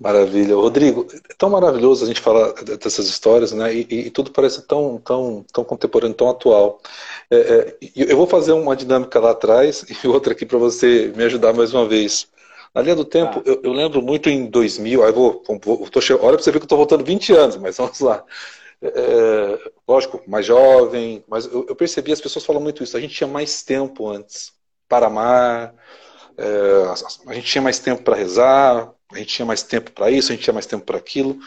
Maravilha, 0.00 0.54
Rodrigo. 0.54 1.06
É 1.28 1.34
tão 1.36 1.50
maravilhoso 1.50 2.04
a 2.04 2.08
gente 2.08 2.22
falar 2.22 2.54
dessas 2.54 3.06
histórias, 3.06 3.52
né? 3.52 3.74
E, 3.74 3.86
e 4.06 4.10
tudo 4.10 4.30
parece 4.30 4.66
tão, 4.66 4.96
tão, 4.98 5.44
tão 5.52 5.62
contemporâneo, 5.62 6.16
tão 6.16 6.30
atual. 6.30 6.80
É, 7.30 7.36
é, 7.36 7.76
eu 7.94 8.16
vou 8.16 8.26
fazer 8.26 8.52
uma 8.52 8.74
dinâmica 8.74 9.20
lá 9.20 9.32
atrás 9.32 9.84
e 10.02 10.08
outra 10.08 10.32
aqui 10.32 10.46
para 10.46 10.56
você 10.56 11.12
me 11.14 11.22
ajudar 11.24 11.52
mais 11.52 11.74
uma 11.74 11.86
vez. 11.86 12.28
Na 12.74 12.80
linha 12.80 12.96
do 12.96 13.04
tempo, 13.04 13.40
ah. 13.40 13.42
eu, 13.44 13.60
eu, 13.62 13.72
lembro 13.72 14.00
muito 14.00 14.30
em 14.30 14.46
2000. 14.46 15.04
Aí 15.04 15.12
vou, 15.12 15.42
vou 15.62 15.90
tô, 15.90 16.00
olha 16.22 16.32
para 16.32 16.42
você 16.42 16.50
ver 16.50 16.60
que 16.60 16.62
eu 16.62 16.66
estou 16.66 16.78
voltando 16.78 17.04
20 17.04 17.34
anos, 17.34 17.56
mas 17.58 17.76
vamos 17.78 18.00
lá. 18.00 18.24
É, 18.80 19.70
lógico, 19.86 20.22
mais 20.26 20.46
jovem, 20.46 21.22
mas 21.28 21.44
eu, 21.44 21.66
eu, 21.68 21.76
percebi, 21.76 22.10
as 22.10 22.20
pessoas 22.22 22.46
falam 22.46 22.62
muito 22.62 22.82
isso, 22.82 22.96
a 22.96 23.00
gente 23.00 23.14
tinha 23.14 23.28
mais 23.28 23.62
tempo 23.62 24.08
antes 24.08 24.54
para 24.88 25.08
amar, 25.08 25.74
é, 26.38 26.46
a, 26.88 27.30
a 27.30 27.34
gente 27.34 27.46
tinha 27.46 27.60
mais 27.60 27.78
tempo 27.78 28.02
para 28.02 28.16
rezar, 28.16 28.90
a 29.12 29.18
gente 29.18 29.34
tinha 29.34 29.46
mais 29.46 29.62
tempo 29.62 29.90
para 29.92 30.10
isso, 30.10 30.30
a 30.30 30.34
gente 30.34 30.44
tinha 30.44 30.54
mais 30.54 30.66
tempo 30.66 30.84
para 30.84 30.98
aquilo. 30.98 31.38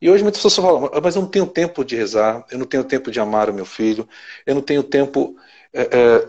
E 0.00 0.10
hoje 0.10 0.22
muitas 0.22 0.42
pessoas 0.42 0.56
falam, 0.56 0.90
mas 1.02 1.16
eu 1.16 1.22
não 1.22 1.28
tenho 1.28 1.46
tempo 1.46 1.84
de 1.84 1.96
rezar, 1.96 2.44
eu 2.50 2.58
não 2.58 2.66
tenho 2.66 2.84
tempo 2.84 3.10
de 3.10 3.20
amar 3.20 3.48
o 3.48 3.54
meu 3.54 3.64
filho, 3.64 4.08
eu 4.44 4.54
não 4.54 4.62
tenho 4.62 4.82
tempo. 4.82 5.36
É, 5.72 5.82
é... 5.82 6.28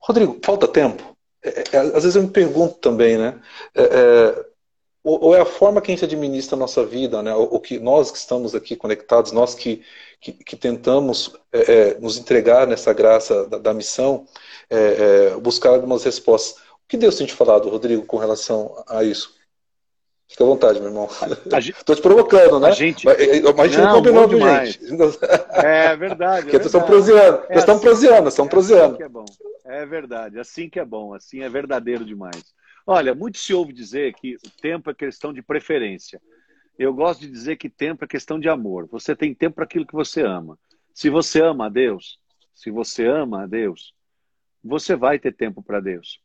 Rodrigo, 0.00 0.38
falta 0.42 0.66
tempo? 0.68 1.16
É, 1.42 1.64
é, 1.72 1.78
às 1.78 2.02
vezes 2.02 2.16
eu 2.16 2.22
me 2.22 2.30
pergunto 2.30 2.74
também, 2.76 3.18
né? 3.18 3.40
É, 3.74 4.44
ou, 5.02 5.24
ou, 5.26 5.36
é 5.36 5.40
a 5.40 5.46
forma 5.46 5.80
que 5.80 5.90
a 5.90 5.94
gente 5.94 6.04
administra 6.04 6.56
a 6.56 6.58
nossa 6.58 6.84
vida, 6.84 7.22
né? 7.22 7.34
O 7.34 7.58
que 7.60 7.78
nós 7.78 8.10
que 8.10 8.18
estamos 8.18 8.54
aqui 8.54 8.76
conectados, 8.76 9.32
nós 9.32 9.54
que, 9.54 9.82
que, 10.20 10.32
que 10.32 10.56
tentamos 10.56 11.34
é, 11.52 11.92
é, 11.92 12.00
nos 12.00 12.18
entregar 12.18 12.66
nessa 12.66 12.92
graça 12.92 13.46
da, 13.46 13.58
da 13.58 13.74
missão, 13.74 14.26
é, 14.68 15.32
é 15.34 15.36
buscar 15.36 15.70
algumas 15.70 16.04
respostas. 16.04 16.60
O 16.84 16.88
que 16.88 16.96
Deus 16.96 17.16
tem 17.16 17.26
te 17.26 17.34
falado, 17.34 17.68
Rodrigo, 17.68 18.04
com 18.06 18.16
relação 18.16 18.82
a 18.88 19.04
isso? 19.04 19.37
Fica 20.28 20.44
à 20.44 20.46
vontade, 20.46 20.78
meu 20.78 20.88
irmão. 20.88 21.08
Estou 21.58 21.96
te 21.96 22.02
provocando, 22.02 22.60
né? 22.60 22.68
A 22.68 22.72
gente, 22.72 23.06
mas, 23.06 23.18
a 23.18 23.66
gente 23.66 23.78
não, 23.78 23.84
não 23.84 23.94
combinou, 23.94 24.28
gente? 24.66 24.80
É 25.52 25.96
verdade. 25.96 26.48
É 26.48 26.50
Porque 26.50 26.66
estão 26.66 26.82
proseando, 26.82 27.42
é 27.48 27.58
estão 27.58 27.74
assim, 27.76 27.84
proseando, 27.84 28.28
estão 28.28 28.44
é 28.44 28.48
proseando. 28.48 28.94
Assim 28.94 29.02
é 29.02 29.08
bom. 29.08 29.24
É 29.64 29.86
verdade, 29.86 30.38
assim 30.38 30.68
que 30.68 30.78
é 30.78 30.84
bom, 30.84 31.14
assim 31.14 31.40
é 31.40 31.48
verdadeiro 31.48 32.04
demais. 32.04 32.42
Olha, 32.86 33.14
muito 33.14 33.38
se 33.38 33.52
ouve 33.52 33.72
dizer 33.72 34.14
que 34.14 34.36
o 34.36 34.50
tempo 34.62 34.90
é 34.90 34.94
questão 34.94 35.32
de 35.32 35.42
preferência. 35.42 36.20
Eu 36.78 36.94
gosto 36.94 37.20
de 37.20 37.30
dizer 37.30 37.56
que 37.56 37.68
tempo 37.68 38.04
é 38.04 38.08
questão 38.08 38.38
de 38.38 38.48
amor. 38.48 38.86
Você 38.90 39.16
tem 39.16 39.34
tempo 39.34 39.56
para 39.56 39.64
aquilo 39.64 39.86
que 39.86 39.94
você 39.94 40.22
ama. 40.22 40.58
Se 40.94 41.10
você 41.10 41.42
ama 41.42 41.66
a 41.66 41.68
Deus, 41.68 42.18
se 42.54 42.70
você 42.70 43.06
ama 43.06 43.42
a 43.42 43.46
Deus, 43.46 43.92
você 44.62 44.94
vai 44.94 45.18
ter 45.18 45.34
tempo 45.34 45.62
para 45.62 45.80
Deus. 45.80 46.20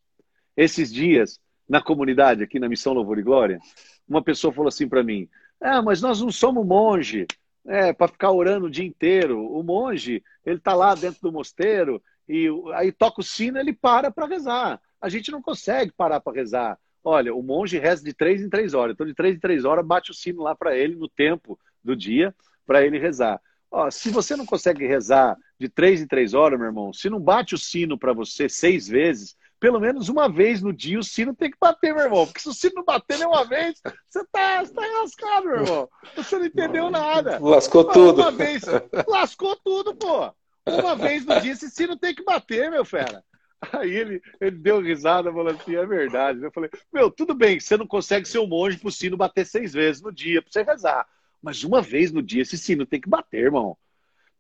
Esses 0.56 0.94
dias, 0.94 1.40
na 1.74 1.82
comunidade, 1.82 2.44
aqui 2.44 2.60
na 2.60 2.70
Missão 2.70 2.94
Louvor 2.94 3.18
e 3.18 3.24
Glória, 3.24 3.60
uma 4.08 4.22
pessoa 4.22 4.54
falou 4.54 4.68
assim 4.68 4.88
para 4.88 5.04
mim: 5.04 5.28
Ah, 5.60 5.82
mas 5.82 6.04
nós 6.04 6.22
não 6.22 6.32
somos 6.32 6.64
monge 6.64 7.26
é, 7.66 7.92
para 7.92 8.10
ficar 8.10 8.32
orando 8.32 8.68
o 8.68 8.70
dia 8.70 8.86
inteiro. 8.86 9.44
O 9.44 9.64
monge, 9.64 10.24
ele 10.46 10.58
está 10.58 10.76
lá 10.76 10.94
dentro 10.94 11.20
do 11.20 11.32
mosteiro 11.32 12.00
e 12.30 12.48
aí 12.76 12.92
toca 12.92 13.22
o 13.22 13.24
sino 13.24 13.58
ele 13.58 13.74
para 13.74 14.12
para 14.12 14.28
rezar. 14.28 14.80
A 15.02 15.10
gente 15.10 15.32
não 15.32 15.42
consegue 15.42 15.92
parar 15.92 16.20
para 16.20 16.38
rezar. 16.38 16.78
Olha, 17.04 17.34
o 17.34 17.42
monge 17.42 17.80
reza 17.80 18.04
de 18.04 18.14
três 18.14 18.44
em 18.44 18.50
três 18.50 18.76
horas. 18.76 18.94
Então, 18.94 19.08
de 19.08 19.16
três 19.16 19.36
em 19.36 19.40
três 19.40 19.66
horas, 19.66 19.84
bate 19.84 20.12
o 20.12 20.14
sino 20.14 20.44
lá 20.44 20.56
para 20.56 20.78
ele 20.78 20.96
no 20.96 21.10
tempo 21.10 21.60
do 21.84 21.96
dia, 21.96 22.36
para 22.68 22.86
ele 22.86 23.00
rezar. 23.00 23.42
Ó, 23.72 23.90
se 23.90 24.12
você 24.12 24.36
não 24.36 24.46
consegue 24.46 24.86
rezar 24.86 25.36
de 25.60 25.68
três 25.68 26.00
em 26.04 26.08
três 26.08 26.36
horas, 26.36 26.60
meu 26.60 26.68
irmão, 26.68 26.94
se 26.94 27.10
não 27.10 27.20
bate 27.20 27.56
o 27.56 27.58
sino 27.58 27.98
para 27.98 28.14
você 28.14 28.48
seis 28.48 28.88
vezes, 28.88 29.36
pelo 29.64 29.80
menos 29.80 30.10
uma 30.10 30.28
vez 30.28 30.62
no 30.62 30.74
dia 30.74 31.00
o 31.00 31.04
sino 31.04 31.34
tem 31.34 31.50
que 31.50 31.58
bater, 31.58 31.96
meu 31.96 32.04
irmão. 32.04 32.26
Porque 32.26 32.42
se 32.42 32.50
o 32.50 32.54
sino 32.54 32.74
não 32.76 32.84
bater 32.84 33.18
nenhuma 33.18 33.46
vez, 33.46 33.82
você 34.10 34.22
tá, 34.30 34.60
você 34.60 34.74
tá 34.74 34.82
lascado, 34.82 35.46
meu 35.46 35.62
irmão. 35.62 35.90
Você 36.18 36.38
não 36.38 36.46
entendeu 36.46 36.92
nada. 36.92 37.40
Lascou 37.40 37.86
tudo. 37.86 38.24
Uma 38.24 38.32
vez, 38.34 38.64
lascou 39.08 39.56
tudo, 39.64 39.96
pô. 39.96 40.34
Uma 40.68 40.98
vez 40.98 41.26
no 41.26 41.40
dia 41.40 41.54
esse 41.54 41.70
sino 41.70 41.96
tem 41.96 42.14
que 42.14 42.26
bater, 42.26 42.70
meu 42.70 42.84
fera. 42.84 43.24
Aí 43.72 43.90
ele, 43.90 44.22
ele 44.42 44.58
deu 44.58 44.82
risada 44.82 45.30
e 45.30 45.34
falou 45.34 45.54
assim: 45.54 45.78
é 45.78 45.86
verdade. 45.86 46.44
Eu 46.44 46.52
falei: 46.52 46.70
Meu, 46.92 47.10
tudo 47.10 47.34
bem, 47.34 47.58
você 47.58 47.78
não 47.78 47.88
consegue 47.88 48.28
ser 48.28 48.40
um 48.40 48.48
monge 48.48 48.78
pro 48.78 48.92
sino 48.92 49.16
bater 49.16 49.46
seis 49.46 49.72
vezes 49.72 50.02
no 50.02 50.12
dia 50.12 50.42
pra 50.42 50.52
você 50.52 50.62
rezar. 50.62 51.08
Mas 51.42 51.64
uma 51.64 51.82
vez 51.82 52.12
no 52.12 52.22
dia 52.22 52.42
esse 52.42 52.58
sino 52.58 52.86
tem 52.86 53.00
que 53.00 53.08
bater, 53.08 53.46
irmão. 53.46 53.78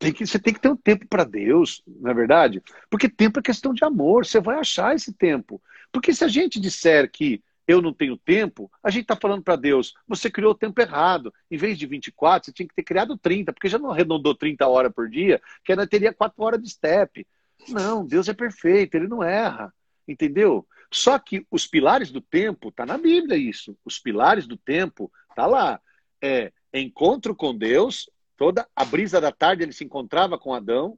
Tem 0.03 0.13
que, 0.13 0.27
você 0.27 0.39
tem 0.39 0.53
que 0.53 0.59
ter 0.59 0.69
um 0.69 0.75
tempo 0.75 1.07
para 1.07 1.23
Deus, 1.23 1.81
não 1.87 2.11
é 2.11 2.13
verdade? 2.13 2.61
Porque 2.89 3.07
tempo 3.07 3.39
é 3.39 3.43
questão 3.43 3.73
de 3.73 3.83
amor, 3.83 4.25
você 4.25 4.39
vai 4.39 4.57
achar 4.57 4.95
esse 4.95 5.13
tempo. 5.13 5.61
Porque 5.91 6.13
se 6.13 6.23
a 6.23 6.27
gente 6.27 6.59
disser 6.59 7.09
que 7.11 7.41
eu 7.67 7.81
não 7.81 7.93
tenho 7.93 8.17
tempo, 8.17 8.69
a 8.83 8.89
gente 8.89 9.03
está 9.03 9.15
falando 9.15 9.41
para 9.41 9.55
Deus, 9.55 9.93
você 10.07 10.29
criou 10.29 10.51
o 10.51 10.57
tempo 10.57 10.81
errado. 10.81 11.33
Em 11.49 11.57
vez 11.57 11.77
de 11.77 11.85
24, 11.85 12.45
você 12.45 12.51
tinha 12.51 12.67
que 12.67 12.75
ter 12.75 12.83
criado 12.83 13.17
30, 13.17 13.53
porque 13.53 13.69
já 13.69 13.79
não 13.79 13.91
arredondou 13.91 14.35
30 14.35 14.67
horas 14.67 14.91
por 14.93 15.09
dia, 15.09 15.41
que 15.63 15.71
ainda 15.71 15.87
teria 15.87 16.13
4 16.13 16.43
horas 16.43 16.61
de 16.61 16.69
step. 16.69 17.25
Não, 17.69 18.05
Deus 18.05 18.27
é 18.27 18.33
perfeito, 18.33 18.95
ele 18.95 19.07
não 19.07 19.23
erra. 19.23 19.73
Entendeu? 20.05 20.67
Só 20.91 21.17
que 21.17 21.47
os 21.49 21.65
pilares 21.65 22.11
do 22.11 22.19
tempo, 22.19 22.69
está 22.69 22.85
na 22.85 22.97
Bíblia 22.97 23.37
isso. 23.37 23.77
Os 23.85 23.97
pilares 23.97 24.45
do 24.45 24.57
tempo, 24.57 25.09
está 25.29 25.45
lá. 25.45 25.79
É 26.21 26.51
encontro 26.73 27.35
com 27.35 27.55
Deus, 27.55 28.09
toda 28.37 28.67
a 28.75 28.85
brisa 28.85 29.19
da 29.19 29.31
tarde 29.31 29.63
ele 29.63 29.73
se 29.73 29.83
encontrava 29.83 30.37
com 30.37 30.53
Adão. 30.53 30.97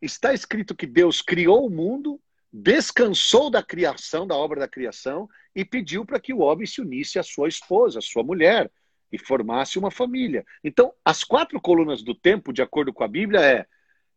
Está 0.00 0.32
escrito 0.32 0.74
que 0.74 0.86
Deus 0.86 1.22
criou 1.22 1.66
o 1.66 1.70
mundo, 1.70 2.20
descansou 2.52 3.50
da 3.50 3.62
criação, 3.62 4.26
da 4.26 4.34
obra 4.34 4.60
da 4.60 4.68
criação, 4.68 5.28
e 5.54 5.64
pediu 5.64 6.04
para 6.04 6.20
que 6.20 6.32
o 6.32 6.40
homem 6.40 6.66
se 6.66 6.80
unisse 6.80 7.18
à 7.18 7.22
sua 7.22 7.48
esposa, 7.48 7.98
à 7.98 8.02
sua 8.02 8.22
mulher, 8.22 8.70
e 9.12 9.18
formasse 9.18 9.78
uma 9.78 9.90
família. 9.90 10.44
Então, 10.64 10.92
as 11.04 11.22
quatro 11.22 11.60
colunas 11.60 12.02
do 12.02 12.14
tempo, 12.14 12.52
de 12.52 12.62
acordo 12.62 12.92
com 12.92 13.04
a 13.04 13.08
Bíblia, 13.08 13.40
é 13.40 13.66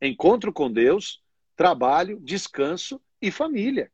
encontro 0.02 0.54
com 0.54 0.72
Deus, 0.72 1.22
trabalho, 1.56 2.20
descanso 2.22 3.02
e 3.22 3.30
família. 3.30 3.92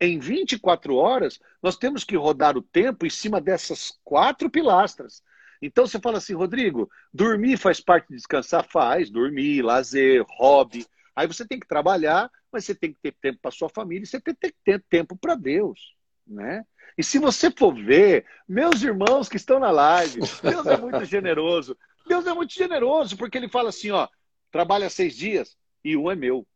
Em 0.00 0.18
24 0.18 0.96
horas, 0.96 1.40
nós 1.62 1.76
temos 1.76 2.04
que 2.04 2.16
rodar 2.16 2.56
o 2.56 2.62
tempo 2.62 3.06
em 3.06 3.10
cima 3.10 3.40
dessas 3.40 3.98
quatro 4.02 4.50
pilastras. 4.50 5.22
Então 5.62 5.86
você 5.86 6.00
fala 6.00 6.18
assim, 6.18 6.34
Rodrigo, 6.34 6.90
dormir 7.14 7.56
faz 7.56 7.80
parte 7.80 8.08
de 8.08 8.16
descansar? 8.16 8.66
Faz, 8.68 9.08
dormir, 9.08 9.62
lazer, 9.62 10.24
hobby. 10.28 10.84
Aí 11.14 11.28
você 11.28 11.46
tem 11.46 11.60
que 11.60 11.68
trabalhar, 11.68 12.28
mas 12.50 12.64
você 12.64 12.74
tem 12.74 12.92
que 12.92 12.98
ter 13.00 13.12
tempo 13.12 13.38
para 13.40 13.52
sua 13.52 13.68
família 13.68 14.02
e 14.02 14.06
você 14.06 14.20
tem 14.20 14.34
que 14.34 14.54
ter 14.64 14.84
tempo 14.90 15.16
para 15.16 15.36
Deus. 15.36 15.94
Né? 16.26 16.64
E 16.98 17.04
se 17.04 17.18
você 17.18 17.50
for 17.50 17.72
ver, 17.72 18.26
meus 18.48 18.82
irmãos 18.82 19.28
que 19.28 19.36
estão 19.36 19.60
na 19.60 19.70
live, 19.70 20.20
Deus 20.42 20.66
é 20.66 20.76
muito 20.76 21.04
generoso. 21.06 21.76
Deus 22.08 22.26
é 22.26 22.34
muito 22.34 22.52
generoso, 22.52 23.16
porque 23.16 23.38
ele 23.38 23.48
fala 23.48 23.68
assim: 23.68 23.90
ó, 23.92 24.08
trabalha 24.50 24.90
seis 24.90 25.16
dias 25.16 25.56
e 25.84 25.96
um 25.96 26.10
é 26.10 26.16
meu. 26.16 26.46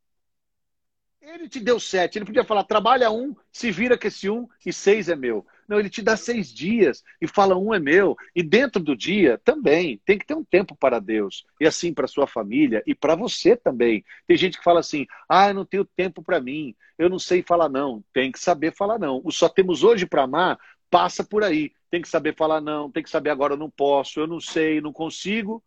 Ele 1.20 1.48
te 1.48 1.60
deu 1.60 1.80
sete. 1.80 2.18
Ele 2.18 2.24
podia 2.24 2.44
falar: 2.44 2.64
trabalha 2.64 3.10
um, 3.10 3.34
se 3.52 3.70
vira 3.70 3.96
com 3.96 4.06
esse 4.06 4.28
um 4.28 4.48
e 4.64 4.72
seis 4.72 5.08
é 5.08 5.16
meu. 5.16 5.46
Não, 5.68 5.78
ele 5.78 5.90
te 5.90 6.02
dá 6.02 6.16
seis 6.16 6.52
dias 6.52 7.02
e 7.20 7.26
fala 7.26 7.56
um 7.56 7.74
é 7.74 7.78
meu. 7.78 8.16
E 8.34 8.42
dentro 8.42 8.82
do 8.82 8.96
dia 8.96 9.40
também 9.44 10.00
tem 10.04 10.18
que 10.18 10.26
ter 10.26 10.34
um 10.34 10.44
tempo 10.44 10.76
para 10.76 11.00
Deus. 11.00 11.44
E 11.60 11.66
assim 11.66 11.92
para 11.92 12.06
sua 12.06 12.26
família 12.26 12.82
e 12.86 12.94
para 12.94 13.14
você 13.14 13.56
também. 13.56 14.04
Tem 14.26 14.36
gente 14.36 14.58
que 14.58 14.64
fala 14.64 14.80
assim: 14.80 15.06
ah, 15.28 15.48
eu 15.48 15.54
não 15.54 15.64
tenho 15.64 15.84
tempo 15.84 16.22
para 16.22 16.40
mim, 16.40 16.74
eu 16.98 17.08
não 17.08 17.18
sei 17.18 17.42
falar 17.42 17.68
não. 17.68 18.02
Tem 18.12 18.30
que 18.30 18.38
saber 18.38 18.72
falar 18.72 18.98
não. 18.98 19.20
O 19.24 19.30
só 19.30 19.48
temos 19.48 19.82
hoje 19.82 20.06
para 20.06 20.22
amar 20.22 20.58
passa 20.90 21.24
por 21.24 21.42
aí. 21.42 21.72
Tem 21.90 22.00
que 22.00 22.08
saber 22.08 22.34
falar 22.36 22.60
não, 22.60 22.90
tem 22.90 23.02
que 23.02 23.10
saber 23.10 23.30
agora 23.30 23.54
eu 23.54 23.58
não 23.58 23.70
posso, 23.70 24.20
eu 24.20 24.26
não 24.26 24.40
sei, 24.40 24.80
não 24.80 24.92
consigo. 24.92 25.62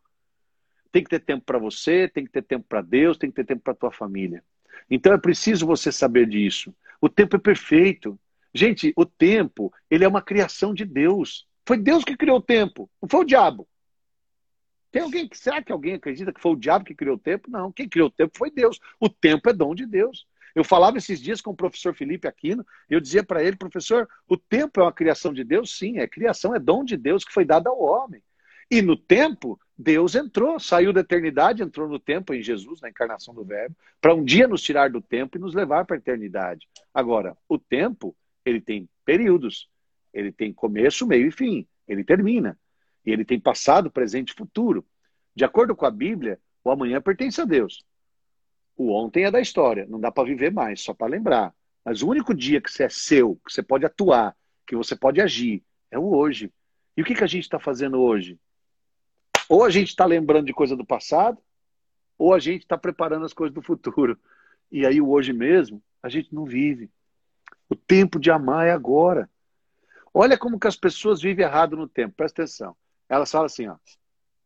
Tem 0.91 1.03
que 1.03 1.09
ter 1.09 1.19
tempo 1.19 1.45
para 1.45 1.59
você, 1.59 2.07
tem 2.07 2.25
que 2.25 2.31
ter 2.31 2.41
tempo 2.41 2.65
para 2.67 2.81
Deus, 2.81 3.17
tem 3.17 3.29
que 3.29 3.35
ter 3.35 3.45
tempo 3.45 3.61
para 3.61 3.75
tua 3.75 3.91
família. 3.91 4.43
Então 4.89 5.13
é 5.13 5.17
preciso 5.17 5.65
você 5.65 5.91
saber 5.91 6.27
disso. 6.27 6.73
O 6.99 7.07
tempo 7.07 7.35
é 7.35 7.39
perfeito. 7.39 8.19
Gente, 8.53 8.93
o 8.95 9.05
tempo, 9.05 9.71
ele 9.89 10.03
é 10.03 10.07
uma 10.07 10.21
criação 10.21 10.73
de 10.73 10.85
Deus. 10.85 11.47
Foi 11.65 11.77
Deus 11.77 12.03
que 12.03 12.17
criou 12.17 12.37
o 12.37 12.41
tempo, 12.41 12.89
não 13.01 13.07
foi 13.07 13.21
o 13.21 13.25
diabo. 13.25 13.67
Tem 14.91 15.03
alguém 15.03 15.27
que 15.27 15.37
será 15.37 15.61
que 15.61 15.71
alguém 15.71 15.93
acredita 15.93 16.33
que 16.33 16.41
foi 16.41 16.53
o 16.53 16.55
diabo 16.55 16.83
que 16.83 16.95
criou 16.95 17.15
o 17.15 17.19
tempo? 17.19 17.49
Não, 17.49 17.71
quem 17.71 17.87
criou 17.87 18.07
o 18.07 18.11
tempo 18.11 18.35
foi 18.35 18.49
Deus. 18.49 18.79
O 18.99 19.07
tempo 19.07 19.49
é 19.49 19.53
dom 19.53 19.75
de 19.75 19.85
Deus. 19.85 20.25
Eu 20.55 20.63
falava 20.63 20.97
esses 20.97 21.21
dias 21.21 21.41
com 21.41 21.51
o 21.51 21.55
professor 21.55 21.93
Felipe 21.93 22.27
Aquino, 22.27 22.65
eu 22.89 22.99
dizia 22.99 23.23
para 23.23 23.43
ele, 23.43 23.55
professor, 23.55 24.09
o 24.27 24.35
tempo 24.35 24.79
é 24.79 24.83
uma 24.83 24.91
criação 24.91 25.31
de 25.31 25.43
Deus? 25.43 25.77
Sim, 25.77 25.99
é 25.99 26.07
criação, 26.07 26.55
é 26.55 26.59
dom 26.59 26.83
de 26.83 26.97
Deus 26.97 27.23
que 27.23 27.31
foi 27.31 27.45
dado 27.45 27.67
ao 27.67 27.79
homem. 27.79 28.21
E 28.71 28.81
no 28.81 28.95
tempo, 28.95 29.59
Deus 29.77 30.15
entrou, 30.15 30.59
saiu 30.59 30.91
da 30.91 31.01
eternidade, 31.01 31.63
entrou 31.63 31.87
no 31.87 31.99
tempo 31.99 32.33
em 32.33 32.41
Jesus, 32.41 32.81
na 32.81 32.89
encarnação 32.89 33.33
do 33.33 33.43
Verbo, 33.43 33.75
para 34.01 34.13
um 34.13 34.23
dia 34.23 34.47
nos 34.47 34.61
tirar 34.61 34.89
do 34.89 35.01
tempo 35.01 35.37
e 35.37 35.41
nos 35.41 35.53
levar 35.53 35.85
para 35.85 35.95
a 35.95 35.99
eternidade. 35.99 36.67
Agora, 36.93 37.37
o 37.47 37.57
tempo, 37.57 38.15
ele 38.49 38.61
tem 38.61 38.89
períodos, 39.05 39.69
ele 40.13 40.31
tem 40.31 40.53
começo, 40.53 41.07
meio 41.07 41.27
e 41.27 41.31
fim, 41.31 41.67
ele 41.87 42.03
termina. 42.03 42.57
E 43.05 43.11
ele 43.11 43.23
tem 43.23 43.39
passado, 43.39 43.91
presente 43.91 44.31
e 44.31 44.35
futuro. 44.35 44.85
De 45.35 45.45
acordo 45.45 45.75
com 45.75 45.85
a 45.85 45.91
Bíblia, 45.91 46.39
o 46.63 46.71
amanhã 46.71 47.01
pertence 47.01 47.39
a 47.39 47.45
Deus. 47.45 47.85
O 48.75 48.91
ontem 48.91 49.25
é 49.25 49.31
da 49.31 49.41
história, 49.41 49.85
não 49.87 49.99
dá 49.99 50.11
para 50.11 50.27
viver 50.27 50.51
mais, 50.51 50.81
só 50.81 50.93
para 50.93 51.07
lembrar. 51.07 51.53
Mas 51.83 52.01
o 52.01 52.09
único 52.09 52.33
dia 52.33 52.61
que 52.61 52.71
você 52.71 52.83
é 52.83 52.89
seu, 52.89 53.35
que 53.45 53.51
você 53.53 53.63
pode 53.63 53.85
atuar, 53.85 54.35
que 54.65 54.75
você 54.75 54.95
pode 54.95 55.21
agir, 55.21 55.63
é 55.91 55.97
o 55.97 56.13
hoje. 56.15 56.51
E 56.95 57.01
o 57.01 57.05
que, 57.05 57.15
que 57.15 57.23
a 57.23 57.27
gente 57.27 57.43
está 57.43 57.59
fazendo 57.59 57.99
hoje? 57.99 58.39
Ou 59.49 59.63
a 59.63 59.69
gente 59.69 59.87
está 59.87 60.05
lembrando 60.05 60.45
de 60.45 60.53
coisa 60.53 60.75
do 60.75 60.85
passado, 60.85 61.41
ou 62.17 62.33
a 62.33 62.39
gente 62.39 62.61
está 62.61 62.77
preparando 62.77 63.25
as 63.25 63.33
coisas 63.33 63.53
do 63.53 63.61
futuro. 63.61 64.19
E 64.71 64.85
aí, 64.85 65.01
o 65.01 65.09
hoje 65.09 65.33
mesmo, 65.33 65.81
a 66.03 66.09
gente 66.09 66.33
não 66.33 66.45
vive. 66.45 66.91
O 67.69 67.75
tempo 67.75 68.19
de 68.19 68.31
amar 68.31 68.67
é 68.67 68.71
agora. 68.71 69.29
Olha 70.13 70.37
como 70.37 70.59
que 70.59 70.67
as 70.67 70.75
pessoas 70.75 71.21
vivem 71.21 71.45
errado 71.45 71.77
no 71.77 71.87
tempo, 71.87 72.15
presta 72.15 72.41
atenção. 72.41 72.75
Elas 73.07 73.31
falam 73.31 73.45
assim, 73.45 73.67
ó. 73.67 73.75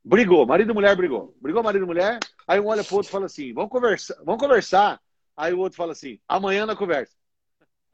Brigou, 0.04 0.46
marido 0.46 0.72
e 0.72 0.74
mulher 0.74 0.96
brigou. 0.98 1.36
Brigou 1.42 1.64
marido 1.64 1.86
e 1.86 1.88
mulher, 1.88 2.20
aí 2.46 2.60
um 2.60 2.68
olha 2.68 2.84
pro 2.84 2.98
outro 2.98 3.10
e 3.10 3.12
fala 3.12 3.26
assim: 3.26 3.54
vamos 3.54 3.72
conversar, 3.72 4.16
vamos 4.26 4.42
conversar. 4.42 5.02
Aí 5.36 5.54
o 5.54 5.60
outro 5.60 5.78
fala 5.78 5.94
assim: 5.94 6.20
amanhã 6.28 6.66
na 6.66 6.76
conversa. 6.76 7.16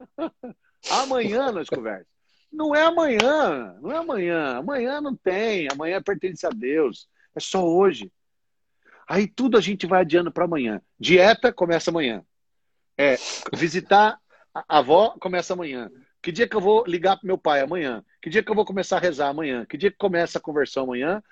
amanhã 0.90 1.52
nós 1.52 1.68
conversa. 1.68 2.06
Não 2.52 2.74
é 2.74 2.82
amanhã, 2.82 3.78
não 3.80 3.92
é 3.92 3.96
amanhã. 3.98 4.56
Amanhã 4.56 5.00
não 5.00 5.14
tem, 5.14 5.68
amanhã 5.70 6.02
pertence 6.02 6.44
a 6.44 6.50
Deus. 6.50 7.08
É 7.34 7.38
só 7.38 7.64
hoje. 7.64 8.12
Aí 9.08 9.28
tudo 9.28 9.56
a 9.56 9.60
gente 9.60 9.86
vai 9.86 10.00
adiando 10.00 10.32
para 10.32 10.44
amanhã. 10.44 10.82
Dieta 10.98 11.52
começa 11.52 11.90
amanhã. 11.90 12.24
É, 12.98 13.16
visitar 13.54 14.20
a 14.54 14.78
avó 14.78 15.16
começa 15.20 15.52
amanhã. 15.52 15.90
Que 16.22 16.30
dia 16.30 16.46
que 16.46 16.54
eu 16.54 16.60
vou 16.60 16.84
ligar 16.86 17.16
para 17.16 17.26
meu 17.26 17.38
pai 17.38 17.60
amanhã? 17.60 18.04
Que 18.20 18.28
dia 18.28 18.42
que 18.42 18.50
eu 18.50 18.54
vou 18.54 18.64
começar 18.64 18.96
a 18.96 19.00
rezar 19.00 19.28
amanhã? 19.28 19.64
Que 19.64 19.78
dia 19.78 19.90
que 19.90 19.96
começa 19.96 20.38
a 20.38 20.40
conversão 20.40 20.84
amanhã? 20.84 21.22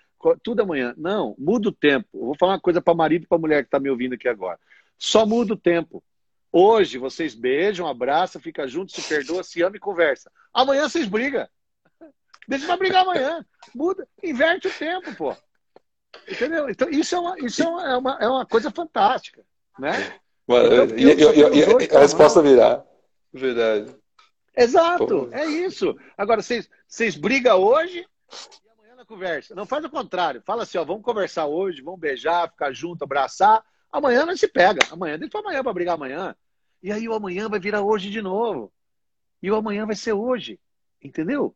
Tudo 0.43 0.63
amanhã. 0.63 0.95
Não, 0.97 1.35
muda 1.39 1.69
o 1.69 1.73
tempo. 1.73 2.09
Eu 2.15 2.27
vou 2.27 2.37
falar 2.37 2.55
uma 2.55 2.61
coisa 2.61 2.81
para 2.81 2.95
marido 2.95 3.25
e 3.25 3.27
para 3.27 3.39
mulher 3.39 3.63
que 3.63 3.69
está 3.69 3.79
me 3.79 3.91
ouvindo 3.91 4.15
aqui 4.15 4.29
agora. 4.29 4.59
Só 4.97 5.27
muda 5.27 5.55
o 5.55 5.59
tempo. 5.59 6.03
Hoje 6.51 6.97
vocês 6.97 7.35
beijam, 7.35 7.87
abraçam, 7.87 8.41
ficam 8.41 8.67
juntos, 8.67 8.95
se 8.95 9.03
perdoam, 9.03 9.43
se 9.43 9.63
amam 9.63 9.77
e 9.77 9.81
conversam. 9.81 10.33
Amanhã 10.53 10.89
vocês 10.89 11.07
brigam. 11.07 11.47
Deixa 12.49 12.65
pra 12.65 12.79
brigar 12.79 13.03
amanhã. 13.03 13.45
Muda, 13.75 14.09
inverte 14.23 14.69
o 14.69 14.73
tempo, 14.73 15.15
pô. 15.15 15.37
Entendeu? 16.27 16.71
Então, 16.71 16.89
isso 16.89 17.15
é 17.15 17.19
uma, 17.19 17.39
isso 17.41 17.63
é 17.63 17.69
uma, 17.69 17.93
é 17.93 17.97
uma, 17.97 18.19
é 18.23 18.29
uma 18.29 18.47
coisa 18.47 18.71
fantástica. 18.71 19.45
Né? 19.79 20.19
Então, 20.49 20.97
e, 20.97 21.05
e, 21.05 21.93
e, 21.93 21.97
a 21.97 22.01
resposta 22.01 22.41
virá. 22.41 22.83
Verdade. 23.33 23.95
Exato, 24.57 25.07
pô. 25.07 25.29
é 25.33 25.47
isso. 25.47 25.97
Agora, 26.17 26.43
vocês, 26.43 27.17
brigam 27.17 27.61
hoje 27.61 28.01
e 28.01 28.71
amanhã 28.71 28.97
na 28.97 29.05
conversa. 29.05 29.55
Não 29.55 29.65
faz 29.65 29.85
o 29.85 29.91
contrário. 29.91 30.43
Fala 30.45 30.65
assim, 30.65 30.79
ó, 30.79 30.85
vamos 30.85 31.05
conversar 31.05 31.47
hoje, 31.47 31.83
vamos 31.83 32.01
beijar, 32.01 32.51
ficar 32.51 32.73
junto, 32.73 33.05
abraçar. 33.05 33.65
Amanhã 33.91 34.27
não 34.27 34.37
se 34.37 34.49
pega. 34.49 34.81
Amanhã, 34.91 35.19
deixa 35.19 35.39
amanhã 35.39 35.63
para 35.63 35.73
brigar 35.73 35.95
amanhã. 35.95 36.35
E 36.83 36.91
aí 36.93 37.09
o 37.09 37.15
amanhã 37.15 37.49
vai 37.49 37.61
virar 37.61 37.83
hoje 37.83 38.11
de 38.11 38.21
novo. 38.21 38.73
E 39.43 39.51
o 39.51 39.55
amanhã 39.55 39.87
vai 39.87 39.95
ser 39.95 40.13
hoje. 40.13 40.59
Entendeu? 41.03 41.55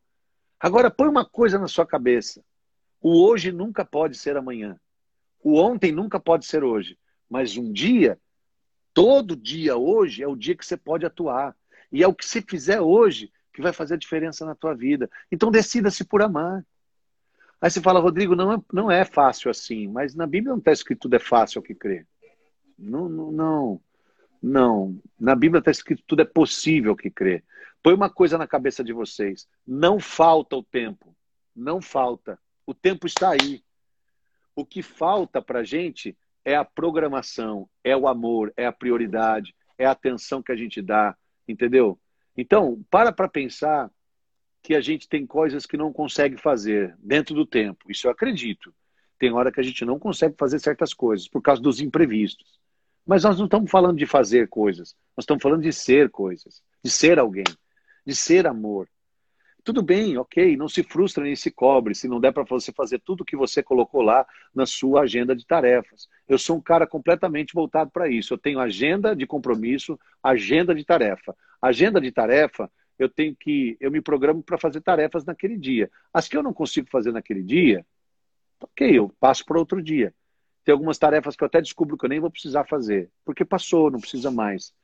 Agora 0.60 0.90
põe 0.90 1.08
uma 1.08 1.24
coisa 1.24 1.58
na 1.58 1.66
sua 1.66 1.84
cabeça. 1.84 2.44
O 3.00 3.24
hoje 3.24 3.50
nunca 3.50 3.84
pode 3.84 4.16
ser 4.16 4.36
amanhã. 4.36 4.78
O 5.42 5.58
ontem 5.58 5.90
nunca 5.90 6.20
pode 6.20 6.46
ser 6.46 6.62
hoje. 6.62 6.96
Mas 7.28 7.56
um 7.56 7.72
dia, 7.72 8.16
todo 8.94 9.34
dia 9.34 9.76
hoje, 9.76 10.22
é 10.22 10.28
o 10.28 10.36
dia 10.36 10.56
que 10.56 10.64
você 10.64 10.76
pode 10.76 11.04
atuar. 11.04 11.56
E 11.93 12.03
é 12.03 12.09
o 12.09 12.14
que 12.14 12.24
você 12.24 12.40
fizer 12.40 12.80
hoje 12.80 13.30
que 13.53 13.61
vai 13.61 13.72
fazer 13.72 13.95
a 13.95 13.99
diferença 13.99 14.47
na 14.47 14.55
tua 14.55 14.74
vida. 14.74 15.11
Então 15.30 15.51
decida-se 15.51 16.05
por 16.05 16.22
amar. 16.22 16.64
Aí 17.61 17.70
você 17.70 17.80
fala, 17.80 18.01
Rodrigo, 18.01 18.34
não 18.34 18.53
é, 18.53 18.59
não 18.72 18.90
é 18.90 19.05
fácil 19.05 19.51
assim, 19.51 19.86
mas 19.86 20.14
na 20.14 20.26
Bíblia 20.26 20.51
não 20.51 20.59
está 20.59 20.72
escrito 20.72 21.03
tudo 21.03 21.14
é 21.14 21.18
fácil 21.18 21.59
ao 21.59 21.62
que 21.62 21.74
crer. 21.74 22.07
Não, 22.78 23.09
não, 23.09 23.80
não. 24.43 25.01
Na 25.20 25.36
Bíblia 25.36 25.61
está 25.61 25.70
escrito 25.70 26.03
tudo 26.07 26.22
é 26.22 26.24
possível 26.24 26.97
que 26.97 27.11
crê. 27.11 27.45
Põe 27.82 27.95
uma 27.95 28.11
coisa 28.11 28.38
na 28.38 28.47
cabeça 28.47 28.82
de 28.82 28.93
vocês. 28.93 29.47
Não 29.66 30.01
falta 30.01 30.57
o 30.57 30.62
tempo. 30.62 31.14
Não 31.55 31.80
falta. 31.80 32.38
O 32.66 32.74
tempo 32.74 33.07
está 33.07 33.30
aí. 33.30 33.62
O 34.55 34.64
que 34.64 34.82
falta 34.82 35.40
para 35.40 35.62
gente 35.62 36.16
é 36.45 36.57
a 36.57 36.64
programação, 36.64 37.68
é 37.84 37.97
o 37.97 38.09
amor, 38.09 38.53
é 38.57 38.66
a 38.66 38.72
prioridade, 38.72 39.55
é 39.78 39.86
a 39.86 39.93
atenção 39.93 40.43
que 40.43 40.53
a 40.53 40.57
gente 40.57 40.82
dá. 40.82 41.16
Entendeu? 41.47 41.99
Então, 42.36 42.82
para 42.90 43.12
para 43.12 43.28
pensar 43.28 43.90
que 44.62 44.74
a 44.74 44.80
gente 44.80 45.09
tem 45.09 45.26
coisas 45.26 45.66
que 45.66 45.76
não 45.76 45.93
consegue 45.93 46.36
fazer 46.36 46.97
dentro 46.99 47.34
do 47.34 47.45
tempo. 47.45 47.90
Isso 47.90 48.07
eu 48.07 48.11
acredito. 48.11 48.72
Tem 49.18 49.32
hora 49.32 49.51
que 49.51 49.61
a 49.61 49.62
gente 49.62 49.84
não 49.84 49.99
consegue 49.99 50.36
fazer 50.38 50.59
certas 50.61 50.95
coisas 50.95 51.28
por 51.28 51.43
causa 51.43 51.61
dos 51.61 51.80
imprevistos. 51.80 52.61
Mas 53.05 53.24
nós 53.24 53.38
não 53.38 53.47
estamos 53.47 53.70
falando 53.70 53.99
de 53.99 54.07
fazer 54.07 54.49
coisas, 54.49 54.95
nós 55.16 55.24
estamos 55.24 55.43
falando 55.43 55.62
de 55.62 55.72
ser 55.72 56.09
coisas, 56.11 56.62
de 56.84 56.90
ser 56.90 57.18
alguém, 57.18 57.45
de 58.07 58.14
ser 58.14 58.47
amor. 58.47 58.88
Tudo 59.64 59.80
bem, 59.80 60.18
ok, 60.18 60.56
não 60.56 60.68
se 60.68 60.82
frustre 60.82 61.22
nem 61.22 61.36
se 61.36 61.48
cobre 61.48 61.94
se 61.94 62.08
não 62.08 62.18
der 62.18 62.32
para 62.32 62.42
você 62.42 62.72
fazer 62.72 62.98
tudo 62.98 63.20
o 63.20 63.24
que 63.24 63.36
você 63.36 63.62
colocou 63.62 64.02
lá 64.02 64.26
na 64.52 64.66
sua 64.66 65.02
agenda 65.02 65.36
de 65.36 65.46
tarefas. 65.46 66.08
Eu 66.26 66.36
sou 66.36 66.56
um 66.56 66.60
cara 66.60 66.84
completamente 66.84 67.54
voltado 67.54 67.88
para 67.90 68.08
isso. 68.08 68.34
Eu 68.34 68.38
tenho 68.38 68.58
agenda 68.58 69.14
de 69.14 69.24
compromisso, 69.24 69.98
agenda 70.20 70.74
de 70.74 70.84
tarefa. 70.84 71.36
Agenda 71.60 72.00
de 72.00 72.10
tarefa, 72.10 72.68
eu 72.98 73.08
tenho 73.08 73.36
que, 73.36 73.76
eu 73.78 73.88
me 73.90 74.00
programo 74.00 74.42
para 74.42 74.58
fazer 74.58 74.80
tarefas 74.80 75.24
naquele 75.24 75.56
dia. 75.56 75.88
As 76.12 76.26
que 76.26 76.36
eu 76.36 76.42
não 76.42 76.52
consigo 76.52 76.88
fazer 76.90 77.12
naquele 77.12 77.42
dia, 77.42 77.86
ok, 78.60 78.98
eu 78.98 79.14
passo 79.20 79.44
para 79.44 79.60
outro 79.60 79.80
dia. 79.80 80.12
Tem 80.64 80.72
algumas 80.72 80.98
tarefas 80.98 81.36
que 81.36 81.44
eu 81.44 81.46
até 81.46 81.60
descubro 81.60 81.96
que 81.96 82.04
eu 82.04 82.08
nem 82.08 82.18
vou 82.18 82.30
precisar 82.30 82.64
fazer, 82.64 83.10
porque 83.24 83.44
passou, 83.44 83.92
não 83.92 84.00
precisa 84.00 84.30
mais. 84.30 84.74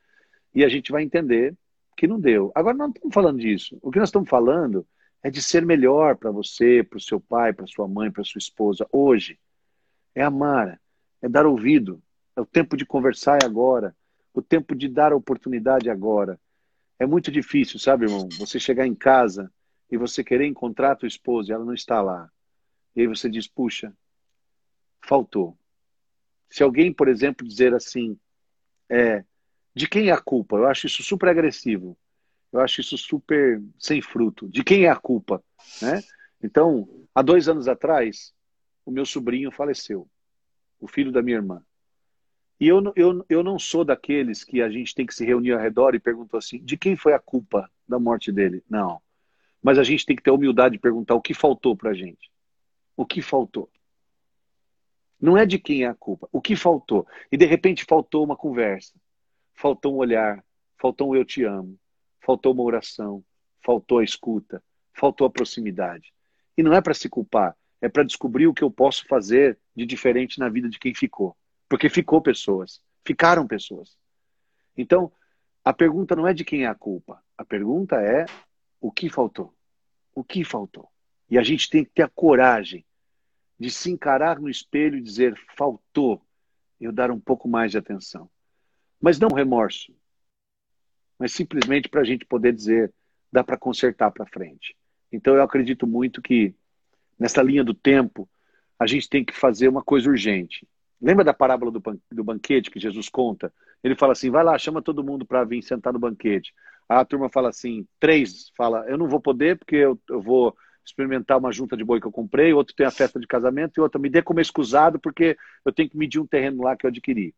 E 0.55 0.65
a 0.65 0.69
gente 0.69 0.93
vai 0.93 1.03
entender 1.03 1.57
que 1.99 2.07
não 2.07 2.21
deu. 2.21 2.53
Agora, 2.55 2.77
não 2.77 2.91
estamos 2.91 3.13
falando 3.13 3.41
disso. 3.41 3.77
O 3.83 3.91
que 3.91 3.99
nós 3.99 4.09
estamos 4.09 4.29
falando 4.29 4.87
é 5.21 5.29
de 5.29 5.43
ser 5.43 5.67
melhor 5.67 6.17
para 6.17 6.31
você, 6.31 6.85
para 6.85 6.97
o 6.97 7.01
seu 7.01 7.21
pai, 7.21 7.53
para 7.53 7.67
sua 7.67 7.89
mãe, 7.89 8.09
para 8.09 8.23
sua 8.23 8.39
esposa, 8.39 8.87
hoje. 8.93 9.37
É 10.15 10.23
amar, 10.23 10.81
é 11.21 11.29
dar 11.29 11.45
ouvido. 11.45 12.01
É 12.37 12.41
o 12.41 12.47
tempo 12.47 12.77
de 12.77 12.87
conversar 12.87 13.43
agora. 13.43 13.97
O 14.33 14.41
tempo 14.41 14.77
de 14.77 14.89
dar 14.89 15.13
oportunidade 15.13 15.91
agora. 15.91 16.39
É 17.01 17.05
muito 17.05 17.33
difícil, 17.33 17.81
sabe, 17.81 18.05
irmão? 18.05 18.29
Você 18.39 18.61
chegar 18.61 18.87
em 18.87 18.95
casa 18.95 19.53
e 19.91 19.97
você 19.97 20.23
querer 20.23 20.47
encontrar 20.47 20.93
a 20.93 20.97
tua 20.97 21.09
esposa 21.09 21.51
e 21.51 21.53
ela 21.53 21.65
não 21.65 21.75
está 21.75 22.01
lá. 22.01 22.31
E 22.95 23.01
aí 23.01 23.07
você 23.09 23.29
diz, 23.29 23.49
puxa, 23.49 23.93
faltou. 25.05 25.59
Se 26.49 26.63
alguém, 26.63 26.93
por 26.93 27.09
exemplo, 27.09 27.47
dizer 27.47 27.75
assim, 27.75 28.17
é, 28.89 29.25
de 29.79 29.89
quem 29.89 30.09
é 30.09 30.13
a 30.13 30.21
culpa? 30.21 30.57
Eu 30.57 30.67
acho 30.67 30.87
isso 30.87 31.03
super 31.05 31.29
agressivo. 31.29 31.97
Eu 32.53 32.61
acho 32.61 32.81
isso 32.81 32.99
super 32.99 33.63
sem 33.79 34.03
fruto. 34.03 34.49
De 34.49 34.65
quem 34.65 34.85
é 34.85 34.89
a 34.89 34.97
culpa? 34.97 35.43
Né? 35.81 36.03
Então, 36.43 36.89
há 37.15 37.23
dois 37.23 37.49
anos 37.49 37.69
atrás, 37.69 38.35
o 38.85 38.91
meu 38.91 39.07
sobrinho 39.07 39.53
faleceu, 39.53 40.09
o 40.81 40.89
filho 40.89 41.13
da 41.13 41.23
minha 41.23 41.37
irmã. 41.37 41.63
E 42.61 42.67
eu, 42.67 42.93
eu, 42.97 43.25
eu 43.29 43.43
não 43.45 43.57
sou 43.57 43.85
daqueles 43.85 44.43
que 44.43 44.61
a 44.61 44.69
gente 44.69 44.95
tem 44.95 45.07
que 45.07 45.15
se 45.15 45.25
reunir 45.25 45.53
ao 45.53 45.61
redor 45.61 45.95
e 45.95 46.01
perguntar 46.01 46.39
assim: 46.39 46.59
de 46.59 46.77
quem 46.77 46.97
foi 46.97 47.13
a 47.13 47.19
culpa 47.21 47.71
da 47.87 48.01
morte 48.01 48.33
dele? 48.33 48.65
Não. 48.69 49.01
Mas 49.63 49.79
a 49.79 49.85
gente 49.85 50.05
tem 50.05 50.17
que 50.17 50.23
ter 50.23 50.31
a 50.31 50.35
humildade 50.35 50.73
de 50.73 50.81
perguntar 50.81 51.15
o 51.15 51.23
que 51.23 51.35
faltou 51.35 51.77
para 51.77 51.91
a 51.91 51.95
gente. 51.95 52.33
O 52.97 53.07
que 53.07 53.23
faltou? 53.23 53.71
Não 55.21 55.39
é 55.39 55.47
de 55.47 55.59
quem 55.59 55.85
é 55.85 55.87
a 55.87 55.95
culpa. 55.95 56.29
O 56.33 56.41
que 56.41 56.57
faltou? 56.57 57.07
E 57.31 57.37
de 57.37 57.45
repente 57.45 57.85
faltou 57.85 58.25
uma 58.25 58.37
conversa, 58.37 58.93
faltou 59.59 59.93
um 59.93 59.97
olhar, 59.97 60.45
faltou 60.81 61.11
um 61.11 61.17
eu 61.17 61.25
te 61.25 61.43
amo, 61.43 61.77
faltou 62.21 62.53
uma 62.53 62.63
oração, 62.63 63.25
faltou 63.61 63.99
a 63.99 64.05
escuta, 64.05 64.63
faltou 64.93 65.27
a 65.27 65.31
proximidade. 65.31 66.15
E 66.57 66.63
não 66.63 66.73
é 66.73 66.81
para 66.81 66.95
se 66.95 67.09
culpar, 67.09 67.57
é 67.81 67.89
para 67.89 68.05
descobrir 68.05 68.47
o 68.47 68.55
que 68.55 68.63
eu 68.63 68.71
posso 68.71 69.05
fazer 69.09 69.59
de 69.75 69.85
diferente 69.85 70.39
na 70.39 70.49
vida 70.49 70.69
de 70.69 70.79
quem 70.79 70.95
ficou. 70.95 71.37
Porque 71.69 71.89
ficou 71.89 72.23
pessoas, 72.23 72.81
ficaram 73.05 73.49
pessoas. 73.49 73.99
Então, 74.77 75.11
a 75.65 75.73
pergunta 75.73 76.15
não 76.15 76.27
é 76.27 76.33
de 76.33 76.45
quem 76.45 76.63
é 76.63 76.69
a 76.69 76.75
culpa, 76.75 77.21
a 77.37 77.45
pergunta 77.45 77.97
é 77.97 78.27
o 78.81 78.93
que 78.93 79.11
faltou? 79.11 79.53
O 80.15 80.23
que 80.23 80.45
faltou? 80.45 80.89
E 81.29 81.37
a 81.37 81.43
gente 81.43 81.69
tem 81.69 81.85
que 81.85 81.91
ter 81.91 82.03
a 82.03 82.09
coragem 82.09 82.87
de 83.59 83.73
se 83.73 83.91
encarar 83.91 84.39
no 84.39 84.49
espelho 84.49 84.97
e 84.97 85.03
dizer: 85.03 85.37
faltou 85.57 86.23
eu 86.81 86.93
dar 86.93 87.11
um 87.11 87.19
pouco 87.19 87.49
mais 87.49 87.73
de 87.73 87.79
atenção. 87.79 88.31
Mas 89.01 89.19
não 89.19 89.29
remorso, 89.29 89.95
mas 91.19 91.33
simplesmente 91.33 91.89
para 91.89 92.01
a 92.01 92.05
gente 92.05 92.25
poder 92.25 92.53
dizer: 92.53 92.93
dá 93.33 93.43
para 93.43 93.57
consertar 93.57 94.11
para 94.11 94.27
frente. 94.27 94.77
Então 95.11 95.35
eu 95.35 95.43
acredito 95.43 95.87
muito 95.87 96.23
que 96.23 96.55
nessa 97.19 97.43
linha 97.43 97.65
do 97.65 97.75
tempo 97.75 98.29
a 98.79 98.87
gente 98.87 99.09
tem 99.09 99.25
que 99.25 99.35
fazer 99.35 99.69
uma 99.69 99.83
coisa 99.83 100.09
urgente. 100.09 100.67
Lembra 101.01 101.25
da 101.25 101.35
parábola 101.35 101.71
do, 101.71 101.83
do 102.11 102.25
banquete 102.25 102.71
que 102.71 102.81
Jesus 102.81 103.09
conta? 103.09 103.53
Ele 103.83 103.95
fala 103.95 104.13
assim: 104.13 104.31
vai 104.31 104.45
lá, 104.45 104.59
chama 104.59 104.83
todo 104.83 105.05
mundo 105.05 105.25
para 105.25 105.45
vir 105.45 105.63
sentar 105.63 105.93
no 105.93 105.99
banquete. 105.99 106.53
A 106.89 107.05
turma 107.05 107.29
fala 107.29 107.49
assim: 107.49 107.87
três, 108.01 108.51
fala, 108.57 108.85
eu 108.89 108.99
não 108.99 109.09
vou 109.09 109.21
poder 109.21 109.59
porque 109.59 109.77
eu, 109.77 110.01
eu 110.09 110.21
vou 110.21 110.57
experimentar 110.85 111.39
uma 111.39 111.53
junta 111.53 111.77
de 111.77 111.85
boi 111.85 112.01
que 112.01 112.07
eu 112.07 112.13
comprei, 112.13 112.53
outro 112.53 112.75
tem 112.75 112.87
a 112.87 112.91
festa 112.91 113.21
de 113.21 113.27
casamento 113.27 113.77
e 113.77 113.81
outro 113.81 114.01
me 114.01 114.09
dê 114.09 114.23
como 114.23 114.41
escusado 114.41 114.99
porque 114.99 115.37
eu 115.65 115.73
tenho 115.73 115.89
que 115.89 115.97
medir 115.99 116.19
um 116.19 116.27
terreno 116.27 116.63
lá 116.63 116.77
que 116.77 116.87
eu 116.87 116.89
adquiri. 116.89 117.35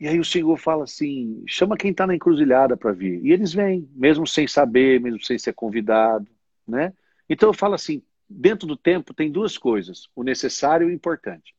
E 0.00 0.06
aí 0.06 0.18
o 0.18 0.24
Senhor 0.24 0.56
fala 0.56 0.84
assim: 0.84 1.42
chama 1.46 1.76
quem 1.76 1.90
está 1.90 2.06
na 2.06 2.14
encruzilhada 2.14 2.76
para 2.76 2.92
vir. 2.92 3.24
E 3.24 3.32
eles 3.32 3.52
vêm, 3.52 3.88
mesmo 3.94 4.26
sem 4.26 4.46
saber, 4.46 5.00
mesmo 5.00 5.22
sem 5.22 5.38
ser 5.38 5.52
convidado, 5.52 6.28
né? 6.66 6.92
Então 7.28 7.48
eu 7.48 7.54
falo 7.54 7.74
assim: 7.74 8.02
dentro 8.28 8.66
do 8.66 8.76
tempo 8.76 9.14
tem 9.14 9.30
duas 9.30 9.58
coisas, 9.58 10.08
o 10.14 10.22
necessário 10.22 10.88
e 10.88 10.92
o 10.92 10.94
importante. 10.94 11.54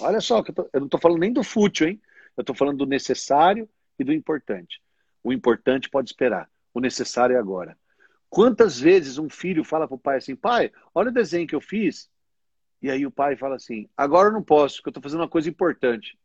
Olha 0.00 0.20
só, 0.20 0.38
eu, 0.38 0.52
tô, 0.52 0.70
eu 0.72 0.80
não 0.80 0.86
estou 0.86 1.00
falando 1.00 1.20
nem 1.20 1.32
do 1.32 1.42
fútil, 1.42 1.88
hein? 1.88 2.00
Eu 2.36 2.42
estou 2.42 2.54
falando 2.54 2.78
do 2.78 2.86
necessário 2.86 3.68
e 3.98 4.04
do 4.04 4.12
importante. 4.12 4.82
O 5.24 5.32
importante 5.32 5.88
pode 5.88 6.10
esperar, 6.10 6.48
o 6.74 6.80
necessário 6.80 7.36
é 7.36 7.38
agora. 7.38 7.76
Quantas 8.28 8.78
vezes 8.78 9.18
um 9.18 9.28
filho 9.28 9.64
fala 9.64 9.86
para 9.86 9.94
o 9.94 9.98
pai 9.98 10.18
assim, 10.18 10.34
pai, 10.34 10.72
olha 10.94 11.10
o 11.10 11.12
desenho 11.12 11.46
que 11.46 11.54
eu 11.54 11.60
fiz. 11.60 12.10
E 12.80 12.90
aí 12.90 13.06
o 13.06 13.10
pai 13.10 13.36
fala 13.36 13.56
assim, 13.56 13.88
agora 13.96 14.28
eu 14.28 14.32
não 14.32 14.42
posso, 14.42 14.76
porque 14.76 14.88
eu 14.88 14.90
estou 14.90 15.02
fazendo 15.02 15.20
uma 15.20 15.28
coisa 15.28 15.48
importante. 15.48 16.18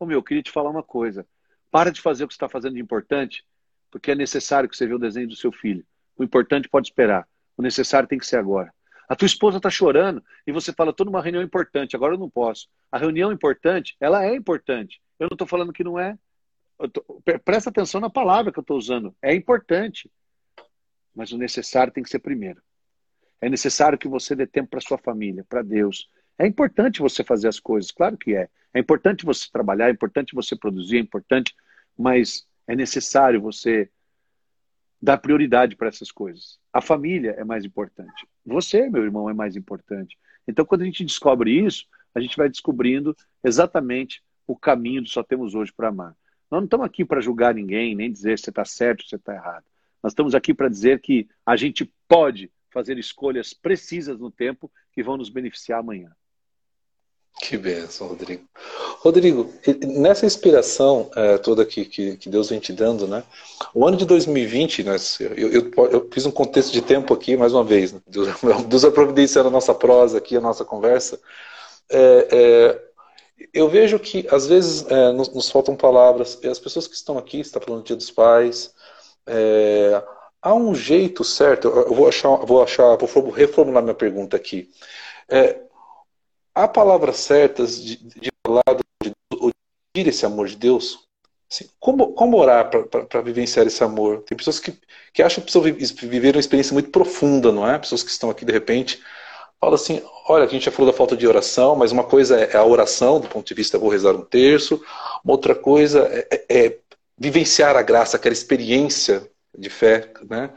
Ô 0.00 0.06
meu, 0.06 0.18
eu 0.18 0.22
queria 0.22 0.42
te 0.42 0.50
falar 0.50 0.70
uma 0.70 0.82
coisa. 0.82 1.24
Para 1.70 1.92
de 1.92 2.00
fazer 2.00 2.24
o 2.24 2.26
que 2.26 2.34
você 2.34 2.38
está 2.38 2.48
fazendo 2.48 2.74
de 2.74 2.80
importante, 2.80 3.44
porque 3.88 4.10
é 4.10 4.14
necessário 4.16 4.68
que 4.68 4.76
você 4.76 4.84
veja 4.84 4.96
o 4.96 4.98
desenho 4.98 5.28
do 5.28 5.36
seu 5.36 5.52
filho. 5.52 5.86
O 6.16 6.24
importante 6.24 6.68
pode 6.68 6.88
esperar. 6.88 7.28
O 7.56 7.62
necessário 7.62 8.08
tem 8.08 8.18
que 8.18 8.26
ser 8.26 8.38
agora. 8.38 8.74
A 9.08 9.14
tua 9.14 9.26
esposa 9.26 9.58
está 9.58 9.70
chorando 9.70 10.24
e 10.44 10.50
você 10.50 10.72
fala, 10.72 10.90
estou 10.90 11.06
numa 11.06 11.22
reunião 11.22 11.42
importante, 11.42 11.94
agora 11.94 12.14
eu 12.14 12.18
não 12.18 12.28
posso. 12.28 12.68
A 12.90 12.98
reunião 12.98 13.30
importante, 13.30 13.96
ela 14.00 14.24
é 14.24 14.34
importante. 14.34 15.00
Eu 15.18 15.28
não 15.28 15.34
estou 15.34 15.46
falando 15.46 15.72
que 15.72 15.84
não 15.84 15.98
é. 15.98 16.18
Tô... 16.92 17.22
Presta 17.44 17.70
atenção 17.70 18.00
na 18.00 18.10
palavra 18.10 18.50
que 18.50 18.58
eu 18.58 18.62
estou 18.62 18.76
usando. 18.76 19.14
É 19.22 19.32
importante 19.32 20.10
mas 21.14 21.32
o 21.32 21.38
necessário 21.38 21.92
tem 21.92 22.02
que 22.02 22.10
ser 22.10 22.18
primeiro. 22.18 22.62
É 23.40 23.48
necessário 23.48 23.98
que 23.98 24.08
você 24.08 24.34
dê 24.34 24.46
tempo 24.46 24.70
para 24.70 24.80
sua 24.80 24.98
família, 24.98 25.44
para 25.48 25.62
Deus. 25.62 26.08
É 26.40 26.46
importante 26.46 27.00
você 27.00 27.22
fazer 27.22 27.48
as 27.48 27.60
coisas, 27.60 27.90
claro 27.90 28.16
que 28.16 28.34
é. 28.34 28.48
É 28.72 28.80
importante 28.80 29.26
você 29.26 29.46
trabalhar, 29.52 29.88
é 29.88 29.92
importante 29.92 30.34
você 30.34 30.56
produzir, 30.56 30.96
é 30.96 31.00
importante, 31.00 31.54
mas 31.98 32.46
é 32.66 32.74
necessário 32.74 33.42
você 33.42 33.90
dar 35.02 35.18
prioridade 35.18 35.76
para 35.76 35.88
essas 35.88 36.10
coisas. 36.10 36.58
A 36.72 36.80
família 36.80 37.32
é 37.36 37.44
mais 37.44 37.62
importante. 37.62 38.26
Você, 38.46 38.88
meu 38.88 39.04
irmão, 39.04 39.28
é 39.28 39.34
mais 39.34 39.54
importante. 39.54 40.16
Então, 40.48 40.64
quando 40.64 40.80
a 40.80 40.86
gente 40.86 41.04
descobre 41.04 41.62
isso, 41.62 41.84
a 42.14 42.20
gente 42.20 42.38
vai 42.38 42.48
descobrindo 42.48 43.14
exatamente 43.44 44.22
o 44.46 44.56
caminho 44.56 45.02
do 45.02 45.10
só 45.10 45.22
temos 45.22 45.54
hoje 45.54 45.70
para 45.70 45.88
amar. 45.88 46.16
Nós 46.50 46.60
não 46.60 46.64
estamos 46.64 46.86
aqui 46.86 47.04
para 47.04 47.20
julgar 47.20 47.54
ninguém, 47.54 47.94
nem 47.94 48.10
dizer 48.10 48.38
se 48.38 48.48
está 48.48 48.64
certo 48.64 49.02
ou 49.02 49.08
se 49.08 49.14
está 49.14 49.34
errado. 49.34 49.66
Nós 50.02 50.12
estamos 50.12 50.34
aqui 50.34 50.54
para 50.54 50.70
dizer 50.70 51.02
que 51.02 51.28
a 51.44 51.54
gente 51.54 51.92
pode 52.08 52.50
fazer 52.70 52.98
escolhas 52.98 53.52
precisas 53.52 54.18
no 54.18 54.30
tempo 54.30 54.72
que 54.94 55.02
vão 55.02 55.18
nos 55.18 55.28
beneficiar 55.28 55.80
amanhã. 55.80 56.10
Que 57.38 57.56
benção, 57.56 58.08
Rodrigo. 58.08 58.44
Rodrigo, 58.98 59.50
nessa 59.86 60.26
inspiração 60.26 61.10
é, 61.16 61.38
toda 61.38 61.64
que, 61.64 61.86
que, 61.86 62.16
que, 62.16 62.28
Deus 62.28 62.50
vem 62.50 62.60
te 62.60 62.72
dando, 62.72 63.08
né? 63.08 63.24
O 63.74 63.86
ano 63.86 63.96
de 63.96 64.04
2020, 64.04 64.84
né, 64.84 64.96
eu, 65.20 65.50
eu, 65.50 65.70
eu 65.90 66.08
fiz 66.12 66.26
um 66.26 66.30
contexto 66.30 66.70
de 66.70 66.82
tempo 66.82 67.14
aqui, 67.14 67.36
mais 67.36 67.54
uma 67.54 67.64
vez, 67.64 67.92
né? 67.92 68.00
Deus, 68.06 68.28
Deus 68.68 69.36
é 69.36 69.40
a 69.40 69.50
nossa 69.50 69.74
prosa 69.74 70.18
aqui, 70.18 70.36
a 70.36 70.40
nossa 70.40 70.64
conversa. 70.66 71.18
É, 71.88 72.28
é, 72.30 72.90
eu 73.54 73.68
vejo 73.68 73.98
que, 73.98 74.26
às 74.30 74.46
vezes, 74.46 74.86
é, 74.90 75.12
nos, 75.12 75.32
nos, 75.32 75.50
faltam 75.50 75.74
palavras, 75.74 76.38
e 76.42 76.48
as 76.48 76.58
pessoas 76.58 76.86
que 76.86 76.94
estão 76.94 77.16
aqui, 77.16 77.40
está 77.40 77.58
falando 77.58 77.82
do 77.82 77.86
Dia 77.86 77.96
dos 77.96 78.10
Pais, 78.10 78.74
é, 79.26 80.02
há 80.42 80.54
um 80.54 80.74
jeito 80.74 81.24
certo, 81.24 81.68
eu 81.68 81.94
vou 81.94 82.06
achar, 82.06 82.36
vou 82.36 82.62
achar, 82.62 82.96
vou 82.96 83.30
reformular 83.30 83.82
minha 83.82 83.94
pergunta 83.94 84.36
aqui. 84.36 84.68
É, 85.28 85.58
há 86.64 86.68
palavras 86.68 87.16
certas 87.18 87.82
de, 87.82 87.96
de 87.96 88.30
falar 88.46 88.62
de, 89.02 89.12
de, 89.96 90.08
esse 90.08 90.24
amor 90.26 90.48
de 90.48 90.56
Deus? 90.56 91.06
Assim, 91.50 91.68
como, 91.80 92.12
como 92.12 92.36
orar 92.36 92.70
para 92.70 93.20
vivenciar 93.22 93.66
esse 93.66 93.82
amor? 93.82 94.22
Tem 94.22 94.36
pessoas 94.36 94.60
que, 94.60 94.72
que 95.12 95.22
acham 95.22 95.42
que 95.42 95.50
precisam 95.50 95.62
viver 96.08 96.34
uma 96.36 96.40
experiência 96.40 96.72
muito 96.72 96.90
profunda, 96.90 97.50
não 97.50 97.68
é? 97.68 97.78
Pessoas 97.78 98.02
que 98.02 98.10
estão 98.10 98.30
aqui 98.30 98.44
de 98.44 98.52
repente 98.52 99.02
falam 99.60 99.74
assim: 99.74 100.02
olha, 100.28 100.44
a 100.44 100.48
gente 100.48 100.64
já 100.64 100.70
falou 100.70 100.90
da 100.90 100.96
falta 100.96 101.16
de 101.16 101.26
oração, 101.26 101.74
mas 101.74 101.92
uma 101.92 102.04
coisa 102.04 102.38
é 102.40 102.56
a 102.56 102.64
oração, 102.64 103.20
do 103.20 103.28
ponto 103.28 103.46
de 103.46 103.54
vista, 103.54 103.78
vou 103.78 103.90
rezar 103.90 104.14
um 104.14 104.24
terço, 104.24 104.82
uma 105.24 105.34
outra 105.34 105.54
coisa 105.54 106.08
é, 106.12 106.44
é, 106.48 106.66
é 106.66 106.78
vivenciar 107.18 107.76
a 107.76 107.82
graça, 107.82 108.16
aquela 108.16 108.32
experiência 108.32 109.28
de 109.56 109.68
fé, 109.68 110.10
né? 110.28 110.50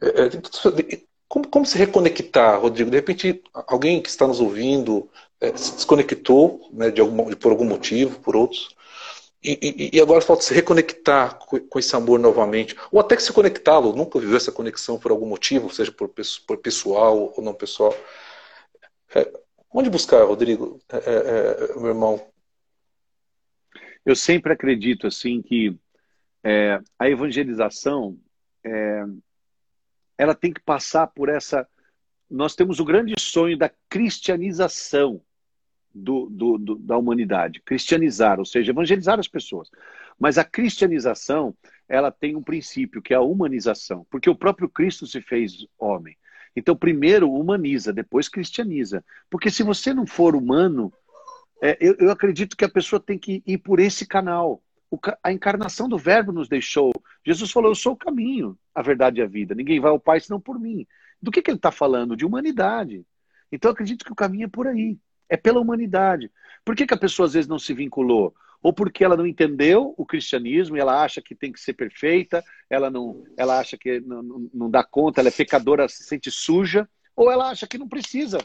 É, 0.00 0.26
é, 0.26 1.00
como, 1.28 1.48
como 1.48 1.64
se 1.64 1.78
reconectar, 1.78 2.60
Rodrigo? 2.60 2.90
De 2.90 2.96
repente, 2.96 3.42
alguém 3.54 4.02
que 4.02 4.08
está 4.10 4.26
nos 4.26 4.40
ouvindo 4.40 5.08
é, 5.42 5.56
se 5.56 5.74
desconectou 5.74 6.70
né, 6.72 6.88
de 6.88 7.00
algum, 7.00 7.34
por 7.34 7.50
algum 7.50 7.64
motivo, 7.64 8.20
por 8.20 8.36
outros, 8.36 8.76
e, 9.42 9.90
e, 9.92 9.96
e 9.96 10.00
agora 10.00 10.20
falta 10.20 10.44
se 10.44 10.54
reconectar 10.54 11.36
com, 11.36 11.58
com, 11.58 11.78
esse 11.80 11.96
amor 11.96 12.20
novamente, 12.20 12.76
ou 12.92 13.00
até 13.00 13.16
que 13.16 13.22
se 13.24 13.32
conectá-lo, 13.32 13.92
nunca 13.92 14.20
viveu 14.20 14.36
essa 14.36 14.52
conexão 14.52 15.00
por 15.00 15.10
algum 15.10 15.26
motivo, 15.26 15.68
seja 15.68 15.90
por, 15.90 16.08
por 16.46 16.58
pessoal 16.58 17.34
ou 17.36 17.42
não 17.42 17.52
pessoal. 17.52 17.92
É, 19.12 19.28
onde 19.74 19.90
buscar, 19.90 20.22
Rodrigo, 20.22 20.80
é, 20.88 20.96
é, 20.96 21.76
meu 21.76 21.88
irmão? 21.88 22.24
Eu 24.06 24.14
sempre 24.14 24.52
acredito 24.52 25.08
assim 25.08 25.42
que 25.42 25.76
é, 26.44 26.80
a 26.96 27.10
evangelização 27.10 28.16
é, 28.64 29.04
ela 30.16 30.36
tem 30.36 30.52
que 30.52 30.60
passar 30.60 31.08
por 31.08 31.28
essa. 31.28 31.68
Nós 32.30 32.54
temos 32.54 32.78
o 32.78 32.84
grande 32.84 33.14
sonho 33.18 33.58
da 33.58 33.70
cristianização 33.88 35.20
do, 35.94 36.28
do, 36.30 36.58
do, 36.58 36.74
da 36.76 36.96
humanidade, 36.96 37.60
cristianizar, 37.60 38.38
ou 38.38 38.44
seja, 38.44 38.72
evangelizar 38.72 39.18
as 39.18 39.28
pessoas. 39.28 39.70
Mas 40.18 40.38
a 40.38 40.44
cristianização 40.44 41.54
ela 41.88 42.10
tem 42.10 42.36
um 42.36 42.42
princípio 42.42 43.02
que 43.02 43.12
é 43.12 43.16
a 43.16 43.22
humanização, 43.22 44.06
porque 44.10 44.30
o 44.30 44.34
próprio 44.34 44.68
Cristo 44.68 45.06
se 45.06 45.20
fez 45.20 45.66
homem. 45.78 46.16
Então, 46.54 46.76
primeiro 46.76 47.30
humaniza, 47.30 47.92
depois 47.92 48.28
cristianiza. 48.28 49.04
Porque 49.30 49.50
se 49.50 49.62
você 49.62 49.94
não 49.94 50.06
for 50.06 50.36
humano, 50.36 50.92
é, 51.62 51.76
eu, 51.80 51.96
eu 51.98 52.10
acredito 52.10 52.56
que 52.56 52.64
a 52.64 52.68
pessoa 52.68 53.00
tem 53.00 53.18
que 53.18 53.42
ir 53.46 53.58
por 53.58 53.80
esse 53.80 54.06
canal 54.06 54.62
a 55.22 55.32
encarnação 55.32 55.88
do 55.88 55.96
Verbo 55.96 56.32
nos 56.32 56.48
deixou. 56.48 56.92
Jesus 57.24 57.50
falou: 57.50 57.70
Eu 57.70 57.74
sou 57.74 57.92
o 57.92 57.96
caminho, 57.96 58.58
a 58.74 58.82
verdade 58.82 59.20
e 59.20 59.22
a 59.22 59.26
vida. 59.26 59.54
Ninguém 59.54 59.80
vai 59.80 59.90
ao 59.90 60.00
Pai 60.00 60.20
senão 60.20 60.40
por 60.40 60.58
mim. 60.58 60.86
Do 61.20 61.30
que, 61.30 61.40
que 61.40 61.50
ele 61.50 61.58
está 61.58 61.70
falando? 61.70 62.16
De 62.16 62.26
humanidade. 62.26 63.06
Então 63.50 63.70
eu 63.70 63.72
acredito 63.72 64.04
que 64.04 64.12
o 64.12 64.16
caminho 64.16 64.46
é 64.46 64.48
por 64.48 64.66
aí. 64.66 64.98
É 65.28 65.36
pela 65.36 65.60
humanidade. 65.60 66.30
Por 66.64 66.76
que, 66.76 66.86
que 66.86 66.94
a 66.94 66.98
pessoa 66.98 67.26
às 67.26 67.34
vezes 67.34 67.48
não 67.48 67.58
se 67.58 67.74
vinculou? 67.74 68.34
Ou 68.62 68.72
porque 68.72 69.04
ela 69.04 69.16
não 69.16 69.26
entendeu 69.26 69.92
o 69.96 70.06
cristianismo 70.06 70.76
e 70.76 70.80
ela 70.80 71.02
acha 71.02 71.20
que 71.20 71.34
tem 71.34 71.50
que 71.52 71.60
ser 71.60 71.72
perfeita, 71.72 72.44
ela 72.70 72.88
não, 72.88 73.24
ela 73.36 73.58
acha 73.58 73.76
que 73.76 73.98
não, 74.00 74.22
não, 74.22 74.50
não 74.54 74.70
dá 74.70 74.84
conta, 74.84 75.20
ela 75.20 75.28
é 75.28 75.32
pecadora, 75.32 75.88
se 75.88 76.04
sente 76.04 76.30
suja, 76.30 76.88
ou 77.16 77.30
ela 77.30 77.50
acha 77.50 77.66
que 77.66 77.76
não 77.76 77.88
precisa. 77.88 78.38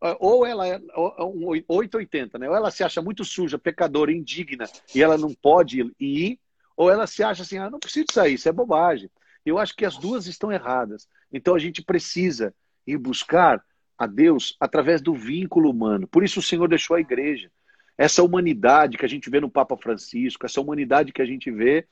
Ah, 0.00 0.16
ou 0.20 0.46
ela 0.46 0.66
é 0.66 0.78
um 1.20 1.46
880, 1.68 2.38
né? 2.38 2.48
Ou 2.48 2.56
ela 2.56 2.70
se 2.70 2.82
acha 2.82 3.02
muito 3.02 3.24
suja, 3.24 3.58
pecadora, 3.58 4.12
indigna, 4.12 4.64
e 4.94 5.02
ela 5.02 5.18
não 5.18 5.34
pode 5.34 5.90
ir, 6.00 6.38
ou 6.76 6.90
ela 6.90 7.06
se 7.06 7.22
acha 7.22 7.42
assim, 7.42 7.58
ah, 7.58 7.70
não 7.70 7.78
preciso 7.78 8.06
sair, 8.12 8.34
isso 8.34 8.48
é 8.48 8.52
bobagem. 8.52 9.10
Eu 9.44 9.58
acho 9.58 9.76
que 9.76 9.84
as 9.84 9.96
duas 9.96 10.26
estão 10.26 10.50
erradas. 10.50 11.08
Então 11.32 11.54
a 11.54 11.58
gente 11.58 11.82
precisa 11.82 12.54
ir 12.86 12.98
buscar 12.98 13.62
a 13.98 14.06
Deus 14.06 14.56
através 14.60 15.00
do 15.00 15.14
vínculo 15.14 15.70
humano. 15.70 16.06
Por 16.06 16.24
isso 16.24 16.40
o 16.40 16.42
Senhor 16.42 16.68
deixou 16.68 16.96
a 16.96 17.00
igreja. 17.00 17.50
Essa 17.96 18.22
humanidade 18.22 18.98
que 18.98 19.04
a 19.04 19.08
gente 19.08 19.30
vê 19.30 19.40
no 19.40 19.50
Papa 19.50 19.76
Francisco, 19.76 20.44
essa 20.44 20.60
humanidade 20.60 21.12
que 21.12 21.22
a 21.22 21.26
gente 21.26 21.50
vê 21.50 21.86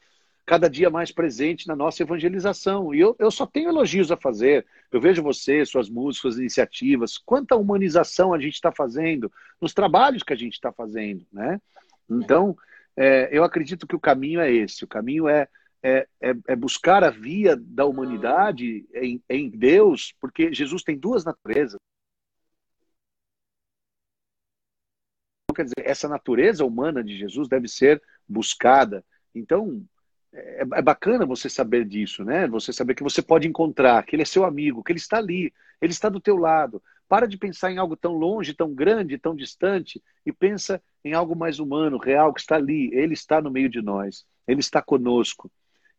cada 0.46 0.68
dia 0.68 0.90
mais 0.90 1.10
presente 1.10 1.66
na 1.66 1.74
nossa 1.74 2.02
evangelização. 2.02 2.94
E 2.94 3.00
eu, 3.00 3.16
eu 3.18 3.30
só 3.30 3.46
tenho 3.46 3.70
elogios 3.70 4.12
a 4.12 4.16
fazer. 4.16 4.66
Eu 4.92 5.00
vejo 5.00 5.22
você, 5.22 5.64
suas 5.64 5.88
músicas, 5.88 6.20
suas 6.20 6.38
iniciativas, 6.38 7.16
quanta 7.16 7.56
humanização 7.56 8.34
a 8.34 8.38
gente 8.38 8.54
está 8.54 8.70
fazendo 8.70 9.32
nos 9.60 9.72
trabalhos 9.72 10.22
que 10.22 10.32
a 10.32 10.36
gente 10.36 10.54
está 10.54 10.70
fazendo. 10.70 11.26
Né? 11.32 11.60
Então, 12.10 12.56
é, 12.96 13.28
eu 13.32 13.42
acredito 13.42 13.86
que 13.86 13.96
o 13.96 14.00
caminho 14.00 14.40
é 14.40 14.52
esse. 14.52 14.84
O 14.84 14.88
caminho 14.88 15.26
é, 15.26 15.48
é, 15.82 16.06
é, 16.20 16.34
é 16.48 16.56
buscar 16.56 17.02
a 17.02 17.10
via 17.10 17.56
da 17.56 17.86
humanidade 17.86 18.86
em, 18.94 19.22
em 19.28 19.48
Deus, 19.48 20.14
porque 20.20 20.52
Jesus 20.52 20.82
tem 20.82 20.98
duas 20.98 21.24
naturezas. 21.24 21.78
Quer 25.54 25.64
dizer, 25.64 25.74
essa 25.78 26.08
natureza 26.08 26.64
humana 26.64 27.02
de 27.02 27.16
Jesus 27.16 27.48
deve 27.48 27.68
ser 27.68 28.02
buscada. 28.28 29.04
Então, 29.34 29.82
é, 30.32 30.62
é, 30.62 30.82
bacana 30.82 31.24
você 31.24 31.48
saber 31.48 31.84
disso, 31.84 32.24
né? 32.24 32.48
Você 32.48 32.72
saber 32.72 32.94
que 32.94 33.02
você 33.02 33.22
pode 33.22 33.46
encontrar, 33.46 34.04
que 34.04 34.16
ele 34.16 34.22
é 34.22 34.26
seu 34.26 34.44
amigo, 34.44 34.82
que 34.82 34.90
ele 34.90 34.98
está 34.98 35.18
ali, 35.18 35.52
ele 35.80 35.92
está 35.92 36.08
do 36.08 36.20
teu 36.20 36.36
lado. 36.36 36.82
Para 37.08 37.28
de 37.28 37.36
pensar 37.36 37.70
em 37.70 37.78
algo 37.78 37.96
tão 37.96 38.12
longe, 38.12 38.54
tão 38.54 38.74
grande, 38.74 39.18
tão 39.18 39.36
distante 39.36 40.02
e 40.26 40.32
pensa 40.32 40.82
em 41.04 41.12
algo 41.12 41.36
mais 41.36 41.60
humano, 41.60 41.98
real, 41.98 42.32
que 42.32 42.40
está 42.40 42.56
ali. 42.56 42.90
Ele 42.92 43.14
está 43.14 43.40
no 43.40 43.50
meio 43.50 43.68
de 43.68 43.80
nós, 43.80 44.24
ele 44.46 44.60
está 44.60 44.82
conosco. 44.82 45.50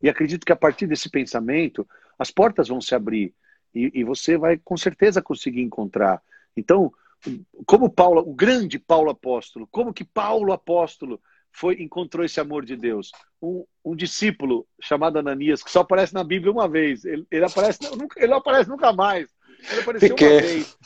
E 0.02 0.08
acredito 0.08 0.44
que 0.44 0.52
a 0.52 0.56
partir 0.56 0.86
desse 0.86 1.08
pensamento, 1.08 1.88
as 2.18 2.30
portas 2.30 2.68
vão 2.68 2.80
se 2.80 2.94
abrir 2.94 3.32
e, 3.74 3.90
e 3.94 4.04
você 4.04 4.36
vai 4.36 4.58
com 4.58 4.76
certeza 4.76 5.22
conseguir 5.22 5.62
encontrar. 5.62 6.22
Então, 6.56 6.92
como 7.66 7.90
Paulo, 7.90 8.20
o 8.20 8.34
grande 8.34 8.78
Paulo 8.78 9.10
apóstolo, 9.10 9.68
como 9.70 9.92
que 9.92 10.04
Paulo 10.04 10.52
apóstolo 10.52 11.20
foi 11.52 11.80
encontrou 11.80 12.24
esse 12.24 12.38
amor 12.38 12.64
de 12.64 12.76
Deus. 12.76 13.10
Um, 13.40 13.64
um, 13.84 13.96
discípulo 13.96 14.66
chamado 14.80 15.18
Ananias, 15.18 15.62
que 15.62 15.70
só 15.70 15.80
aparece 15.80 16.12
na 16.12 16.22
Bíblia 16.22 16.52
uma 16.52 16.68
vez. 16.68 17.04
Ele, 17.04 17.26
ele 17.30 17.44
aparece, 17.44 17.78
nunca, 17.96 18.20
ele 18.20 18.30
não 18.30 18.38
aparece 18.38 18.68
nunca 18.68 18.92
mais. 18.92 19.28
Ele 19.70 19.80
apareceu 19.80 20.08
Fiquei. 20.10 20.28
uma 20.28 20.40
vez. 20.40 20.78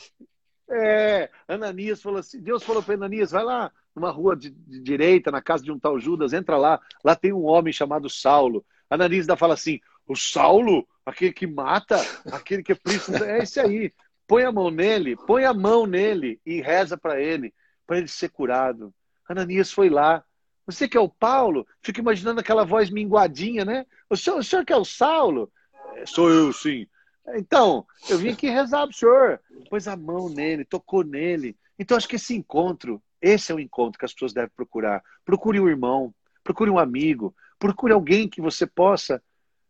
É, 0.69 1.29
Ananias 1.47 2.01
falou 2.01 2.19
assim, 2.19 2.39
Deus 2.39 2.63
falou 2.63 2.81
para 2.81 2.93
Ananias, 2.93 3.31
vai 3.31 3.43
lá 3.43 3.69
numa 3.93 4.09
rua 4.09 4.37
de, 4.37 4.49
de, 4.49 4.79
direita, 4.79 5.29
na 5.29 5.41
casa 5.41 5.61
de 5.61 5.71
um 5.71 5.77
tal 5.77 5.99
Judas, 5.99 6.31
entra 6.31 6.55
lá, 6.57 6.79
lá 7.03 7.13
tem 7.13 7.33
um 7.33 7.43
homem 7.43 7.73
chamado 7.73 8.09
Saulo. 8.09 8.65
Ananias 8.89 9.23
ainda 9.23 9.35
fala 9.35 9.53
assim, 9.53 9.81
o 10.07 10.15
Saulo, 10.15 10.87
aquele 11.05 11.33
que 11.33 11.45
mata, 11.45 11.97
aquele 12.31 12.63
que 12.63 12.71
é 12.71 12.75
príncipe, 12.75 13.21
é 13.21 13.39
esse 13.39 13.59
aí. 13.59 13.91
Põe 14.31 14.45
a 14.45 14.51
mão 14.53 14.71
nele, 14.71 15.17
põe 15.17 15.43
a 15.43 15.53
mão 15.53 15.85
nele 15.85 16.39
e 16.45 16.61
reza 16.61 16.97
para 16.97 17.19
ele, 17.19 17.53
para 17.85 17.97
ele 17.97 18.07
ser 18.07 18.29
curado. 18.29 18.93
Ananias 19.27 19.73
foi 19.73 19.89
lá, 19.89 20.23
você 20.65 20.87
que 20.87 20.95
é 20.95 21.01
o 21.01 21.09
Paulo, 21.09 21.67
fica 21.81 21.99
imaginando 21.99 22.39
aquela 22.39 22.63
voz 22.63 22.89
minguadinha, 22.89 23.65
né? 23.65 23.85
O 24.09 24.15
senhor, 24.15 24.39
o 24.39 24.43
senhor 24.43 24.63
que 24.63 24.71
é 24.71 24.77
o 24.77 24.85
Saulo? 24.85 25.51
É, 25.97 26.05
sou 26.05 26.29
eu, 26.29 26.53
sim. 26.53 26.87
Então, 27.35 27.85
eu 28.09 28.17
vim 28.17 28.29
aqui 28.29 28.49
rezar 28.49 28.87
pro 28.87 28.95
senhor. 28.95 29.41
Pôs 29.69 29.85
a 29.85 29.97
mão 29.97 30.29
nele, 30.29 30.63
tocou 30.63 31.03
nele. 31.03 31.57
Então, 31.77 31.97
acho 31.97 32.07
que 32.07 32.15
esse 32.15 32.33
encontro, 32.33 33.03
esse 33.21 33.51
é 33.51 33.55
o 33.55 33.59
encontro 33.59 33.99
que 33.99 34.05
as 34.05 34.13
pessoas 34.13 34.31
devem 34.31 34.51
procurar. 34.55 35.03
Procure 35.25 35.59
um 35.59 35.67
irmão, 35.67 36.15
procure 36.41 36.69
um 36.69 36.79
amigo, 36.79 37.35
procure 37.59 37.91
alguém 37.91 38.29
que 38.29 38.39
você 38.39 38.65
possa 38.65 39.21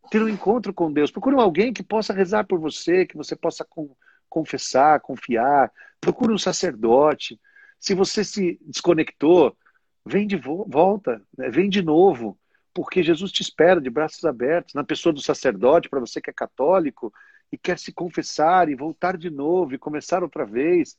ter 0.08 0.22
um 0.22 0.28
encontro 0.28 0.72
com 0.72 0.92
Deus. 0.92 1.10
Procure 1.10 1.34
alguém 1.34 1.72
que 1.72 1.82
possa 1.82 2.12
rezar 2.12 2.46
por 2.46 2.60
você, 2.60 3.04
que 3.04 3.16
você 3.16 3.34
possa 3.34 3.64
confessar, 4.32 5.00
confiar. 5.00 5.70
Procure 6.00 6.32
um 6.32 6.38
sacerdote. 6.38 7.40
Se 7.78 7.94
você 7.94 8.24
se 8.24 8.58
desconectou, 8.62 9.56
Vem 10.04 10.26
de 10.26 10.36
volta, 10.36 11.22
né? 11.36 11.48
vem 11.48 11.68
de 11.68 11.80
novo, 11.80 12.36
porque 12.74 13.02
Jesus 13.02 13.30
te 13.30 13.40
espera 13.40 13.80
de 13.80 13.88
braços 13.88 14.24
abertos, 14.24 14.74
na 14.74 14.82
pessoa 14.82 15.12
do 15.12 15.20
sacerdote, 15.20 15.88
para 15.88 16.00
você 16.00 16.20
que 16.20 16.30
é 16.30 16.32
católico 16.32 17.12
e 17.52 17.56
quer 17.56 17.78
se 17.78 17.92
confessar 17.92 18.68
e 18.68 18.74
voltar 18.74 19.16
de 19.16 19.30
novo 19.30 19.74
e 19.74 19.78
começar 19.78 20.22
outra 20.22 20.44
vez. 20.44 20.98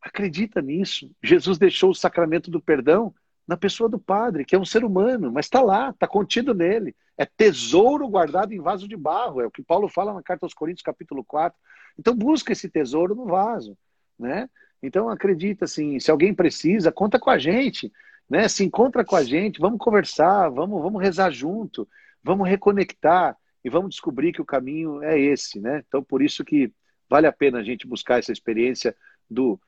Acredita 0.00 0.60
nisso. 0.60 1.10
Jesus 1.22 1.56
deixou 1.56 1.90
o 1.90 1.94
sacramento 1.94 2.50
do 2.50 2.60
perdão 2.60 3.14
na 3.46 3.56
pessoa 3.56 3.88
do 3.88 3.98
padre, 3.98 4.44
que 4.44 4.54
é 4.54 4.58
um 4.58 4.64
ser 4.64 4.84
humano, 4.84 5.30
mas 5.30 5.46
está 5.46 5.60
lá, 5.60 5.90
está 5.90 6.06
contido 6.06 6.54
nele. 6.54 6.94
É 7.16 7.24
tesouro 7.24 8.08
guardado 8.08 8.52
em 8.52 8.60
vaso 8.60 8.88
de 8.88 8.96
barro, 8.96 9.40
é 9.40 9.46
o 9.46 9.50
que 9.50 9.62
Paulo 9.62 9.88
fala 9.88 10.12
na 10.12 10.22
carta 10.22 10.46
aos 10.46 10.54
Coríntios, 10.54 10.82
capítulo 10.82 11.24
4. 11.24 11.58
Então 11.98 12.14
busca 12.14 12.52
esse 12.52 12.68
tesouro 12.68 13.14
no 13.14 13.26
vaso, 13.26 13.76
né? 14.18 14.48
Então 14.82 15.08
acredita 15.08 15.64
assim, 15.64 16.00
se 16.00 16.10
alguém 16.10 16.34
precisa, 16.34 16.90
conta 16.90 17.18
com 17.18 17.30
a 17.30 17.38
gente 17.38 17.92
né? 18.28 18.48
Se 18.48 18.64
encontra 18.64 19.04
com 19.04 19.16
a 19.16 19.22
gente, 19.22 19.60
vamos 19.60 19.78
conversar, 19.78 20.48
vamos, 20.48 20.82
vamos 20.82 21.02
rezar 21.02 21.30
junto, 21.30 21.88
vamos 22.22 22.48
reconectar 22.48 23.36
e 23.64 23.70
vamos 23.70 23.90
descobrir 23.90 24.32
que 24.32 24.42
o 24.42 24.46
caminho 24.46 25.02
é 25.02 25.18
esse, 25.18 25.60
né? 25.60 25.82
Então, 25.86 26.02
por 26.02 26.22
isso 26.22 26.44
que 26.44 26.72
vale 27.08 27.26
a 27.26 27.32
pena 27.32 27.58
a 27.58 27.62
gente 27.62 27.86
buscar 27.86 28.18
essa 28.18 28.32
experiência 28.32 28.96
do, 29.28 29.60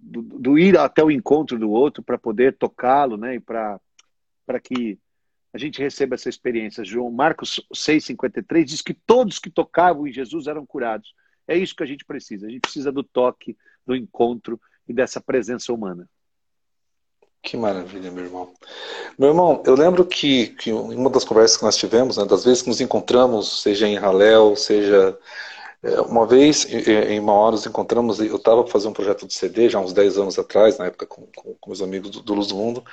do, 0.00 0.22
do 0.22 0.58
ir 0.58 0.78
até 0.78 1.02
o 1.02 1.10
encontro 1.10 1.58
do 1.58 1.70
outro 1.70 2.02
para 2.02 2.18
poder 2.18 2.56
tocá-lo, 2.56 3.16
né? 3.16 3.36
E 3.36 3.40
para 3.40 3.80
que 4.62 4.98
a 5.52 5.58
gente 5.58 5.80
receba 5.80 6.14
essa 6.14 6.28
experiência. 6.28 6.84
João 6.84 7.10
Marcos 7.10 7.60
6,53 7.74 8.64
diz 8.64 8.82
que 8.82 8.94
todos 8.94 9.38
que 9.38 9.50
tocavam 9.50 10.06
em 10.06 10.12
Jesus 10.12 10.46
eram 10.46 10.64
curados. 10.66 11.14
É 11.46 11.56
isso 11.56 11.74
que 11.74 11.82
a 11.82 11.86
gente 11.86 12.04
precisa. 12.04 12.46
A 12.46 12.50
gente 12.50 12.60
precisa 12.60 12.92
do 12.92 13.02
toque, 13.02 13.56
do 13.86 13.96
encontro 13.96 14.60
e 14.86 14.92
dessa 14.92 15.20
presença 15.20 15.72
humana. 15.72 16.08
Que 17.42 17.56
maravilha, 17.56 18.10
meu 18.10 18.24
irmão. 18.24 18.52
Meu 19.18 19.28
irmão, 19.30 19.62
eu 19.64 19.74
lembro 19.74 20.04
que, 20.04 20.48
que 20.48 20.72
uma 20.72 21.08
das 21.08 21.24
conversas 21.24 21.56
que 21.56 21.64
nós 21.64 21.76
tivemos, 21.76 22.16
né, 22.16 22.24
das 22.24 22.44
vezes 22.44 22.62
que 22.62 22.68
nos 22.68 22.80
encontramos, 22.80 23.62
seja 23.62 23.86
em 23.86 23.96
Halel, 23.96 24.56
seja. 24.56 25.16
É, 25.82 26.00
uma 26.00 26.26
vez 26.26 26.66
em 26.72 27.20
Mauá 27.20 27.52
nos 27.52 27.64
encontramos, 27.64 28.18
eu 28.20 28.36
estava 28.36 28.66
fazendo 28.66 28.90
um 28.90 28.94
projeto 28.94 29.26
de 29.26 29.34
CD 29.34 29.68
já 29.68 29.78
uns 29.78 29.92
10 29.92 30.18
anos 30.18 30.38
atrás, 30.38 30.76
na 30.76 30.86
época 30.86 31.06
com, 31.06 31.26
com, 31.36 31.54
com 31.54 31.70
meus 31.70 31.80
amigos 31.80 32.10
do, 32.10 32.20
do, 32.20 32.34
Luz 32.34 32.48
do 32.48 32.56
Mundo, 32.56 32.84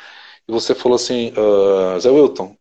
e 0.48 0.52
você 0.52 0.76
falou 0.76 0.96
assim, 0.96 1.34
uh, 1.36 2.00
Zé 2.00 2.10
Wilton, 2.10 2.56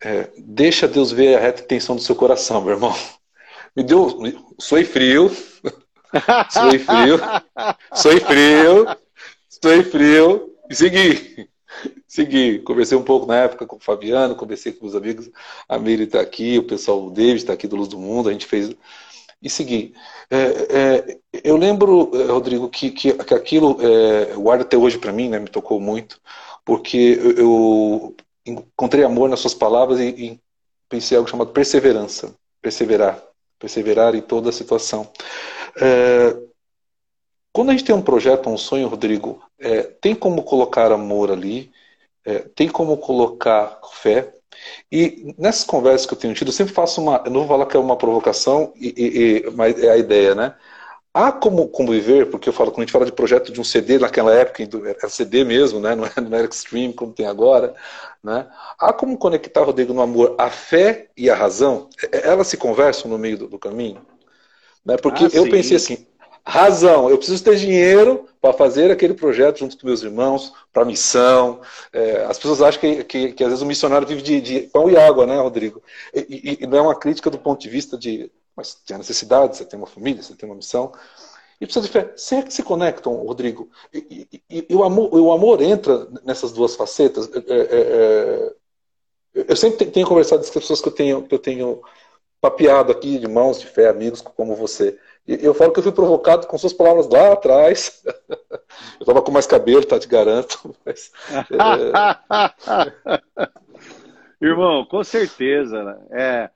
é, 0.00 0.30
deixa 0.38 0.86
Deus 0.86 1.10
ver 1.10 1.36
a 1.36 1.40
reta 1.40 1.62
intenção 1.62 1.96
do 1.96 2.02
seu 2.02 2.14
coração, 2.14 2.60
meu 2.60 2.74
irmão. 2.74 2.94
Me 3.74 3.82
deu. 3.82 4.08
Suei 4.58 4.84
frio. 4.84 5.30
suei 6.50 6.78
frio. 6.78 7.20
Suei 7.92 8.20
frio. 8.20 8.86
Suei 9.48 9.82
frio. 9.82 10.54
E 10.70 10.74
segui. 10.74 11.48
Segui. 12.06 12.58
Conversei 12.60 12.96
um 12.96 13.04
pouco 13.04 13.26
na 13.26 13.36
época 13.36 13.66
com 13.66 13.76
o 13.76 13.80
Fabiano, 13.80 14.34
conversei 14.34 14.72
com 14.72 14.86
os 14.86 14.96
amigos. 14.96 15.30
A 15.68 15.78
Miri 15.78 16.04
está 16.04 16.20
aqui, 16.20 16.58
o 16.58 16.64
pessoal, 16.64 17.04
o 17.04 17.10
David 17.10 17.36
está 17.36 17.52
aqui 17.52 17.68
do 17.68 17.76
Luz 17.76 17.88
do 17.88 17.98
Mundo. 17.98 18.28
A 18.28 18.32
gente 18.32 18.46
fez. 18.46 18.74
E 19.40 19.48
segui. 19.48 19.94
É, 20.30 20.36
é, 20.36 21.18
eu 21.44 21.56
lembro, 21.56 22.10
é, 22.14 22.24
Rodrigo, 22.24 22.68
que, 22.68 22.90
que, 22.90 23.12
que 23.12 23.34
aquilo 23.34 23.78
é, 23.80 24.34
guarda 24.34 24.64
até 24.64 24.76
hoje 24.76 24.98
para 24.98 25.12
mim, 25.12 25.28
né, 25.28 25.38
me 25.38 25.48
tocou 25.48 25.80
muito, 25.80 26.20
porque 26.64 27.18
eu, 27.36 28.16
encontrei 28.50 29.04
amor 29.04 29.28
nas 29.28 29.40
suas 29.40 29.54
palavras 29.54 30.00
e, 30.00 30.08
e 30.08 30.40
pensei 30.88 31.16
algo 31.16 31.28
chamado 31.28 31.52
perseverança. 31.52 32.34
Perseverar. 32.60 33.22
Perseverar 33.58 34.14
em 34.14 34.20
toda 34.20 34.50
a 34.50 34.52
situação. 34.52 35.10
É, 35.80 36.36
quando 37.52 37.70
a 37.70 37.72
gente 37.72 37.84
tem 37.84 37.94
um 37.94 38.02
projeto, 38.02 38.48
um 38.48 38.58
sonho, 38.58 38.88
Rodrigo, 38.88 39.42
é, 39.58 39.82
tem 39.82 40.14
como 40.14 40.42
colocar 40.42 40.92
amor 40.92 41.30
ali, 41.30 41.70
é, 42.24 42.38
tem 42.40 42.68
como 42.68 42.96
colocar 42.96 43.80
fé. 43.92 44.34
E 44.90 45.34
nessas 45.38 45.64
conversas 45.64 46.06
que 46.06 46.14
eu 46.14 46.18
tenho 46.18 46.34
tido, 46.34 46.48
eu 46.48 46.52
sempre 46.52 46.72
faço 46.72 47.00
uma. 47.00 47.22
Eu 47.24 47.30
não 47.30 47.40
vou 47.40 47.48
falar 47.48 47.66
que 47.66 47.76
é 47.76 47.80
uma 47.80 47.96
provocação, 47.96 48.72
e, 48.76 49.44
e, 49.46 49.50
mas 49.52 49.82
é 49.82 49.90
a 49.90 49.96
ideia, 49.96 50.34
né? 50.34 50.54
Há 51.12 51.32
como 51.32 51.68
conviver, 51.68 52.30
porque 52.30 52.48
eu 52.48 52.52
falo, 52.52 52.70
quando 52.70 52.80
a 52.80 52.82
gente 52.82 52.92
fala 52.92 53.04
de 53.04 53.12
projeto 53.12 53.52
de 53.52 53.60
um 53.60 53.64
CD 53.64 53.98
naquela 53.98 54.32
época, 54.32 54.62
era 54.84 55.08
CD 55.08 55.42
mesmo, 55.42 55.80
né? 55.80 55.94
não, 55.96 56.04
era, 56.04 56.20
não 56.20 56.38
era 56.38 56.46
Extreme 56.46 56.92
como 56.92 57.12
tem 57.12 57.26
agora, 57.26 57.74
né? 58.22 58.46
há 58.78 58.92
como 58.92 59.18
conectar, 59.18 59.62
Rodrigo, 59.62 59.92
no 59.92 60.02
amor 60.02 60.34
a 60.38 60.50
fé 60.50 61.08
e 61.16 61.28
a 61.28 61.34
razão? 61.34 61.88
É, 62.12 62.28
elas 62.28 62.46
se 62.46 62.56
conversam 62.56 63.10
no 63.10 63.18
meio 63.18 63.38
do, 63.38 63.48
do 63.48 63.58
caminho? 63.58 64.00
Né? 64.84 64.96
Porque 64.96 65.24
ah, 65.24 65.30
eu 65.32 65.48
pensei 65.48 65.76
assim, 65.76 66.06
razão, 66.48 67.10
eu 67.10 67.18
preciso 67.18 67.44
ter 67.44 67.56
dinheiro 67.56 68.26
para 68.40 68.54
fazer 68.54 68.90
aquele 68.90 69.12
projeto 69.12 69.58
junto 69.58 69.76
com 69.76 69.86
meus 69.86 70.02
irmãos, 70.02 70.54
para 70.72 70.82
missão. 70.82 71.60
É, 71.92 72.24
as 72.24 72.38
pessoas 72.38 72.62
acham 72.62 72.80
que, 72.80 73.04
que, 73.04 73.32
que, 73.32 73.44
às 73.44 73.50
vezes 73.50 73.62
o 73.62 73.66
missionário 73.66 74.08
vive 74.08 74.22
de, 74.22 74.40
de 74.40 74.60
pão 74.62 74.88
e 74.88 74.96
água, 74.96 75.26
né, 75.26 75.38
Rodrigo? 75.38 75.82
E, 76.14 76.20
e, 76.20 76.64
e, 76.64 76.66
não 76.66 76.78
é 76.78 76.80
uma 76.80 76.98
crítica 76.98 77.28
do 77.28 77.38
ponto 77.38 77.60
de 77.60 77.68
vista 77.68 77.98
de, 77.98 78.32
mas 78.56 78.74
tem 78.74 78.94
a 78.94 78.98
necessidade, 78.98 79.58
você 79.58 79.64
tem 79.64 79.78
uma 79.78 79.86
família, 79.86 80.22
você 80.22 80.34
tem 80.34 80.48
uma 80.48 80.56
missão. 80.56 80.90
E 81.60 81.66
precisa 81.66 81.84
de 81.84 81.92
fé. 81.92 82.12
Se, 82.16 82.50
se 82.50 82.62
conectam, 82.62 83.12
Rodrigo. 83.14 83.68
E, 83.92 84.26
e, 84.48 84.74
o, 84.74 84.82
amor, 84.84 85.12
o 85.14 85.30
amor 85.30 85.60
entra 85.60 86.08
nessas 86.24 86.50
duas 86.52 86.74
facetas. 86.74 87.28
É, 87.34 87.38
é, 87.38 88.52
é 88.54 88.54
eu 89.34 89.56
sempre 89.56 89.84
tenho 89.86 90.06
conversado 90.06 90.40
com 90.40 90.48
as 90.48 90.54
pessoas 90.54 90.80
que 90.80 90.88
eu 90.88 90.92
tenho, 90.92 91.22
que 91.22 91.34
eu 91.34 91.38
tenho 91.38 91.82
papeado 92.40 92.92
aqui 92.92 93.18
de 93.18 93.24
irmãos 93.26 93.60
de 93.60 93.66
fé, 93.66 93.88
amigos 93.88 94.22
como 94.22 94.54
você. 94.56 94.98
Eu 95.28 95.52
falo 95.52 95.74
que 95.74 95.78
eu 95.78 95.82
fui 95.82 95.92
provocado 95.92 96.46
com 96.46 96.56
suas 96.56 96.72
palavras 96.72 97.06
lá 97.06 97.34
atrás. 97.34 98.02
Eu 98.98 99.02
estava 99.02 99.20
com 99.20 99.30
mais 99.30 99.46
cabelo, 99.46 99.84
tá? 99.84 99.98
Te 99.98 100.08
garanto. 100.08 100.74
Mas, 100.84 101.12
é... 101.52 102.86
Irmão, 104.40 104.86
com 104.86 105.04
certeza. 105.04 106.00
É, 106.10 106.50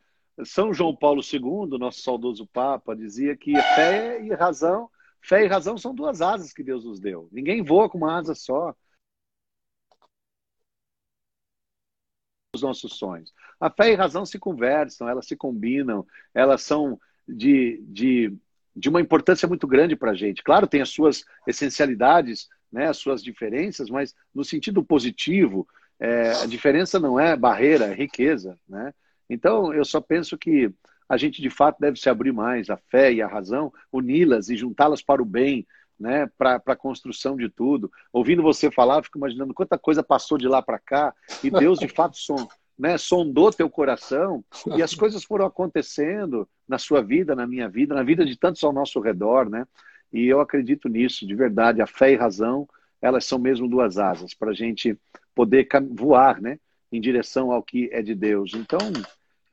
São 0.44 0.72
João 0.72 0.96
Paulo 0.96 1.20
II, 1.20 1.78
nosso 1.78 2.00
saudoso 2.00 2.46
Papa, 2.46 2.96
dizia 2.96 3.36
que 3.36 3.54
fé 3.74 4.22
e 4.22 4.32
razão, 4.34 4.88
fé 5.20 5.44
e 5.44 5.48
razão 5.48 5.76
são 5.76 5.94
duas 5.94 6.22
asas 6.22 6.52
que 6.52 6.62
Deus 6.62 6.84
nos 6.84 6.98
deu. 6.98 7.28
Ninguém 7.30 7.62
voa 7.62 7.90
com 7.90 7.98
uma 7.98 8.16
asa 8.18 8.34
só. 8.34 8.74
Os 12.54 12.62
nossos 12.62 12.94
sonhos. 12.96 13.32
A 13.60 13.70
fé 13.70 13.90
e 13.90 13.94
a 13.94 13.98
razão 13.98 14.24
se 14.24 14.38
conversam, 14.38 15.08
elas 15.08 15.26
se 15.26 15.36
combinam, 15.36 16.06
elas 16.34 16.62
são 16.62 16.98
de, 17.28 17.82
de 17.86 18.36
de 18.74 18.88
uma 18.88 19.00
importância 19.00 19.46
muito 19.46 19.66
grande 19.66 19.96
para 19.96 20.12
a 20.12 20.14
gente. 20.14 20.42
Claro, 20.42 20.66
tem 20.66 20.80
as 20.80 20.90
suas 20.90 21.24
essencialidades, 21.46 22.48
né, 22.70 22.88
as 22.88 22.96
suas 22.96 23.22
diferenças, 23.22 23.90
mas 23.90 24.14
no 24.34 24.44
sentido 24.44 24.82
positivo, 24.82 25.66
é, 26.00 26.32
a 26.42 26.46
diferença 26.46 26.98
não 26.98 27.20
é 27.20 27.36
barreira, 27.36 27.86
é 27.86 27.94
riqueza. 27.94 28.58
Né? 28.68 28.92
Então, 29.28 29.72
eu 29.72 29.84
só 29.84 30.00
penso 30.00 30.38
que 30.38 30.72
a 31.08 31.16
gente 31.16 31.42
de 31.42 31.50
fato 31.50 31.78
deve 31.78 31.98
se 31.98 32.08
abrir 32.08 32.32
mais 32.32 32.70
a 32.70 32.76
fé 32.76 33.12
e 33.12 33.20
a 33.20 33.26
razão, 33.26 33.72
uni-las 33.92 34.48
e 34.48 34.56
juntá-las 34.56 35.02
para 35.02 35.22
o 35.22 35.26
bem, 35.26 35.66
né, 36.00 36.28
para 36.36 36.60
a 36.66 36.76
construção 36.76 37.36
de 37.36 37.48
tudo. 37.48 37.90
Ouvindo 38.12 38.42
você 38.42 38.70
falar, 38.70 39.04
fico 39.04 39.18
imaginando 39.18 39.54
quanta 39.54 39.78
coisa 39.78 40.02
passou 40.02 40.38
de 40.38 40.48
lá 40.48 40.62
para 40.62 40.78
cá 40.78 41.14
e 41.44 41.50
Deus 41.50 41.78
de 41.78 41.86
fato 41.88 42.16
som, 42.16 42.48
né, 42.82 42.98
sondou 42.98 43.52
teu 43.52 43.70
coração 43.70 44.44
e 44.76 44.82
as 44.82 44.92
coisas 44.96 45.22
foram 45.22 45.46
acontecendo 45.46 46.48
na 46.66 46.78
sua 46.78 47.00
vida, 47.00 47.36
na 47.36 47.46
minha 47.46 47.68
vida, 47.68 47.94
na 47.94 48.02
vida 48.02 48.26
de 48.26 48.36
tantos 48.36 48.64
ao 48.64 48.72
nosso 48.72 48.98
redor, 48.98 49.48
né? 49.48 49.64
E 50.12 50.26
eu 50.26 50.40
acredito 50.40 50.88
nisso, 50.88 51.24
de 51.24 51.32
verdade. 51.32 51.80
A 51.80 51.86
fé 51.86 52.10
e 52.10 52.16
a 52.16 52.18
razão, 52.18 52.68
elas 53.00 53.24
são 53.24 53.38
mesmo 53.38 53.68
duas 53.68 53.98
asas 53.98 54.34
para 54.34 54.50
a 54.50 54.54
gente 54.54 54.98
poder 55.32 55.68
voar, 55.92 56.40
né, 56.40 56.58
em 56.90 57.00
direção 57.00 57.52
ao 57.52 57.62
que 57.62 57.88
é 57.92 58.02
de 58.02 58.16
Deus. 58.16 58.52
Então, 58.52 58.80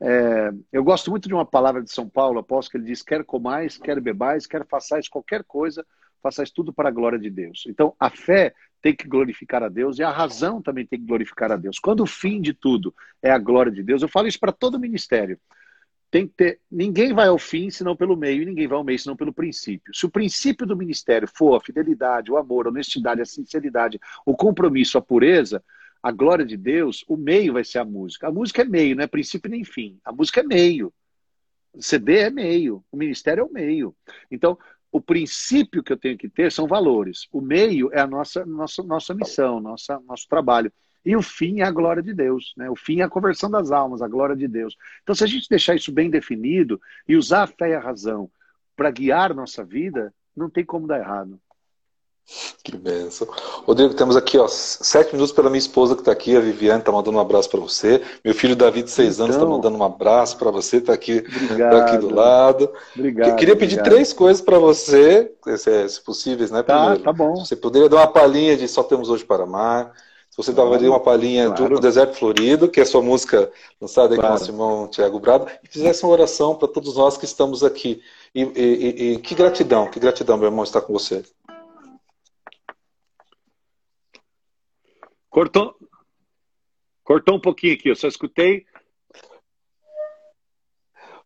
é, 0.00 0.50
eu 0.72 0.82
gosto 0.82 1.08
muito 1.08 1.28
de 1.28 1.34
uma 1.34 1.46
palavra 1.46 1.84
de 1.84 1.92
São 1.92 2.08
Paulo, 2.08 2.40
após 2.40 2.66
que 2.66 2.76
ele 2.76 2.84
diz: 2.86 3.00
quer 3.00 3.24
comais, 3.24 3.78
quer 3.78 4.00
bebais, 4.00 4.44
quer 4.44 4.66
façais 4.66 5.08
qualquer 5.08 5.44
coisa, 5.44 5.86
façais 6.22 6.50
tudo 6.50 6.72
para 6.72 6.88
a 6.88 6.92
glória 6.92 7.18
de 7.18 7.30
Deus. 7.30 7.64
Então, 7.66 7.94
a 7.98 8.10
fé 8.10 8.54
tem 8.82 8.94
que 8.94 9.06
glorificar 9.06 9.62
a 9.62 9.68
Deus 9.68 9.98
e 9.98 10.02
a 10.02 10.10
razão 10.10 10.62
também 10.62 10.86
tem 10.86 10.98
que 10.98 11.06
glorificar 11.06 11.52
a 11.52 11.56
Deus. 11.56 11.78
Quando 11.78 12.00
o 12.00 12.06
fim 12.06 12.40
de 12.40 12.52
tudo 12.52 12.94
é 13.22 13.30
a 13.30 13.38
glória 13.38 13.70
de 13.70 13.82
Deus, 13.82 14.02
eu 14.02 14.08
falo 14.08 14.26
isso 14.26 14.40
para 14.40 14.52
todo 14.52 14.80
ministério. 14.80 15.38
Tem 16.10 16.26
que 16.26 16.34
ter, 16.34 16.60
ninguém 16.70 17.12
vai 17.12 17.28
ao 17.28 17.38
fim 17.38 17.70
senão 17.70 17.94
pelo 17.94 18.16
meio 18.16 18.42
e 18.42 18.46
ninguém 18.46 18.66
vai 18.66 18.76
ao 18.76 18.84
meio 18.84 18.98
senão 18.98 19.16
pelo 19.16 19.32
princípio. 19.32 19.94
Se 19.94 20.06
o 20.06 20.10
princípio 20.10 20.66
do 20.66 20.76
ministério 20.76 21.28
for 21.28 21.54
a 21.54 21.60
fidelidade, 21.60 22.32
o 22.32 22.36
amor, 22.36 22.66
a 22.66 22.70
honestidade, 22.70 23.20
a 23.20 23.26
sinceridade, 23.26 24.00
o 24.26 24.34
compromisso, 24.34 24.98
a 24.98 25.02
pureza, 25.02 25.62
a 26.02 26.10
glória 26.10 26.44
de 26.44 26.56
Deus, 26.56 27.04
o 27.06 27.16
meio 27.16 27.52
vai 27.52 27.62
ser 27.62 27.78
a 27.78 27.84
música. 27.84 28.26
A 28.26 28.32
música 28.32 28.62
é 28.62 28.64
meio, 28.64 28.96
não 28.96 29.04
é 29.04 29.06
princípio 29.06 29.50
nem 29.50 29.62
fim. 29.62 30.00
A 30.04 30.10
música 30.10 30.40
é 30.40 30.42
meio. 30.42 30.92
CD 31.78 32.18
é 32.18 32.30
meio, 32.30 32.84
o 32.90 32.96
ministério 32.96 33.42
é 33.42 33.44
o 33.44 33.52
meio. 33.52 33.94
Então, 34.30 34.58
o 34.92 35.00
princípio 35.00 35.82
que 35.82 35.92
eu 35.92 35.96
tenho 35.96 36.18
que 36.18 36.28
ter 36.28 36.50
são 36.50 36.66
valores. 36.66 37.28
O 37.32 37.40
meio 37.40 37.90
é 37.92 38.00
a 38.00 38.06
nossa, 38.06 38.44
nossa, 38.44 38.82
nossa 38.82 39.14
missão, 39.14 39.60
nossa, 39.60 40.00
nosso 40.00 40.26
trabalho. 40.28 40.72
E 41.04 41.16
o 41.16 41.22
fim 41.22 41.60
é 41.60 41.64
a 41.64 41.70
glória 41.70 42.02
de 42.02 42.12
Deus. 42.12 42.52
Né? 42.56 42.68
O 42.68 42.76
fim 42.76 43.00
é 43.00 43.04
a 43.04 43.08
conversão 43.08 43.50
das 43.50 43.70
almas, 43.70 44.02
a 44.02 44.08
glória 44.08 44.36
de 44.36 44.48
Deus. 44.48 44.76
Então, 45.02 45.14
se 45.14 45.24
a 45.24 45.26
gente 45.26 45.48
deixar 45.48 45.74
isso 45.74 45.92
bem 45.92 46.10
definido 46.10 46.80
e 47.08 47.16
usar 47.16 47.44
a 47.44 47.46
fé 47.46 47.70
e 47.70 47.74
a 47.74 47.80
razão 47.80 48.30
para 48.76 48.90
guiar 48.90 49.34
nossa 49.34 49.64
vida, 49.64 50.12
não 50.36 50.50
tem 50.50 50.64
como 50.64 50.86
dar 50.86 50.98
errado. 50.98 51.40
Que 52.62 52.76
benção. 52.76 53.26
Rodrigo, 53.66 53.94
temos 53.94 54.16
aqui 54.16 54.38
ó, 54.38 54.46
sete 54.46 55.12
minutos 55.12 55.32
pela 55.32 55.50
minha 55.50 55.58
esposa 55.58 55.94
que 55.94 56.02
está 56.02 56.12
aqui, 56.12 56.36
a 56.36 56.40
Viviane, 56.40 56.78
está 56.78 56.92
mandando 56.92 57.18
um 57.18 57.20
abraço 57.20 57.50
para 57.50 57.58
você. 57.58 58.02
Meu 58.24 58.34
filho 58.34 58.54
Davi, 58.54 58.82
de 58.82 58.90
seis 58.90 59.14
então, 59.14 59.24
anos, 59.24 59.36
está 59.36 59.48
mandando 59.48 59.76
um 59.76 59.82
abraço 59.82 60.36
para 60.36 60.50
você, 60.50 60.76
está 60.76 60.92
aqui, 60.92 61.22
tá 61.58 61.78
aqui 61.78 61.98
do 61.98 62.14
lado. 62.14 62.70
Obrigado. 62.94 63.36
queria 63.36 63.56
pedir 63.56 63.74
obrigado. 63.76 63.92
três 63.92 64.12
coisas 64.12 64.40
para 64.40 64.58
você, 64.58 65.32
se, 65.56 65.88
se 65.88 66.00
possíveis, 66.02 66.50
né? 66.50 66.62
Tá, 66.62 66.78
Primeiro, 66.78 67.02
tá 67.02 67.12
bom. 67.12 67.36
Você 67.36 67.56
poderia 67.56 67.88
dar 67.88 67.96
uma 67.96 68.06
palhinha 68.06 68.56
de 68.56 68.68
Só 68.68 68.82
Temos 68.84 69.08
Hoje 69.08 69.24
para 69.24 69.42
Amar. 69.42 69.92
Se 70.30 70.36
você 70.36 70.52
claro, 70.52 70.70
daria 70.70 70.88
uma 70.88 71.00
palhinha 71.00 71.50
claro. 71.50 71.74
do 71.74 71.80
Deserto 71.80 72.16
Florido, 72.16 72.68
que 72.68 72.78
é 72.78 72.84
a 72.84 72.86
sua 72.86 73.02
música 73.02 73.50
lançada 73.80 74.14
claro. 74.14 74.20
com 74.20 74.26
o 74.26 74.30
nosso 74.30 74.50
irmão 74.50 74.88
Tiago 74.88 75.18
Brado, 75.18 75.46
e 75.64 75.68
fizesse 75.68 76.04
uma 76.04 76.12
oração 76.12 76.54
para 76.54 76.68
todos 76.68 76.94
nós 76.94 77.16
que 77.16 77.24
estamos 77.24 77.64
aqui. 77.64 78.00
E, 78.32 78.42
e, 78.42 78.44
e, 78.44 79.12
e 79.14 79.18
que 79.18 79.34
gratidão, 79.34 79.88
que 79.88 79.98
gratidão, 79.98 80.36
meu 80.36 80.46
irmão, 80.46 80.62
estar 80.62 80.82
com 80.82 80.92
você. 80.92 81.24
Cortou, 85.30 85.76
cortou 87.04 87.36
um 87.36 87.40
pouquinho 87.40 87.74
aqui, 87.74 87.88
eu 87.88 87.94
só 87.94 88.08
escutei. 88.08 88.66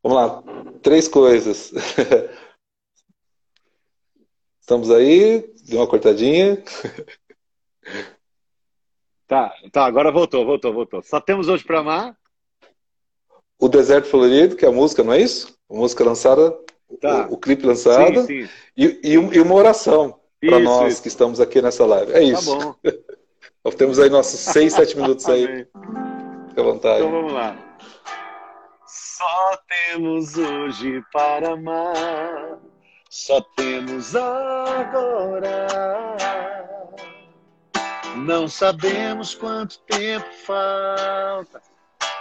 Vamos 0.02 0.18
lá, 0.18 0.42
três 0.82 1.08
coisas. 1.08 1.72
Estamos 4.60 4.90
aí, 4.90 5.40
deu 5.66 5.80
uma 5.80 5.86
cortadinha. 5.88 6.62
Tá, 9.26 9.54
tá, 9.72 9.86
agora 9.86 10.12
voltou, 10.12 10.44
voltou, 10.44 10.72
voltou. 10.72 11.02
Só 11.02 11.18
temos 11.18 11.48
hoje 11.48 11.64
para 11.64 11.80
amar? 11.80 12.14
O 13.58 13.68
Deserto 13.68 14.06
Florido, 14.06 14.54
que 14.54 14.66
é 14.66 14.68
a 14.68 14.72
música, 14.72 15.02
não 15.02 15.14
é 15.14 15.20
isso? 15.20 15.58
A 15.68 15.74
música 15.74 16.04
lançada, 16.04 16.54
tá. 17.00 17.26
o, 17.28 17.34
o 17.34 17.38
clipe 17.38 17.64
lançado. 17.64 18.20
Sim, 18.26 18.44
sim. 18.44 18.52
E, 18.76 19.00
e, 19.02 19.12
e, 19.14 19.40
uma 19.40 19.54
oração 19.54 20.20
para 20.38 20.60
nós 20.60 20.92
isso. 20.92 21.02
que 21.02 21.08
estamos 21.08 21.40
aqui 21.40 21.62
nessa 21.62 21.86
live. 21.86 22.12
É 22.12 22.16
tá 22.16 22.20
isso. 22.20 22.58
Tá 22.58 22.64
bom. 22.64 22.76
Nós 23.64 23.74
temos 23.76 23.98
aí 23.98 24.10
nossos 24.10 24.40
seis, 24.40 24.74
sete 24.74 24.94
minutos 24.94 25.26
aí. 25.26 25.66
Fique 26.48 26.60
à 26.60 26.62
vontade. 26.62 26.98
Então 26.98 27.10
vamos 27.10 27.32
lá. 27.32 27.56
Só 28.86 29.58
temos 29.90 30.36
hoje 30.36 31.02
para 31.10 31.54
amar, 31.54 32.58
só 33.08 33.40
temos 33.56 34.14
agora. 34.14 35.66
Não 38.16 38.46
sabemos 38.48 39.34
quanto 39.34 39.78
tempo 39.86 40.26
falta 40.44 41.62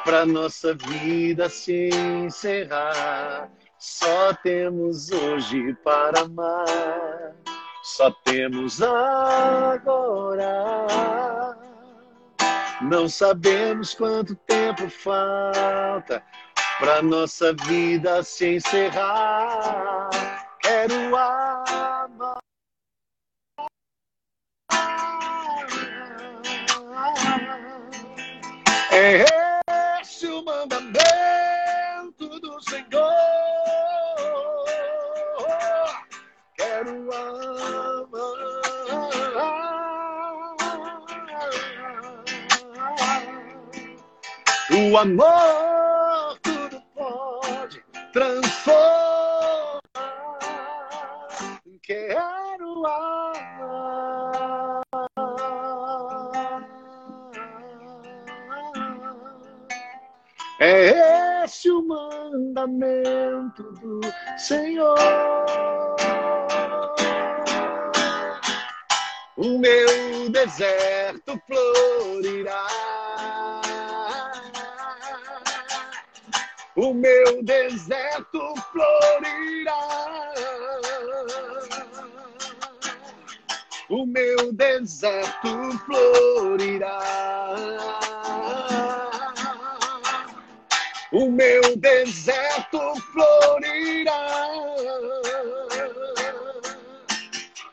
para 0.06 0.26
nossa 0.26 0.74
vida 0.74 1.50
se 1.50 1.90
encerrar. 1.90 3.52
Só 3.78 4.34
temos 4.42 5.12
hoje 5.12 5.76
para 5.84 6.22
amar 6.22 7.34
só 7.84 8.10
temos 8.24 8.82
agora. 8.82 10.48
Não 12.90 13.08
sabemos 13.08 13.94
quanto 13.94 14.36
tempo 14.36 14.90
falta 14.90 16.22
para 16.80 17.02
nossa 17.02 17.54
vida 17.54 18.22
se 18.24 18.56
encerrar. 18.56 20.10
Quero 20.62 21.16
amar. 21.16 22.40
É 28.92 29.24
esse 29.24 29.43
O 44.94 44.98
amor 45.00 46.38
tudo 46.44 46.80
pode 46.94 47.84
transformar. 48.12 49.80
Quero 51.82 52.86
amar. 52.86 53.34
É 60.60 61.44
esse 61.44 61.72
o 61.72 61.82
mandamento 61.82 63.64
do 63.64 64.00
Senhor. 64.38 64.96
O 69.38 69.58
meu 69.58 70.30
deserto 70.30 71.42
florirá. 71.48 71.73
Meu 77.04 77.44
deserto 77.44 78.40
florirá. 78.72 80.34
O 83.90 84.06
meu 84.06 84.54
deserto 84.54 85.78
florirá. 85.86 87.00
O 91.12 91.30
meu 91.30 91.76
deserto 91.76 92.80
florirá. 93.12 94.54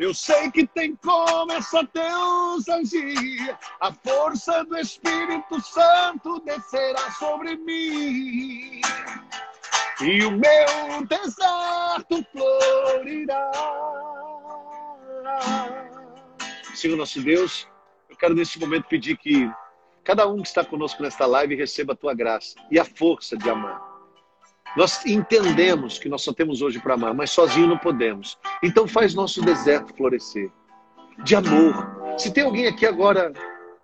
Eu 0.01 0.15
sei 0.15 0.51
que 0.51 0.67
tem 0.67 0.97
como 0.97 1.53
essa 1.53 1.83
Deus 1.93 2.67
agir. 2.71 3.55
A 3.79 3.93
força 3.93 4.65
do 4.65 4.79
Espírito 4.79 5.61
Santo 5.61 6.41
descerá 6.41 7.11
sobre 7.11 7.55
mim. 7.59 8.81
E 10.01 10.25
o 10.25 10.31
meu 10.31 11.07
deserto 11.07 12.27
florirá. 12.33 13.51
Senhor 16.75 16.97
nosso 16.97 17.21
Deus, 17.21 17.69
eu 18.09 18.17
quero 18.17 18.35
nesse 18.35 18.59
momento 18.59 18.89
pedir 18.89 19.19
que 19.19 19.53
cada 20.03 20.27
um 20.27 20.41
que 20.41 20.49
está 20.49 20.65
conosco 20.65 21.03
nesta 21.03 21.27
live 21.27 21.55
receba 21.55 21.93
a 21.93 21.97
tua 21.97 22.15
graça 22.15 22.55
e 22.71 22.79
a 22.79 22.87
força 22.87 23.37
de 23.37 23.51
amar. 23.51 23.90
Nós 24.77 25.05
entendemos 25.05 25.99
que 25.99 26.09
nós 26.09 26.23
só 26.23 26.33
temos 26.33 26.63
hoje 26.63 26.79
para 26.79 26.95
amar, 26.95 27.13
mas 27.13 27.31
sozinho 27.31 27.67
não 27.67 27.79
podemos. 27.79 28.39
Então 28.63 28.87
faz 28.87 29.15
nosso 29.15 29.43
deserto 29.43 29.95
florescer 29.95 30.51
de 31.25 31.35
amor. 31.35 32.17
Se 32.19 32.33
tem 32.33 32.45
alguém 32.45 32.67
aqui 32.67 32.87
agora 32.87 33.33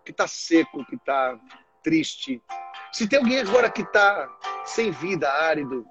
que 0.04 0.12
está 0.12 0.28
seco, 0.28 0.84
que 0.86 0.94
está 0.94 1.38
triste, 1.82 2.40
se 2.92 3.08
tem 3.08 3.18
alguém 3.18 3.40
agora 3.40 3.70
que 3.70 3.82
está 3.82 4.28
sem 4.64 4.90
vida, 4.90 5.30
árido, 5.30 5.84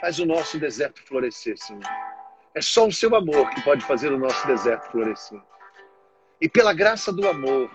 faz 0.00 0.18
o 0.18 0.26
nosso 0.26 0.58
deserto 0.58 1.02
florescer, 1.06 1.56
Senhor. 1.58 1.82
É 2.54 2.60
só 2.60 2.86
o 2.86 2.92
seu 2.92 3.14
amor 3.14 3.50
que 3.50 3.62
pode 3.62 3.84
fazer 3.84 4.12
o 4.12 4.18
nosso 4.18 4.46
deserto 4.46 4.90
florescer. 4.90 5.40
E 6.40 6.48
pela 6.48 6.72
graça 6.72 7.12
do 7.12 7.28
amor, 7.28 7.70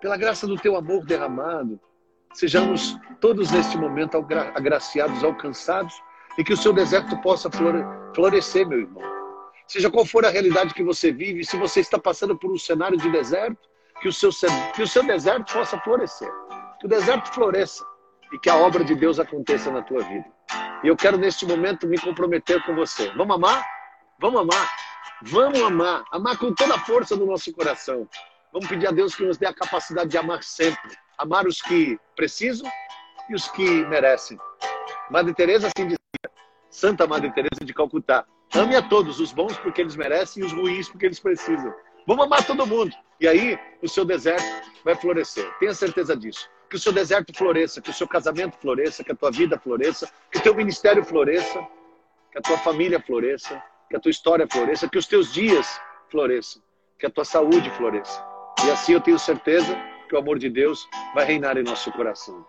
pela 0.00 0.16
graça 0.16 0.46
do 0.46 0.56
teu 0.56 0.76
amor 0.76 1.04
derramado, 1.04 1.80
Sejamos 2.36 2.98
todos 3.18 3.50
neste 3.50 3.78
momento 3.78 4.18
agraciados, 4.54 5.24
alcançados 5.24 5.94
e 6.36 6.44
que 6.44 6.52
o 6.52 6.56
seu 6.56 6.70
deserto 6.70 7.16
possa 7.22 7.48
florescer, 8.14 8.68
meu 8.68 8.80
irmão. 8.80 9.02
Seja 9.66 9.90
qual 9.90 10.04
for 10.04 10.26
a 10.26 10.28
realidade 10.28 10.74
que 10.74 10.82
você 10.82 11.10
vive, 11.10 11.46
se 11.46 11.56
você 11.56 11.80
está 11.80 11.98
passando 11.98 12.36
por 12.36 12.52
um 12.52 12.58
cenário 12.58 12.98
de 12.98 13.10
deserto, 13.10 13.66
que 14.02 14.08
o 14.08 14.12
seu, 14.12 14.28
que 14.74 14.82
o 14.82 14.86
seu 14.86 15.02
deserto 15.02 15.50
possa 15.50 15.80
florescer. 15.80 16.30
Que 16.78 16.84
o 16.84 16.88
deserto 16.90 17.32
floresça 17.32 17.82
e 18.30 18.38
que 18.38 18.50
a 18.50 18.56
obra 18.58 18.84
de 18.84 18.94
Deus 18.94 19.18
aconteça 19.18 19.70
na 19.70 19.80
tua 19.80 20.02
vida. 20.02 20.26
E 20.84 20.88
eu 20.88 20.94
quero 20.94 21.16
neste 21.16 21.46
momento 21.46 21.88
me 21.88 21.98
comprometer 21.98 22.62
com 22.66 22.74
você. 22.74 23.10
Vamos 23.12 23.34
amar? 23.34 23.64
Vamos 24.20 24.42
amar. 24.42 24.70
Vamos 25.22 25.62
amar. 25.62 26.04
Amar 26.12 26.36
com 26.36 26.52
toda 26.52 26.74
a 26.74 26.80
força 26.80 27.16
do 27.16 27.24
nosso 27.24 27.50
coração. 27.54 28.06
Vamos 28.52 28.68
pedir 28.68 28.88
a 28.88 28.90
Deus 28.90 29.14
que 29.14 29.24
nos 29.24 29.38
dê 29.38 29.46
a 29.46 29.54
capacidade 29.54 30.10
de 30.10 30.18
amar 30.18 30.42
sempre 30.42 30.98
amar 31.18 31.46
os 31.46 31.60
que 31.60 31.98
precisam 32.14 32.70
e 33.28 33.34
os 33.34 33.48
que 33.48 33.84
merecem. 33.86 34.38
Madre 35.10 35.34
Teresa 35.34 35.68
assim 35.68 35.86
dizia, 35.86 35.98
Santa 36.70 37.06
Madre 37.06 37.32
Teresa 37.32 37.64
de 37.64 37.72
Calcutá, 37.72 38.24
ame 38.54 38.76
a 38.76 38.82
todos, 38.82 39.20
os 39.20 39.32
bons 39.32 39.56
porque 39.58 39.80
eles 39.80 39.96
merecem 39.96 40.42
e 40.42 40.46
os 40.46 40.52
ruins 40.52 40.88
porque 40.88 41.06
eles 41.06 41.20
precisam. 41.20 41.74
Vamos 42.06 42.26
amar 42.26 42.46
todo 42.46 42.66
mundo. 42.66 42.94
E 43.20 43.26
aí 43.26 43.58
o 43.82 43.88
seu 43.88 44.04
deserto 44.04 44.44
vai 44.84 44.94
florescer. 44.94 45.50
Tenha 45.58 45.74
certeza 45.74 46.16
disso. 46.16 46.48
Que 46.70 46.76
o 46.76 46.78
seu 46.78 46.92
deserto 46.92 47.32
floresça, 47.34 47.80
que 47.80 47.90
o 47.90 47.94
seu 47.94 48.06
casamento 48.06 48.56
floresça, 48.58 49.02
que 49.02 49.12
a 49.12 49.14
tua 49.14 49.30
vida 49.30 49.58
floresça, 49.58 50.08
que 50.30 50.38
o 50.38 50.42
teu 50.42 50.54
ministério 50.54 51.04
floresça, 51.04 51.66
que 52.30 52.38
a 52.38 52.42
tua 52.42 52.58
família 52.58 53.00
floresça, 53.00 53.62
que 53.88 53.96
a 53.96 54.00
tua 54.00 54.10
história 54.10 54.46
floresça, 54.50 54.88
que 54.88 54.98
os 54.98 55.06
teus 55.06 55.32
dias 55.32 55.80
floresçam, 56.10 56.62
que 56.98 57.06
a 57.06 57.10
tua 57.10 57.24
saúde 57.24 57.70
floresça. 57.70 58.24
E 58.64 58.70
assim 58.70 58.92
eu 58.92 59.00
tenho 59.00 59.18
certeza 59.18 59.76
que 60.06 60.14
o 60.14 60.18
amor 60.18 60.38
de 60.38 60.48
Deus 60.48 60.88
vai 61.14 61.24
reinar 61.24 61.56
em 61.56 61.62
nosso 61.62 61.90
coração. 61.92 62.46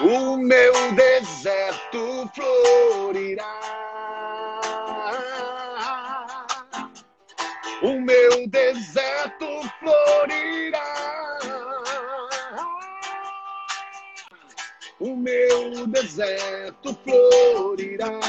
O 0.00 0.36
meu 0.36 0.72
deserto 0.92 2.30
florirá. 2.34 3.60
O 7.82 8.00
meu 8.00 8.48
deserto 8.48 9.46
florirá. 9.78 11.38
O 14.98 15.16
meu 15.16 15.86
deserto 15.86 16.94
florirá. 17.04 18.20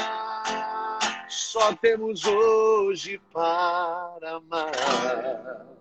Só 1.27 1.73
temos 1.75 2.25
hoje 2.25 3.21
para 3.33 4.37
amar. 4.37 5.71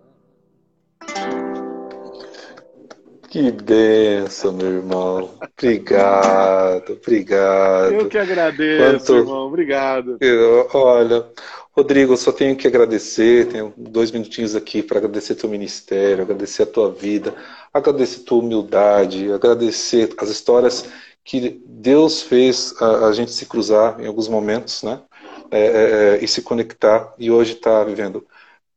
Que 3.31 3.49
benção, 3.49 4.51
meu 4.51 4.67
irmão. 4.67 5.29
Obrigado, 5.57 6.91
obrigado. 6.91 7.93
Eu 7.93 8.09
que 8.09 8.17
agradeço, 8.17 9.05
Quanto... 9.05 9.15
irmão. 9.15 9.47
Obrigado. 9.47 10.17
Eu, 10.19 10.67
olha, 10.73 11.25
Rodrigo, 11.71 12.11
eu 12.11 12.17
só 12.17 12.33
tenho 12.33 12.57
que 12.57 12.67
agradecer. 12.67 13.47
Tenho 13.47 13.73
dois 13.77 14.11
minutinhos 14.11 14.53
aqui 14.53 14.83
para 14.83 14.97
agradecer 14.97 15.35
teu 15.35 15.49
ministério, 15.49 16.23
agradecer 16.23 16.63
a 16.63 16.65
tua 16.65 16.91
vida, 16.91 17.33
agradecer 17.73 18.23
tua 18.23 18.39
humildade, 18.39 19.31
agradecer 19.31 20.13
as 20.17 20.27
histórias 20.29 20.89
que 21.23 21.61
Deus 21.65 22.21
fez 22.21 22.75
a, 22.81 23.07
a 23.07 23.13
gente 23.13 23.31
se 23.31 23.45
cruzar 23.45 24.01
em 24.01 24.07
alguns 24.07 24.27
momentos, 24.27 24.83
né? 24.83 25.01
É, 25.49 25.59
é, 25.59 26.17
é 26.17 26.23
e 26.23 26.27
se 26.27 26.41
conectar 26.41 27.13
e 27.17 27.31
hoje 27.31 27.53
está 27.53 27.81
vivendo. 27.85 28.27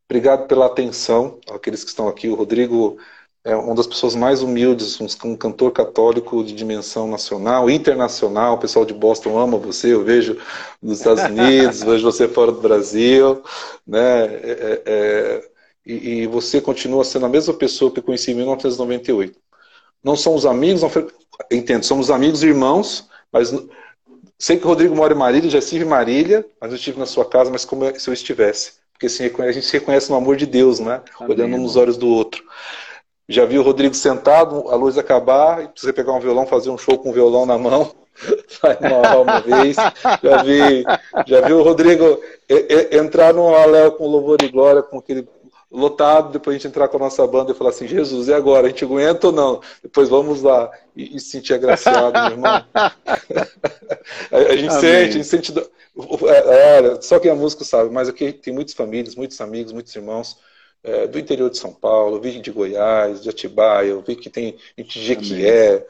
Obrigado 0.09 0.47
pela 0.47 0.67
atenção, 0.67 1.41
aqueles 1.51 1.83
que 1.83 1.91
estão 1.91 2.07
aqui. 2.07 2.29
O 2.29 2.37
Rodrigo 2.37 2.99
é 3.45 3.55
uma 3.55 3.75
das 3.75 3.87
pessoas 3.87 4.15
mais 4.15 4.41
humildes, 4.41 4.99
um, 5.23 5.37
cantor 5.37 5.71
católico 5.71 6.43
de 6.43 6.55
dimensão 6.55 7.07
nacional, 7.07 7.69
internacional. 7.69 8.55
O 8.55 8.59
pessoal 8.59 8.87
de 8.87 8.95
Boston 8.95 9.39
ama 9.39 9.59
você, 9.59 9.93
eu 9.93 10.03
vejo 10.03 10.39
nos 10.83 10.99
Estados 10.99 11.25
Unidos, 11.29 11.83
vejo 11.83 12.11
você 12.11 12.27
fora 12.27 12.51
do 12.51 12.63
Brasil, 12.63 13.43
né? 13.87 14.25
É, 14.25 14.51
é, 14.51 14.83
é, 14.87 15.49
e, 15.85 16.23
e, 16.23 16.27
você 16.27 16.59
continua 16.59 17.05
sendo 17.05 17.27
a 17.27 17.29
mesma 17.29 17.53
pessoa 17.53 17.91
que 17.91 17.99
eu 17.99 18.03
conheci 18.03 18.31
em 18.31 18.37
1998. 18.37 19.39
Não 20.03 20.17
somos 20.17 20.47
amigos, 20.47 20.81
não 20.81 20.91
entendo, 21.53 21.85
somos 21.85 22.11
amigos 22.11 22.43
e 22.43 22.47
irmãos, 22.47 23.11
mas 23.31 23.55
sei 24.39 24.57
que 24.57 24.65
o 24.65 24.69
Rodrigo 24.69 24.97
mora 24.97 25.13
em 25.13 25.19
Marília, 25.19 25.51
já 25.51 25.59
estive 25.59 25.85
em 25.85 25.89
Marília, 25.89 26.47
mas 26.59 26.71
eu 26.71 26.77
estive 26.77 26.99
na 26.99 27.05
sua 27.05 27.27
casa, 27.27 27.51
mas 27.51 27.67
como 27.67 27.85
se 27.99 28.09
eu 28.09 28.15
estivesse. 28.15 28.73
Porque 28.95 29.07
assim, 29.07 29.31
a 29.39 29.53
gente 29.53 29.67
se 29.67 29.73
reconhece 29.75 30.09
no 30.09 30.17
amor 30.17 30.37
de 30.37 30.47
Deus, 30.47 30.81
né? 30.81 31.03
Amém. 31.21 31.37
Olhando 31.37 31.59
nos 31.59 31.77
olhos 31.77 31.99
do 31.99 32.09
outro. 32.09 32.43
Já 33.29 33.45
vi 33.47 33.59
o 33.59 33.63
Rodrigo 33.63 33.95
sentado, 33.95 34.69
a 34.69 34.77
luz 34.77 34.99
acabar, 34.99 35.65
e 35.65 35.69
precisa 35.69 35.93
pegar 35.93 36.13
um 36.13 36.21
violão, 36.21 36.47
fazer 36.47 36.71
um 36.71 36.77
show 36.77 36.99
com 36.99 37.11
o 37.11 37.13
violão 37.13 37.47
na 37.47 37.57
mão. 37.57 37.91
Vai 38.63 38.77
uma, 38.81 39.19
uma 39.19 39.41
vez. 39.41 39.77
Já 40.23 40.43
vi, 40.43 40.85
já 41.27 41.41
vi 41.41 41.53
o 41.53 41.63
Rodrigo 41.63 42.21
entrar 42.93 43.33
num 43.33 43.55
aléu 43.55 43.93
com 43.93 44.07
louvor 44.07 44.39
e 44.43 44.49
glória, 44.49 44.83
com 44.83 44.99
aquele 44.99 45.27
lotado, 45.73 46.31
depois 46.31 46.55
a 46.55 46.59
gente 46.59 46.69
entrar 46.69 46.87
com 46.87 46.99
a 46.99 47.01
nossa 47.01 47.27
banda 47.27 47.51
e 47.51 47.55
falar 47.55 47.71
assim, 47.71 47.89
Jesus, 47.89 48.29
e 48.29 48.35
agora? 48.35 48.67
A 48.67 48.71
gente 48.71 48.85
aguenta 48.85 49.27
ou 49.27 49.33
não? 49.33 49.61
Depois 49.83 50.09
vamos 50.09 50.43
lá 50.43 50.71
e, 50.95 51.17
e 51.17 51.21
se 51.21 51.31
sentir 51.31 51.55
agraciado, 51.55 52.13
meu 52.13 52.31
irmão. 52.31 52.65
a, 52.75 54.37
a, 54.37 54.57
gente 54.57 54.71
Amém. 54.71 54.81
sente, 54.81 55.09
a 55.09 55.11
gente 55.11 55.25
sente. 55.25 55.53
É, 56.29 56.95
é, 56.95 57.01
só 57.01 57.19
quem 57.19 57.31
é 57.31 57.35
músico 57.35 57.65
sabe, 57.65 57.91
mas 57.91 58.09
aqui 58.09 58.33
tem 58.33 58.55
muitas 58.55 58.75
famílias, 58.75 59.17
muitos 59.17 59.41
amigos, 59.41 59.73
muitos 59.73 59.95
irmãos 59.97 60.39
é, 60.85 61.07
do 61.07 61.19
interior 61.19 61.49
de 61.49 61.57
São 61.57 61.73
Paulo, 61.73 62.21
vi 62.21 62.39
de 62.39 62.51
Goiás, 62.51 63.23
de 63.23 63.31
Atibaia, 63.31 63.89
eu 63.89 64.03
vi 64.03 64.15
que 64.15 64.29
tem 64.29 64.57
gente 64.77 64.99
de 64.99 65.07
Jequié, 65.07 65.87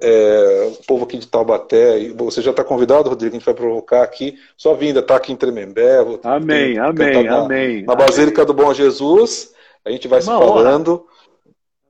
é, 0.00 0.72
o 0.78 0.84
povo 0.84 1.04
aqui 1.04 1.16
de 1.16 1.26
Taubaté. 1.26 2.08
Você 2.16 2.42
já 2.42 2.50
está 2.50 2.62
convidado, 2.62 3.08
Rodrigo, 3.08 3.34
a 3.34 3.38
gente 3.38 3.46
vai 3.46 3.54
provocar 3.54 4.02
aqui. 4.02 4.38
Só 4.56 4.74
vinda, 4.74 5.00
está 5.00 5.16
aqui 5.16 5.32
em 5.32 5.36
Tremembé. 5.36 5.98
Amém, 6.22 6.78
amém, 6.78 7.24
na, 7.24 7.38
amém. 7.38 7.82
Na 7.82 7.94
Basílica 7.94 8.44
do 8.44 8.52
Bom 8.52 8.74
Jesus, 8.74 9.52
a 9.84 9.90
gente 9.90 10.08
vai 10.08 10.20
Uma 10.20 10.22
se 10.22 10.38
falando. 10.38 11.06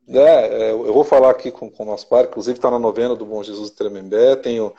Né, 0.07 0.70
eu 0.72 0.92
vou 0.92 1.05
falar 1.05 1.30
aqui 1.30 1.50
com, 1.50 1.70
com 1.70 1.84
o 1.84 1.86
nosso 1.86 2.09
pai, 2.09 2.24
inclusive 2.24 2.59
está 2.59 2.70
na 2.70 2.78
novena 2.78 3.14
do 3.14 3.24
Bom 3.24 3.42
Jesus 3.42 3.70
de 3.70 3.76
Tremembé, 3.76 4.34
tenho, 4.36 4.74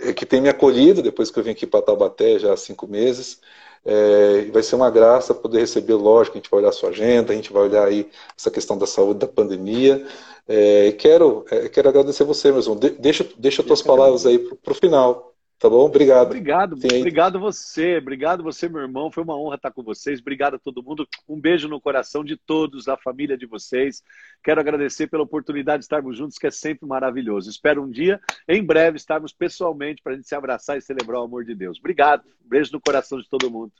é, 0.00 0.12
que 0.12 0.26
tem 0.26 0.42
me 0.42 0.48
acolhido 0.48 1.02
depois 1.02 1.30
que 1.30 1.38
eu 1.38 1.42
vim 1.42 1.52
aqui 1.52 1.66
para 1.66 1.82
Taubaté 1.82 2.38
já 2.38 2.52
há 2.52 2.56
cinco 2.56 2.86
meses. 2.86 3.40
É, 3.86 4.46
vai 4.50 4.62
ser 4.64 4.74
uma 4.74 4.90
graça 4.90 5.32
poder 5.32 5.60
receber, 5.60 5.94
lógico, 5.94 6.36
a 6.36 6.40
gente 6.40 6.50
vai 6.50 6.58
olhar 6.60 6.70
a 6.70 6.72
sua 6.72 6.88
agenda, 6.88 7.32
a 7.32 7.36
gente 7.36 7.52
vai 7.52 7.62
olhar 7.62 7.86
aí 7.86 8.10
essa 8.36 8.50
questão 8.50 8.76
da 8.76 8.86
saúde, 8.86 9.20
da 9.20 9.28
pandemia. 9.28 10.04
É, 10.48 10.92
quero, 10.92 11.44
é, 11.50 11.68
quero 11.68 11.88
agradecer 11.88 12.24
você, 12.24 12.50
meu 12.50 12.60
irmão. 12.60 12.76
De, 12.76 12.90
deixa, 12.90 13.24
deixa 13.38 13.62
tuas 13.62 13.82
palavras 13.82 14.26
aí 14.26 14.38
para 14.38 14.72
o 14.72 14.74
final. 14.74 15.35
Tá 15.58 15.70
bom? 15.70 15.86
Obrigado. 15.86 16.26
Obrigado, 16.26 16.74
obrigado 16.74 17.40
você, 17.40 17.96
obrigado 17.96 18.42
você, 18.42 18.68
meu 18.68 18.82
irmão. 18.82 19.10
Foi 19.10 19.22
uma 19.22 19.38
honra 19.38 19.56
estar 19.56 19.70
com 19.70 19.82
vocês. 19.82 20.20
Obrigado 20.20 20.56
a 20.56 20.58
todo 20.58 20.82
mundo. 20.82 21.08
Um 21.26 21.40
beijo 21.40 21.66
no 21.66 21.80
coração 21.80 22.22
de 22.22 22.36
todos, 22.36 22.84
da 22.84 22.96
família 22.98 23.38
de 23.38 23.46
vocês. 23.46 24.02
Quero 24.44 24.60
agradecer 24.60 25.06
pela 25.06 25.22
oportunidade 25.22 25.78
de 25.78 25.84
estarmos 25.84 26.16
juntos, 26.18 26.36
que 26.36 26.46
é 26.46 26.50
sempre 26.50 26.86
maravilhoso. 26.86 27.48
Espero 27.48 27.82
um 27.82 27.90
dia, 27.90 28.20
em 28.46 28.62
breve, 28.62 28.98
estarmos 28.98 29.32
pessoalmente 29.32 30.02
para 30.02 30.12
a 30.12 30.16
gente 30.16 30.28
se 30.28 30.34
abraçar 30.34 30.76
e 30.76 30.82
celebrar 30.82 31.22
o 31.22 31.24
amor 31.24 31.42
de 31.42 31.54
Deus. 31.54 31.78
Obrigado. 31.78 32.22
Um 32.44 32.48
beijo 32.48 32.72
no 32.72 32.80
coração 32.80 33.18
de 33.18 33.26
todo 33.26 33.50
mundo. 33.50 33.72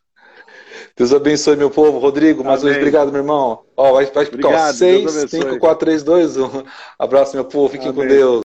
Deus 0.96 1.12
abençoe, 1.12 1.56
meu 1.56 1.70
povo. 1.70 1.98
Rodrigo, 1.98 2.42
mais 2.42 2.62
uma 2.62 2.70
vez, 2.70 2.78
obrigado, 2.78 3.12
meu 3.12 3.20
irmão. 3.20 3.62
Ó, 3.76 3.92
vai, 3.92 4.06
vai 4.06 4.24
ficar 4.24 4.72
6, 4.72 5.30
5, 5.30 5.58
4, 5.58 5.78
3, 5.78 6.02
2, 6.02 6.36
1. 6.38 6.62
Abraço, 6.98 7.36
meu 7.36 7.44
povo. 7.44 7.68
Fiquem 7.68 7.88
Amém. 7.88 8.02
com 8.02 8.08
Deus. 8.08 8.34